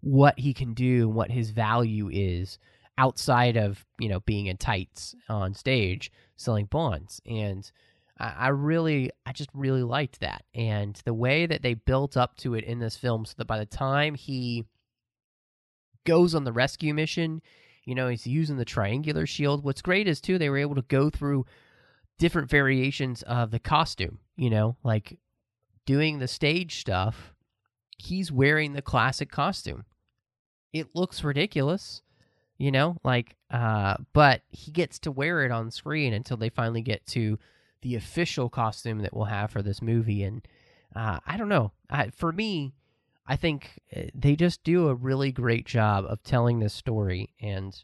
what 0.00 0.38
he 0.38 0.54
can 0.54 0.72
do 0.72 1.08
and 1.08 1.14
what 1.14 1.30
his 1.30 1.50
value 1.50 2.08
is 2.10 2.58
outside 3.00 3.56
of 3.56 3.86
you 3.98 4.10
know 4.10 4.20
being 4.20 4.46
in 4.46 4.58
tights 4.58 5.14
on 5.28 5.54
stage 5.54 6.12
selling 6.36 6.66
bonds. 6.66 7.20
And 7.26 7.70
I, 8.18 8.34
I 8.38 8.48
really 8.48 9.10
i 9.24 9.32
just 9.32 9.48
really 9.54 9.82
liked 9.82 10.20
that. 10.20 10.44
And 10.54 11.00
the 11.06 11.14
way 11.14 11.46
that 11.46 11.62
they 11.62 11.74
built 11.74 12.16
up 12.16 12.36
to 12.38 12.54
it 12.54 12.64
in 12.64 12.78
this 12.78 12.96
film 12.96 13.24
so 13.24 13.34
that 13.38 13.46
by 13.46 13.58
the 13.58 13.66
time 13.66 14.14
he 14.14 14.66
goes 16.04 16.34
on 16.34 16.44
the 16.44 16.52
rescue 16.52 16.94
mission 16.94 17.42
you 17.84 17.94
know 17.94 18.08
he's 18.08 18.26
using 18.26 18.56
the 18.56 18.64
triangular 18.64 19.26
shield. 19.26 19.64
What's 19.64 19.82
great 19.82 20.06
is 20.06 20.20
too 20.20 20.38
they 20.38 20.50
were 20.50 20.58
able 20.58 20.74
to 20.74 20.82
go 20.82 21.08
through 21.08 21.46
different 22.18 22.50
variations 22.50 23.22
of 23.22 23.50
the 23.50 23.58
costume 23.58 24.18
you 24.36 24.50
know 24.50 24.76
like 24.84 25.18
doing 25.86 26.18
the 26.18 26.28
stage 26.28 26.80
stuff 26.80 27.32
he's 27.96 28.30
wearing 28.30 28.72
the 28.72 28.82
classic 28.82 29.30
costume. 29.30 29.84
It 30.72 30.88
looks 30.94 31.24
ridiculous 31.24 32.02
you 32.60 32.70
know 32.70 32.94
like 33.02 33.36
uh 33.50 33.96
but 34.12 34.42
he 34.50 34.70
gets 34.70 34.98
to 34.98 35.10
wear 35.10 35.44
it 35.44 35.50
on 35.50 35.70
screen 35.70 36.12
until 36.12 36.36
they 36.36 36.50
finally 36.50 36.82
get 36.82 37.04
to 37.06 37.38
the 37.80 37.96
official 37.96 38.50
costume 38.50 38.98
that 38.98 39.16
we'll 39.16 39.24
have 39.24 39.50
for 39.50 39.62
this 39.62 39.80
movie. 39.80 40.22
And 40.22 40.46
uh 40.94 41.18
i 41.26 41.36
don't 41.36 41.48
know. 41.48 41.72
I, 41.88 42.10
for 42.10 42.30
me 42.30 42.74
i 43.26 43.34
think 43.34 43.80
uh, 43.96 44.02
they 44.14 44.36
just 44.36 44.62
do 44.62 44.88
a 44.88 44.94
really 44.94 45.32
great 45.32 45.66
job 45.66 46.04
of 46.06 46.22
telling 46.22 46.60
this 46.60 46.74
story. 46.74 47.30
And 47.40 47.74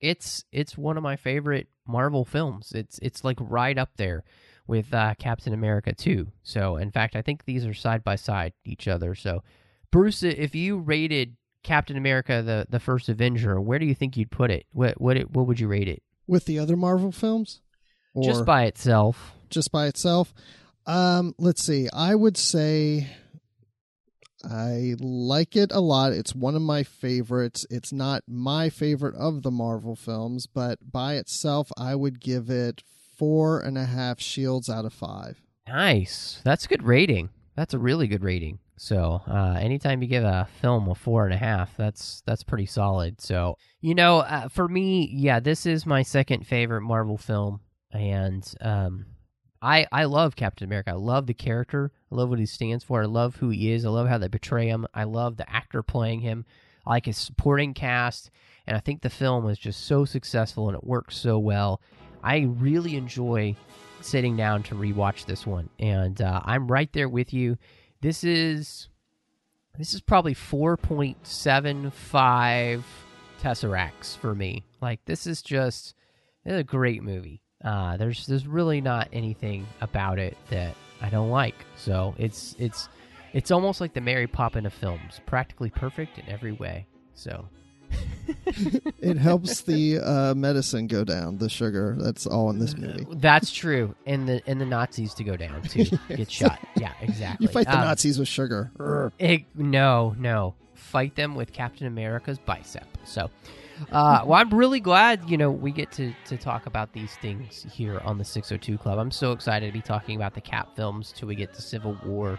it's 0.00 0.44
it's 0.52 0.76
one 0.76 0.98
of 0.98 1.02
my 1.02 1.16
favorite 1.16 1.68
marvel 1.86 2.26
films. 2.26 2.72
It's 2.74 2.98
it's 3.00 3.24
like 3.24 3.38
right 3.40 3.78
up 3.78 3.96
there 3.96 4.22
with 4.66 4.92
uh, 4.92 5.14
captain 5.18 5.54
america 5.54 5.94
2 5.94 6.30
so 6.42 6.76
in 6.76 6.90
fact 6.90 7.16
i 7.16 7.22
think 7.22 7.46
these 7.46 7.64
are 7.64 7.72
side 7.72 8.04
by 8.04 8.16
side 8.16 8.52
each 8.66 8.86
other. 8.86 9.14
So 9.14 9.42
bruce 9.90 10.22
if 10.22 10.54
you 10.54 10.76
rated 10.76 11.37
Captain 11.62 11.96
America, 11.96 12.42
the 12.42 12.66
the 12.68 12.80
first 12.80 13.08
Avenger, 13.08 13.60
where 13.60 13.78
do 13.78 13.86
you 13.86 13.94
think 13.94 14.16
you'd 14.16 14.30
put 14.30 14.50
it? 14.50 14.66
What 14.72 15.00
what 15.00 15.16
it, 15.16 15.30
what 15.30 15.46
would 15.46 15.60
you 15.60 15.68
rate 15.68 15.88
it? 15.88 16.02
With 16.26 16.44
the 16.44 16.58
other 16.58 16.76
Marvel 16.76 17.12
films, 17.12 17.60
or 18.14 18.24
just 18.24 18.44
by 18.44 18.64
itself? 18.64 19.32
Just 19.50 19.72
by 19.72 19.86
itself. 19.86 20.34
Um, 20.86 21.34
let's 21.38 21.62
see. 21.62 21.88
I 21.92 22.14
would 22.14 22.36
say 22.36 23.08
I 24.44 24.94
like 25.00 25.56
it 25.56 25.72
a 25.72 25.80
lot. 25.80 26.12
It's 26.12 26.34
one 26.34 26.54
of 26.54 26.62
my 26.62 26.82
favorites. 26.82 27.66
It's 27.70 27.92
not 27.92 28.22
my 28.28 28.70
favorite 28.70 29.16
of 29.16 29.42
the 29.42 29.50
Marvel 29.50 29.96
films, 29.96 30.46
but 30.46 30.92
by 30.92 31.14
itself, 31.14 31.70
I 31.76 31.94
would 31.94 32.20
give 32.20 32.48
it 32.48 32.82
four 33.16 33.60
and 33.60 33.76
a 33.76 33.84
half 33.84 34.20
shields 34.20 34.70
out 34.70 34.84
of 34.84 34.92
five. 34.92 35.42
Nice. 35.66 36.40
That's 36.44 36.64
a 36.64 36.68
good 36.68 36.84
rating. 36.84 37.30
That's 37.56 37.74
a 37.74 37.78
really 37.78 38.06
good 38.06 38.22
rating. 38.22 38.60
So, 38.78 39.20
uh, 39.26 39.58
anytime 39.60 40.02
you 40.02 40.08
give 40.08 40.24
a 40.24 40.48
film 40.60 40.88
a 40.88 40.94
four 40.94 41.24
and 41.24 41.34
a 41.34 41.38
half, 41.38 41.76
that's 41.76 42.22
that's 42.26 42.42
pretty 42.42 42.66
solid. 42.66 43.20
So, 43.20 43.56
you 43.80 43.94
know, 43.94 44.18
uh, 44.18 44.48
for 44.48 44.68
me, 44.68 45.10
yeah, 45.12 45.40
this 45.40 45.66
is 45.66 45.84
my 45.84 46.02
second 46.02 46.46
favorite 46.46 46.82
Marvel 46.82 47.18
film, 47.18 47.60
and 47.92 48.48
um, 48.60 49.06
I 49.60 49.86
I 49.90 50.04
love 50.04 50.36
Captain 50.36 50.66
America. 50.66 50.90
I 50.90 50.94
love 50.94 51.26
the 51.26 51.34
character. 51.34 51.92
I 52.10 52.14
love 52.14 52.28
what 52.30 52.38
he 52.38 52.46
stands 52.46 52.84
for. 52.84 53.02
I 53.02 53.06
love 53.06 53.36
who 53.36 53.50
he 53.50 53.72
is. 53.72 53.84
I 53.84 53.88
love 53.88 54.08
how 54.08 54.18
they 54.18 54.28
portray 54.28 54.68
him. 54.68 54.86
I 54.94 55.04
love 55.04 55.36
the 55.36 55.50
actor 55.50 55.82
playing 55.82 56.20
him. 56.20 56.44
I 56.86 56.90
like 56.90 57.06
his 57.06 57.18
supporting 57.18 57.74
cast, 57.74 58.30
and 58.66 58.76
I 58.76 58.80
think 58.80 59.02
the 59.02 59.10
film 59.10 59.44
was 59.44 59.58
just 59.58 59.86
so 59.86 60.04
successful 60.04 60.68
and 60.68 60.76
it 60.76 60.84
works 60.84 61.16
so 61.16 61.38
well. 61.38 61.80
I 62.22 62.48
really 62.58 62.96
enjoy 62.96 63.56
sitting 64.00 64.36
down 64.36 64.62
to 64.64 64.74
rewatch 64.74 65.26
this 65.26 65.46
one, 65.46 65.68
and 65.78 66.20
uh, 66.22 66.40
I'm 66.44 66.68
right 66.68 66.92
there 66.92 67.08
with 67.08 67.32
you. 67.32 67.58
This 68.00 68.24
is 68.24 68.88
this 69.76 69.92
is 69.94 70.00
probably 70.00 70.34
4.75 70.34 72.82
tesseracts 73.40 74.16
for 74.16 74.34
me. 74.34 74.64
Like 74.80 75.04
this 75.04 75.26
is 75.26 75.42
just 75.42 75.94
a 76.44 76.64
great 76.64 77.02
movie. 77.02 77.42
Uh, 77.64 77.96
there's 77.96 78.26
there's 78.26 78.46
really 78.46 78.80
not 78.80 79.08
anything 79.12 79.66
about 79.80 80.18
it 80.18 80.36
that 80.50 80.74
I 81.00 81.10
don't 81.10 81.30
like. 81.30 81.54
So 81.76 82.14
it's 82.18 82.54
it's 82.58 82.88
it's 83.32 83.50
almost 83.50 83.80
like 83.80 83.94
the 83.94 84.00
Mary 84.00 84.26
Poppins 84.26 84.66
of 84.66 84.72
films, 84.72 85.20
practically 85.26 85.70
perfect 85.70 86.18
in 86.18 86.28
every 86.28 86.52
way. 86.52 86.86
So 87.14 87.48
it 89.00 89.16
helps 89.16 89.62
the 89.62 89.98
uh, 89.98 90.34
medicine 90.34 90.86
go 90.86 91.04
down, 91.04 91.38
the 91.38 91.48
sugar. 91.48 91.94
That's 91.98 92.26
all 92.26 92.50
in 92.50 92.58
this 92.58 92.76
movie. 92.76 93.06
That's 93.12 93.50
true, 93.50 93.94
and 94.06 94.28
the 94.28 94.42
and 94.46 94.60
the 94.60 94.66
Nazis 94.66 95.14
to 95.14 95.24
go 95.24 95.36
down 95.36 95.62
too, 95.62 95.84
get 96.08 96.30
shot. 96.30 96.58
Yeah, 96.76 96.92
exactly. 97.00 97.46
You 97.46 97.52
fight 97.52 97.66
the 97.66 97.74
Um, 97.78 97.84
Nazis 97.84 98.18
with 98.18 98.28
sugar. 98.28 98.70
It- 99.18 99.44
no, 99.54 100.14
no, 100.18 100.54
fight 100.74 101.14
them 101.16 101.34
with 101.34 101.52
Captain 101.52 101.86
America's 101.86 102.38
bicep. 102.38 102.86
So, 103.04 103.30
uh, 103.92 104.22
well, 104.24 104.34
I'm 104.40 104.50
really 104.50 104.80
glad 104.80 105.28
you 105.28 105.36
know 105.38 105.50
we 105.50 105.70
get 105.70 105.90
to 105.92 106.12
to 106.26 106.36
talk 106.36 106.66
about 106.66 106.92
these 106.92 107.14
things 107.16 107.66
here 107.72 108.00
on 108.04 108.18
the 108.18 108.24
602 108.24 108.76
Club. 108.78 108.98
I'm 108.98 109.10
so 109.10 109.32
excited 109.32 109.66
to 109.66 109.72
be 109.72 109.80
talking 109.82 110.16
about 110.16 110.34
the 110.34 110.40
Cap 110.42 110.76
films 110.76 111.12
till 111.16 111.28
we 111.28 111.34
get 111.34 111.54
to 111.54 111.62
Civil 111.62 111.96
War 112.04 112.38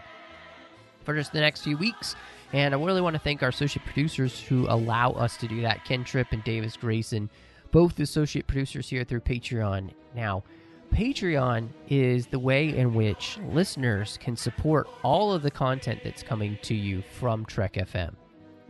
for 1.04 1.16
just 1.16 1.34
the 1.34 1.40
next 1.40 1.62
few 1.62 1.78
weeks. 1.78 2.16
And 2.52 2.74
I 2.74 2.84
really 2.84 3.02
want 3.02 3.16
to 3.16 3.22
thank 3.22 3.44
our 3.44 3.50
associate 3.50 3.86
producers 3.86 4.40
who 4.40 4.66
allow 4.68 5.12
us 5.12 5.38
to 5.38 5.48
do 5.48 5.62
that 5.62 5.86
Ken 5.86 6.04
Tripp 6.04 6.32
and 6.32 6.44
Davis 6.44 6.76
Grayson, 6.76 7.30
both 7.72 8.00
associate 8.00 8.48
producers 8.48 8.90
here 8.90 9.04
through 9.04 9.22
Patreon. 9.22 9.92
Now, 10.16 10.44
Patreon 10.92 11.70
is 11.88 12.26
the 12.26 12.40
way 12.40 12.76
in 12.76 12.96
which 12.96 13.38
listeners 13.50 14.18
can 14.20 14.36
support 14.36 14.88
all 15.04 15.32
of 15.32 15.44
the 15.44 15.52
content 15.52 16.02
that's 16.04 16.24
coming 16.24 16.58
to 16.64 16.74
you 16.74 17.04
from 17.20 17.46
Trek 17.46 17.74
FM. 17.74 18.16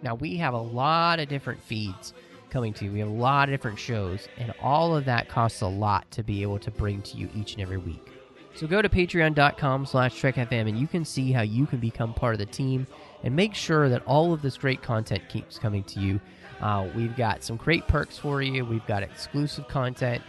Now, 0.02 0.16
we 0.16 0.36
have 0.38 0.54
a 0.54 0.62
lot 0.62 1.20
of 1.20 1.30
different 1.30 1.62
feeds 1.62 2.14
coming 2.50 2.74
to 2.74 2.86
you. 2.86 2.92
We 2.92 3.00
have 3.00 3.08
a 3.08 3.12
lot 3.12 3.48
of 3.48 3.54
different 3.54 3.80
shows, 3.80 4.28
and 4.38 4.54
all 4.62 4.96
of 4.96 5.06
that 5.06 5.30
costs 5.30 5.62
a 5.62 5.68
lot 5.68 6.10
to 6.12 6.24
be 6.24 6.42
able 6.42 6.60
to 6.60 6.72
bring 6.72 7.02
to 7.04 7.18
you 7.18 7.30
each 7.34 7.54
and 7.54 7.62
every 7.62 7.78
week. 7.78 8.12
So 8.56 8.68
go 8.68 8.82
to 8.82 8.90
patreon.com 8.90 9.86
slash 9.86 10.20
trekfm 10.22 10.68
and 10.68 10.78
you 10.78 10.88
can 10.88 11.06
see 11.06 11.32
how 11.32 11.44
you 11.44 11.66
can 11.66 11.80
become 11.80 12.14
part 12.14 12.34
of 12.34 12.40
the 12.40 12.46
team 12.46 12.88
and 13.24 13.36
make 13.36 13.54
sure 13.54 13.90
that 13.90 14.04
all 14.06 14.34
of 14.34 14.42
this 14.42 14.58
great 14.58 14.82
content 14.82 15.24
keeps 15.30 15.58
coming 15.58 15.84
to 15.84 16.00
you. 16.00 16.20
Uh, 16.62 16.88
we've 16.96 17.16
got 17.16 17.44
some 17.44 17.58
great 17.58 17.88
perks 17.88 18.18
for 18.18 18.42
you. 18.42 18.66
We've 18.66 18.86
got 18.86 19.04
exclusive 19.04 19.68
content, 19.68 20.22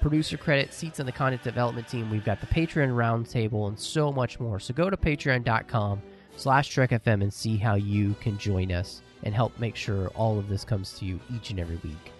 producer 0.00 0.36
credit, 0.36 0.72
seats 0.72 1.00
on 1.00 1.06
the 1.06 1.12
content 1.12 1.42
development 1.42 1.88
team. 1.88 2.10
We've 2.10 2.24
got 2.24 2.40
the 2.40 2.46
Patreon 2.46 2.90
roundtable 2.90 3.68
and 3.68 3.78
so 3.78 4.12
much 4.12 4.38
more. 4.38 4.60
So 4.60 4.74
go 4.74 4.90
to 4.90 4.96
patreon.com 4.96 6.02
slash 6.36 6.74
trekfm 6.74 7.22
and 7.22 7.32
see 7.32 7.56
how 7.56 7.74
you 7.74 8.14
can 8.20 8.38
join 8.38 8.70
us 8.70 9.02
and 9.24 9.34
help 9.34 9.58
make 9.58 9.76
sure 9.76 10.08
all 10.08 10.38
of 10.38 10.48
this 10.48 10.64
comes 10.64 10.92
to 10.98 11.04
you 11.04 11.18
each 11.34 11.50
and 11.50 11.58
every 11.58 11.76
week. 11.76 12.12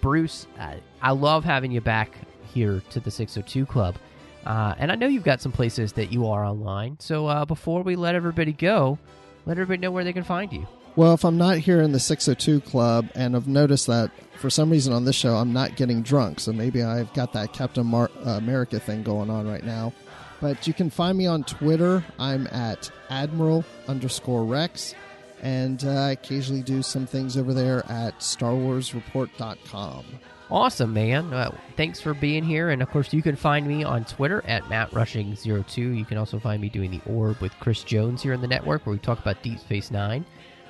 Bruce, 0.00 0.46
uh, 0.58 0.74
I 1.02 1.10
love 1.12 1.44
having 1.44 1.72
you 1.72 1.80
back 1.80 2.16
here 2.52 2.82
to 2.90 3.00
the 3.00 3.10
602 3.10 3.66
Club. 3.66 3.96
Uh, 4.44 4.74
and 4.78 4.92
I 4.92 4.94
know 4.94 5.08
you've 5.08 5.24
got 5.24 5.40
some 5.40 5.50
places 5.50 5.92
that 5.94 6.12
you 6.12 6.28
are 6.28 6.44
online. 6.44 6.96
So 7.00 7.26
uh, 7.26 7.44
before 7.44 7.82
we 7.82 7.96
let 7.96 8.14
everybody 8.14 8.52
go, 8.52 8.98
let 9.46 9.58
everybody 9.58 9.80
know 9.80 9.90
where 9.90 10.04
they 10.04 10.12
can 10.12 10.24
find 10.24 10.52
you. 10.52 10.66
Well, 10.96 11.14
if 11.14 11.24
I'm 11.24 11.38
not 11.38 11.58
here 11.58 11.80
in 11.80 11.92
the 11.92 12.00
602 12.00 12.60
club 12.62 13.08
and 13.14 13.36
I've 13.36 13.48
noticed 13.48 13.86
that 13.86 14.10
for 14.38 14.50
some 14.50 14.70
reason 14.70 14.92
on 14.92 15.04
this 15.04 15.16
show 15.16 15.36
I'm 15.36 15.52
not 15.52 15.76
getting 15.76 16.02
drunk, 16.02 16.40
so 16.40 16.52
maybe 16.52 16.82
I've 16.82 17.12
got 17.14 17.32
that 17.34 17.52
Captain 17.52 17.86
Mar- 17.86 18.10
uh, 18.24 18.30
America 18.30 18.80
thing 18.80 19.02
going 19.02 19.30
on 19.30 19.48
right 19.48 19.64
now. 19.64 19.92
But 20.40 20.66
you 20.66 20.74
can 20.74 20.90
find 20.90 21.16
me 21.16 21.26
on 21.26 21.44
Twitter. 21.44 22.04
I'm 22.18 22.46
at 22.48 22.90
Admiral 23.08 23.64
underscore 23.88 24.44
Rex. 24.44 24.94
And 25.42 25.84
uh, 25.84 25.90
I 25.90 26.10
occasionally 26.12 26.62
do 26.62 26.82
some 26.82 27.06
things 27.06 27.36
over 27.36 27.54
there 27.54 27.84
at 27.90 28.18
StarWarsReport.com. 28.20 30.04
Awesome, 30.48 30.92
man. 30.92 31.32
Uh, 31.32 31.56
thanks 31.76 32.00
for 32.00 32.14
being 32.14 32.44
here. 32.44 32.70
And 32.70 32.80
of 32.80 32.88
course, 32.90 33.12
you 33.12 33.20
can 33.20 33.34
find 33.34 33.66
me 33.66 33.82
on 33.82 34.04
Twitter 34.04 34.44
at 34.46 34.62
MattRushing02. 34.64 35.76
You 35.76 36.04
can 36.04 36.18
also 36.18 36.38
find 36.38 36.62
me 36.62 36.68
doing 36.68 36.90
the 36.90 37.00
Orb 37.04 37.40
with 37.40 37.52
Chris 37.58 37.82
Jones 37.82 38.22
here 38.22 38.32
in 38.32 38.40
the 38.40 38.46
network 38.46 38.86
where 38.86 38.92
we 38.92 38.98
talk 38.98 39.18
about 39.18 39.42
Deep 39.42 39.58
Space 39.58 39.90
Nine. 39.90 40.24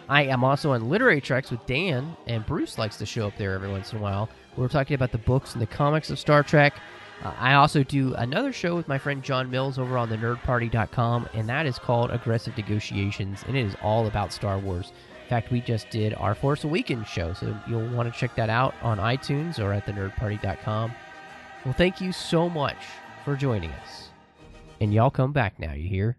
I 0.08 0.22
am 0.22 0.44
also 0.44 0.72
on 0.72 0.88
Literary 0.88 1.20
Treks 1.20 1.50
with 1.50 1.64
Dan, 1.66 2.16
and 2.26 2.46
Bruce 2.46 2.78
likes 2.78 2.96
to 2.98 3.06
show 3.06 3.26
up 3.26 3.36
there 3.36 3.52
every 3.54 3.70
once 3.70 3.92
in 3.92 3.98
a 3.98 4.02
while. 4.02 4.28
We're 4.56 4.68
talking 4.68 4.94
about 4.94 5.12
the 5.12 5.18
books 5.18 5.52
and 5.52 5.60
the 5.60 5.66
comics 5.66 6.10
of 6.10 6.18
Star 6.18 6.42
Trek. 6.42 6.74
Uh, 7.24 7.34
I 7.38 7.54
also 7.54 7.82
do 7.82 8.14
another 8.14 8.52
show 8.52 8.76
with 8.76 8.88
my 8.88 8.98
friend 8.98 9.22
John 9.22 9.50
Mills 9.50 9.78
over 9.78 9.98
on 9.98 10.08
the 10.08 10.16
nerdparty.com, 10.16 11.28
and 11.34 11.48
that 11.48 11.66
is 11.66 11.78
called 11.78 12.10
Aggressive 12.12 12.56
Negotiations, 12.56 13.44
and 13.46 13.56
it 13.56 13.66
is 13.66 13.74
all 13.82 14.06
about 14.06 14.32
Star 14.32 14.58
Wars. 14.58 14.92
In 15.26 15.30
fact, 15.30 15.50
we 15.50 15.60
just 15.60 15.90
did 15.90 16.14
our 16.14 16.36
Force 16.36 16.62
Awakens 16.62 17.08
show, 17.08 17.32
so 17.32 17.52
you'll 17.66 17.88
want 17.88 18.12
to 18.12 18.16
check 18.16 18.36
that 18.36 18.48
out 18.48 18.76
on 18.80 18.98
iTunes 18.98 19.58
or 19.58 19.72
at 19.72 19.84
thenerdparty.com. 19.84 20.92
Well, 21.64 21.74
thank 21.74 22.00
you 22.00 22.12
so 22.12 22.48
much 22.48 22.76
for 23.24 23.34
joining 23.34 23.72
us. 23.72 24.10
And 24.80 24.94
y'all 24.94 25.10
come 25.10 25.32
back 25.32 25.58
now, 25.58 25.72
you 25.72 25.88
hear? 25.88 26.16